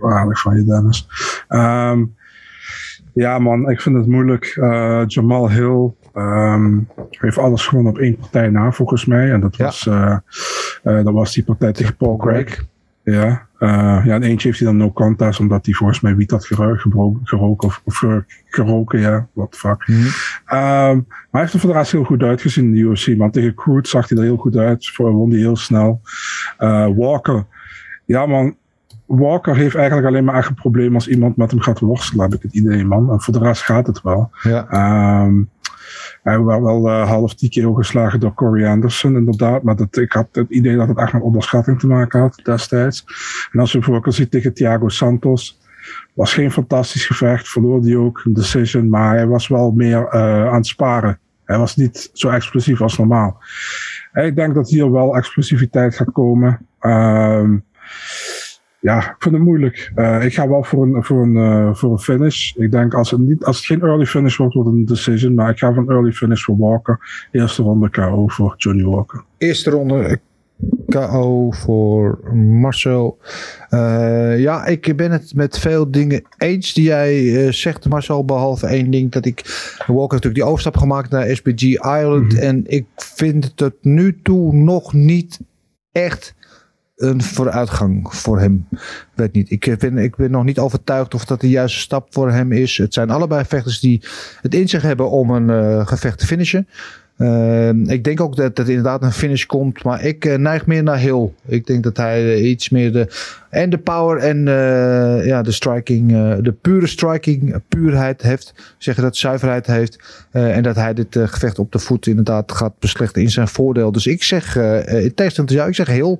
[0.00, 1.08] Aardig van je, Dennis.
[1.48, 2.04] Ehm,
[3.14, 4.44] ja, man, ik vind het moeilijk.
[4.44, 6.78] Eh, Jamal Hill ehm,
[7.10, 9.32] heeft alles gewonnen op één partij na, volgens mij.
[9.32, 9.64] En dat, Ja.
[9.64, 10.16] was, eh,
[10.82, 12.64] eh, dat was die partij tegen Paul Craig.
[13.04, 16.46] Ja, ja, en eentje heeft hij dan no contest, omdat hij volgens mij wiet had
[16.46, 18.04] geroken of, of
[18.46, 19.86] geroken, ja, what the fuck.
[19.88, 20.00] Mhm.
[20.46, 23.30] Ehm, maar hij heeft er voor de rest heel goed uitgezien in de UFC, man.
[23.30, 26.00] Tegen Cruz zag hij er heel goed uit, voor won hij heel snel.
[26.96, 27.46] Walker,
[28.04, 28.56] ja man,
[29.18, 32.34] Walker heeft eigenlijk alleen maar echt een probleem als iemand met hem gaat worstelen, heb
[32.34, 33.10] ik het idee, man.
[33.10, 34.30] En voor de rest gaat het wel.
[34.42, 34.66] Ja.
[34.68, 35.42] Ehm,
[36.22, 39.62] hij werd wel eh, half TKO geslagen door Corey Anderson, inderdaad.
[39.62, 43.04] Maar dat, ik had het idee dat het echt met onderschatting te maken had destijds.
[43.52, 45.60] En als je bijvoorbeeld ziet tegen Thiago Santos,
[46.14, 50.46] was geen fantastisch gevecht, verloor hij ook een decision, maar hij was wel meer eh,
[50.46, 51.18] aan het sparen.
[51.44, 53.42] Hij was niet zo explosief als normaal.
[54.12, 56.66] En ik denk dat hier wel explosiviteit gaat komen.
[56.78, 57.56] Ehm,
[58.82, 59.92] ja, ik vind het moeilijk.
[59.94, 62.54] Eh, ik ga wel voor een, voor, een, eh, voor een finish.
[62.54, 65.34] Ik denk als het, niet, als het geen early finish wordt, wordt het een decision.
[65.34, 67.26] Maar ik ga voor een early finish voor Walker.
[67.30, 69.24] Eerste ronde KO voor Johnny Walker.
[69.38, 70.18] Eerste ronde
[70.86, 73.18] KO voor Marcel.
[73.68, 78.24] Eh, ja, ik ben het met veel dingen eens die jij zegt, Marcel.
[78.24, 79.42] Behalve één ding dat ik.
[79.86, 82.38] Walker natuurlijk die overstap gemaakt naar SBG Ireland.
[82.38, 85.40] En ik vind het tot nu toe nog niet
[85.92, 86.34] echt
[87.02, 88.68] een vooruitgang voor hem.
[89.14, 89.50] Weet niet.
[89.50, 92.76] Ik ben, ik ben nog niet overtuigd of dat de juiste stap voor hem is.
[92.76, 94.02] Het zijn allebei vechters die
[94.40, 96.68] het in zich hebben om een eh, gevecht te finishen.
[97.18, 100.82] Uh, ik denk ook dat het inderdaad een finish komt, maar ik uh, neig meer
[100.82, 101.32] naar Hill.
[101.46, 103.06] Ik denk dat hij uh, iets meer de.
[103.50, 106.10] En de power en uh, ja, de striking,
[106.40, 108.54] de pure striking, puurheid heeft.
[108.78, 110.26] Zeggen dat zuiverheid heeft.
[110.30, 113.92] eh, en dat hij dit gevecht op de voet inderdaad gaat beslechten in zijn voordeel.
[113.92, 116.16] Dus ik zeg, eh, in tegenstelling jou, ik zeg Hill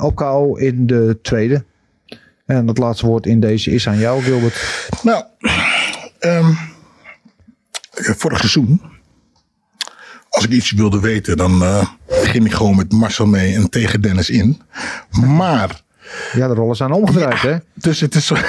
[0.00, 1.64] op KO in de tweede.
[2.46, 4.88] En dat laatste woord in deze is aan jou, Gilbert.
[5.02, 5.24] Nou,
[6.20, 6.56] um,
[7.92, 8.80] vorig seizoen
[10.38, 14.00] als ik iets wilde weten, dan eh, ging ik gewoon met Marcel mee en tegen
[14.00, 14.60] Dennis in.
[15.10, 15.82] Maar,
[16.32, 17.56] Ja, de rollen zijn omgedraaid, hè?
[17.74, 18.36] dus het is zo...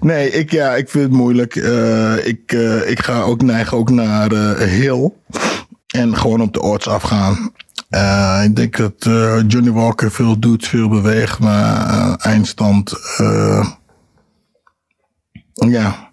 [0.00, 1.56] nee, ik, ja, ik vind het moeilijk.
[1.56, 5.12] Eh, ik, eh, ik ga ook neigen ook naar Hill.
[5.86, 7.52] En gewoon op de odds afgaan.
[8.44, 9.04] Ik denk dat
[9.46, 11.38] Johnny Walker veel doet, veel beweegt.
[11.38, 12.94] Maar eindstand...
[15.54, 16.10] ja.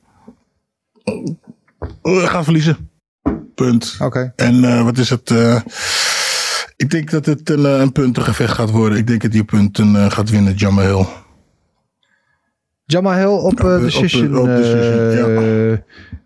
[2.02, 2.90] We gaan verliezen.
[3.56, 3.95] Punt.
[3.99, 4.34] Oké.
[4.36, 5.32] En eh, wat is het?
[5.32, 5.61] eh,
[6.76, 8.98] ik denk dat het een, eh, een puntengevecht gaat worden.
[8.98, 11.06] Ik denk dat die punten eh, gaat winnen, Jammer Hill.
[12.86, 15.84] Jamal Hill op Op, decision, op, op decision,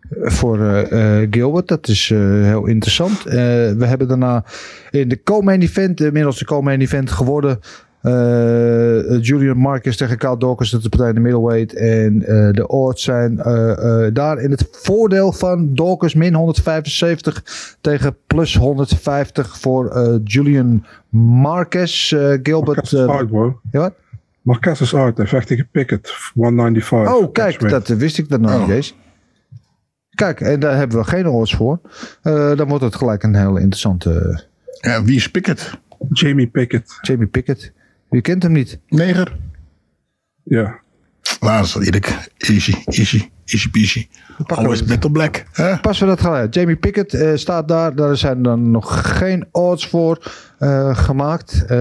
[0.10, 0.88] voor
[1.31, 1.68] Gilbert.
[1.68, 3.23] Dat is heel interessant.
[3.23, 4.43] We hebben daarna
[4.89, 7.60] in de co-main event, inmiddels de co-main event geworden.
[8.01, 11.73] Eh, Julian Marcus tegen Kyle Dawkins, dat is de partij in de middleweight.
[11.73, 17.43] En eh, de odds zijn eh, eh, daar in het voordeel van Dawkins min 175
[17.81, 22.11] tegen plus 150 voor eh, Julian Marquez.
[22.13, 22.76] Eh, Gilbert.
[22.76, 23.59] Marquez is eh, uit, bro.
[23.71, 23.93] ja, wat?
[24.41, 25.17] Marquez is uit.
[25.17, 26.13] Hij vecht tegen Pickett.
[26.34, 27.13] 195.
[27.15, 28.59] Oh, kijk, dat wist ik dan nog Oh.
[28.61, 28.95] niet eens.
[30.09, 31.80] Kijk, en daar hebben we geen odds voor.
[32.21, 34.43] Eh, dan wordt het gelijk een heel interessante
[34.81, 35.71] Ja, wie is Pickett?
[36.13, 36.97] Jamie Pickett.
[37.01, 37.71] Jamie Pickett.
[38.10, 38.80] Wie kent hem niet?
[38.88, 39.38] Neger?
[40.44, 40.80] Ja.
[41.40, 42.30] Wel eerlijk.
[42.38, 44.07] Easy, easy, easy peasy.
[44.45, 45.45] Always Battle Black.
[45.52, 45.80] Hè?
[45.80, 46.53] Passen we dat gelijk.
[46.53, 47.95] Jamie Pickett eh, staat daar.
[47.95, 51.61] Daar zijn dan nog geen odds voor eh, gemaakt.
[51.65, 51.77] Eh,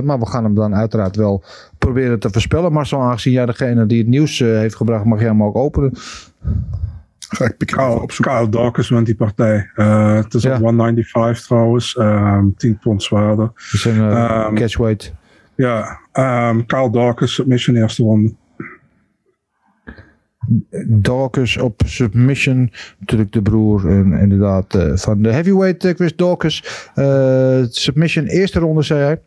[0.00, 1.44] maar we gaan hem dan uiteraard wel
[1.78, 2.72] proberen te voorspellen.
[2.72, 5.56] Maar zo aangezien jij degene die het nieuws eh, heeft gebracht, mag jij hem ook
[5.56, 5.92] openen.
[7.28, 8.34] Ga ik Kyle, opzoeken.
[8.36, 9.70] Kyle Dawkins wint die partij.
[9.74, 10.54] Eh, het is Ja.
[10.54, 11.96] op 195 trouwens.
[11.96, 13.46] Ehm 10 pond zwaarder.
[13.54, 15.12] Dat is een eh, Ehm, catchweight.
[15.54, 18.34] Ja, ehm Kyle Dawkins, submission eerste ronde.
[20.86, 22.72] Dawkins op submission.
[22.98, 26.90] Natuurlijk de broer en inderdaad eh, van de heavyweight eh, Chris Dawkins.
[26.94, 29.20] Eh, submission eerste ronde zei hij.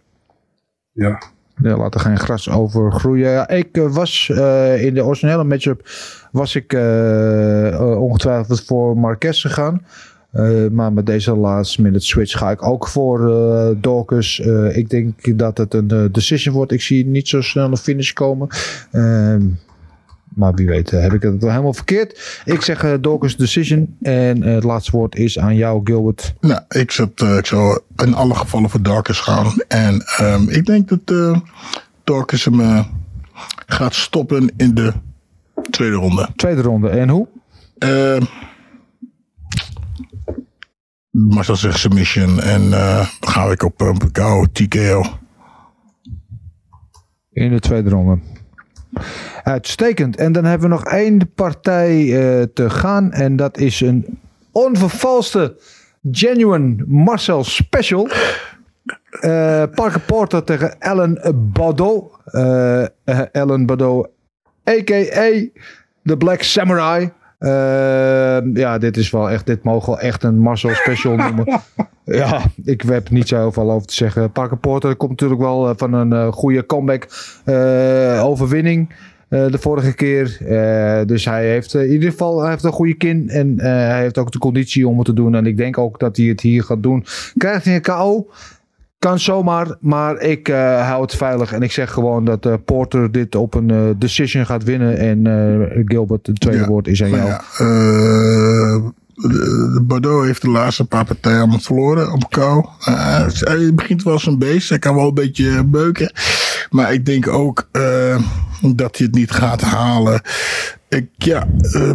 [0.92, 1.22] Ja.
[1.62, 3.30] Ja, laat er geen gras over groeien.
[3.30, 4.30] Ja, ik was
[4.80, 5.90] in de originele matchup
[6.32, 6.74] was ik
[7.80, 9.86] ongetwijfeld voor Marquez gegaan.
[10.36, 14.40] Eh, maar met deze last minute switch ga ik ook voor eh Dawkins.
[14.40, 16.72] Eh, ik denk dat het een decision wordt.
[16.72, 18.48] Ik zie niet zo snel een finish komen.
[18.92, 19.42] Ehm,
[20.36, 22.42] maar wie weet heb ik het wel helemaal verkeerd.
[22.46, 23.96] Ik zeg Dawkins decision.
[24.02, 26.34] En het laatste woord is aan jou Gilbert.
[26.40, 26.92] Nou, ik,
[27.38, 29.54] ik zou in alle gevallen voor Darkers gaan.
[29.68, 31.42] En ehm, ik denk dat
[32.04, 32.86] Darkers hem
[33.66, 34.94] gaat stoppen in de
[35.70, 36.28] tweede ronde.
[36.36, 36.90] Tweede ronde.
[36.90, 37.28] En hoe?
[41.16, 42.42] Uh, Marcel zegt submission.
[42.42, 45.04] En eh, ga ik op een KO TKO.
[47.32, 48.20] In de tweede ronde.
[49.44, 50.16] Uitstekend.
[50.16, 53.12] En dan hebben we nog één partij eh, te gaan.
[53.12, 54.20] En dat is een
[54.52, 55.58] onvervalste,
[56.12, 58.10] genuine Marcel Special.
[59.20, 61.20] Eh, Parker Porter tegen Ellen
[61.54, 62.12] Baudot.
[62.26, 63.70] Eh, eh, Ellen
[64.70, 65.30] a.k.a.
[66.04, 67.12] The Black Samurai.
[67.38, 71.62] Eh, ja, dit is wel echt, dit mogen we wel echt een Marcel Special noemen.
[72.06, 74.32] Ja, ik heb niet zo heel veel over te zeggen.
[74.32, 77.08] Parker Porter komt natuurlijk wel eh, van een eh, goede comeback
[77.46, 78.90] eh, overwinning.
[79.30, 80.38] de vorige keer.
[81.08, 83.30] Dus hij heeft in ieder geval hij heeft een goede kin.
[83.30, 85.36] En hij heeft ook de conditie om het te doen.
[85.36, 87.06] En ik denk ook dat hij het hier gaat doen.
[87.38, 88.28] Krijgt hij een KO?
[89.06, 89.68] Kan zomaar.
[89.80, 91.54] Maar ik eh, hou het veilig.
[91.54, 94.98] En ik zeg gewoon dat eh, Porter dit op een eh, decision gaat winnen.
[94.98, 96.68] En Gilbert, het tweede Ja.
[96.68, 97.32] woord is aan Nou jou.
[97.32, 102.66] ja, de, de Bordeaux heeft de laatste paar partijen allemaal verloren op kou.
[102.80, 104.70] Hij begint wel zijn beest.
[104.70, 106.12] Hij kan wel een beetje beuken.
[106.70, 107.70] Maar ik denk ook
[108.62, 110.22] dat hij het niet gaat halen.
[110.96, 111.92] Ik, ja, eh,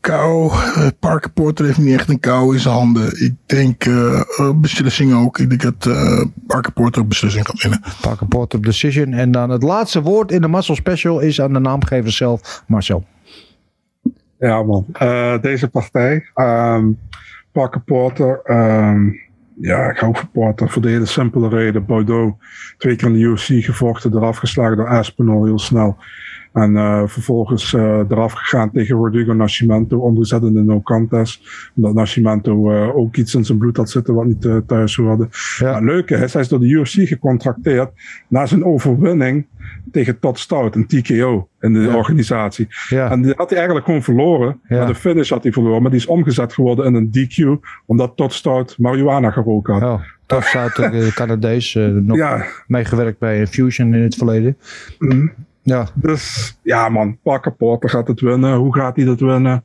[0.00, 0.50] kou.
[0.52, 3.22] eh, Parker Porter heeft niet echt een kou in zijn handen.
[3.24, 5.38] Ik denk eh, eh, beslissing ook.
[5.38, 7.80] Ik denk dat eh, Parker Porter ook beslissing gaat winnen.
[8.00, 9.12] Parker Porter decision.
[9.12, 13.04] En dan het laatste woord in de Marcel Special is aan de naamgever zelf, Marcel.
[14.38, 14.86] Ja, man.
[14.92, 16.30] Eh, deze partij.
[16.34, 16.86] ehm
[17.52, 18.40] Parker Porter.
[18.44, 19.08] ehm,
[19.60, 20.70] ja, ik hou van Porter.
[20.70, 21.84] Voor de hele simpele reden.
[21.86, 22.34] Bordeaux.
[22.78, 24.16] Twee keer in de UFC gevochten.
[24.16, 25.96] Eraf geslagen door Aspinall heel snel.
[26.54, 29.98] En eh, vervolgens eh, eraf gegaan tegen Rodrigo Nascimento.
[29.98, 31.70] Omgezet in de no contest.
[31.76, 35.28] Omdat Nascimento eh, ook iets in zijn bloed had zitten wat niet thuis hoorde.
[35.58, 35.64] Ja.
[35.64, 37.90] Maar het leuke is, hij is door de UFC gecontracteerd.
[38.28, 39.46] Na zijn overwinning
[39.92, 40.74] tegen Todd Stout.
[40.74, 41.94] Een TKO in de Ja.
[41.96, 42.66] organisatie.
[42.88, 43.10] Ja.
[43.10, 44.60] En die had hij eigenlijk gewoon verloren.
[44.68, 44.78] Ja.
[44.78, 45.82] Maar de finish had hij verloren.
[45.82, 47.66] Maar die is omgezet geworden in een DQ.
[47.86, 49.82] Omdat Todd Stout marihuana gerookt had.
[49.82, 54.56] Oh, zou de Canadees nog meegewerkt bij Infusion in het verleden.
[54.98, 55.26] Mhm.
[55.64, 57.18] Ja, dus ja man.
[57.22, 58.56] Parker Porter gaat het winnen.
[58.56, 59.64] Hoe gaat hij dat winnen?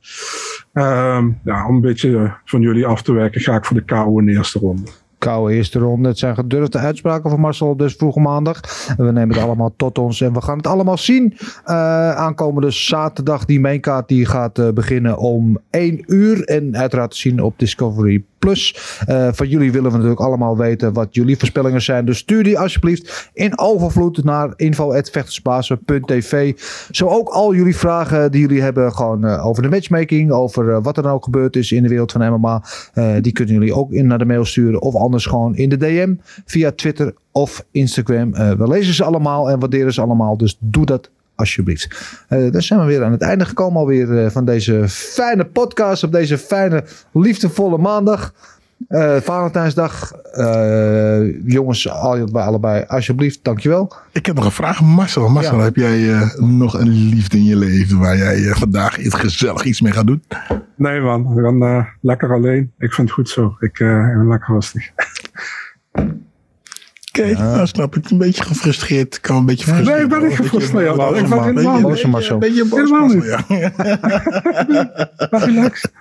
[0.73, 4.19] Ehm, ja, om een beetje van jullie af te werken, ga ik voor de KO
[4.19, 4.91] in de eerste ronde.
[5.19, 6.07] Koude eerste ronde.
[6.07, 8.59] Het zijn gedurfde uitspraken van Marcel deze vroege maandag.
[8.97, 11.37] We nemen het allemaal tot ons en we gaan het allemaal zien.
[11.65, 16.43] Eh, aankomende zaterdag, die mainkaart die gaat eh, beginnen om 1 uur.
[16.43, 18.99] En uiteraard te zien op Discovery Plus.
[19.07, 22.05] Eh, van jullie willen we natuurlijk allemaal weten wat jullie voorspellingen zijn.
[22.05, 26.53] Dus stuur die alsjeblieft in overvloed naar info.vechtersbazen.tv.
[26.91, 30.31] Zo ook al jullie vragen die jullie hebben gewoon over de matchmaking.
[30.31, 32.63] Over wat er ook gebeurd is in de wereld van MMA.
[33.21, 34.81] die kunnen jullie ook in naar de mail sturen.
[34.81, 36.15] Of anders gewoon in de DM
[36.45, 38.33] via Twitter of Instagram.
[38.33, 40.37] Eh, we lezen ze allemaal en waarderen ze allemaal.
[40.37, 41.87] Dus doe dat alsjeblieft.
[42.27, 46.03] Eh dan zijn we weer aan het einde gekomen alweer eh, van deze fijne podcast.
[46.03, 46.83] Op deze fijne,
[47.13, 48.33] liefdevolle maandag.
[48.87, 50.11] Eh Valentijnsdag.
[50.11, 53.93] Eh, jongens, al- allebei alsjeblieft, dankjewel.
[54.11, 55.29] Ik heb nog een vraag, Marcel.
[55.29, 55.63] Marcel, Ja.
[55.63, 59.81] heb jij eh, nog een liefde in je leven waar jij vandaag iets gezellig iets
[59.81, 60.23] mee gaat doen?
[60.75, 62.71] Nee man, eh, lekker alleen.
[62.77, 63.55] Ik vind het goed zo.
[63.59, 64.89] Ik eh, ben lekker rustig.
[67.19, 68.09] Oké, nou snap ik.
[68.09, 69.15] Een beetje gefrustreerd.
[69.15, 71.15] Ik kan een beetje Nee, gefrustreerd ik ben niet gefrustreerd, man.
[71.15, 71.81] Ik ben Een helemaal beetje- niet.
[71.81, 72.33] Boze Marcel.
[72.33, 72.89] Een beetje boos.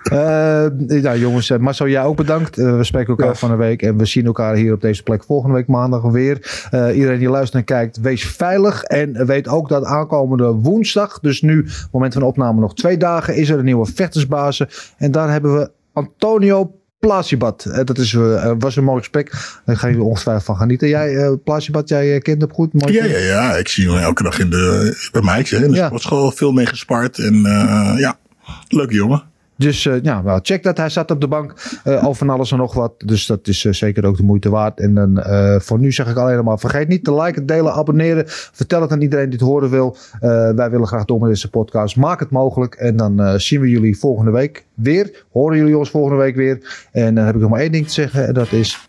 [0.09, 0.65] Eh
[1.01, 2.57] ja, jongens, eh, Marcel, jij ook bedankt.
[2.57, 5.23] Eh, we spreken elkaar van de week en we zien elkaar hier op deze plek
[5.23, 6.67] volgende week maandag weer.
[6.71, 8.83] Eh, iedereen die luistert en kijkt, wees veilig.
[8.83, 13.49] En weet ook dat aankomende woensdag, dus nu, moment van opname nog twee dagen, is
[13.49, 14.67] er een nieuwe vechtersbazen.
[14.97, 17.65] En daar hebben we Antonio Plasibat.
[17.65, 19.31] Eh, dat is, eh, was een mooi gesprek.
[19.65, 20.87] Daar gaan jullie ongetwijfeld van genieten.
[20.87, 22.73] Jij, eh Plasibat, jij eh, kent hem goed?
[22.73, 23.55] Mooi Ja, ja, ja.
[23.55, 25.45] Ik zie hem elke dag in de, bij mij.
[25.49, 25.85] In de Ja.
[25.85, 27.17] sportschool veel mee gespart.
[27.19, 28.17] En eh, ja,
[28.67, 29.23] leuke jongen.
[29.59, 30.77] Dus eh, ja, wel, check dat.
[30.77, 31.53] Hij staat op de bank
[31.83, 32.93] eh al van alles en nog wat.
[32.97, 34.79] Dus dat is eh, zeker ook de moeite waard.
[34.79, 35.23] En dan
[35.61, 38.23] voor nu zeg ik alleen maar, vergeet niet te liken, delen, abonneren.
[38.27, 39.97] Vertel het aan iedereen die het horen wil.
[40.55, 41.95] Wij willen graag door met deze podcast.
[41.95, 42.75] Maak het mogelijk.
[42.75, 45.25] En dan zien we jullie volgende week weer.
[45.31, 46.87] Horen jullie ons volgende week weer.
[46.91, 48.27] En dan heb ik nog maar één ding te zeggen.
[48.27, 48.88] En dat is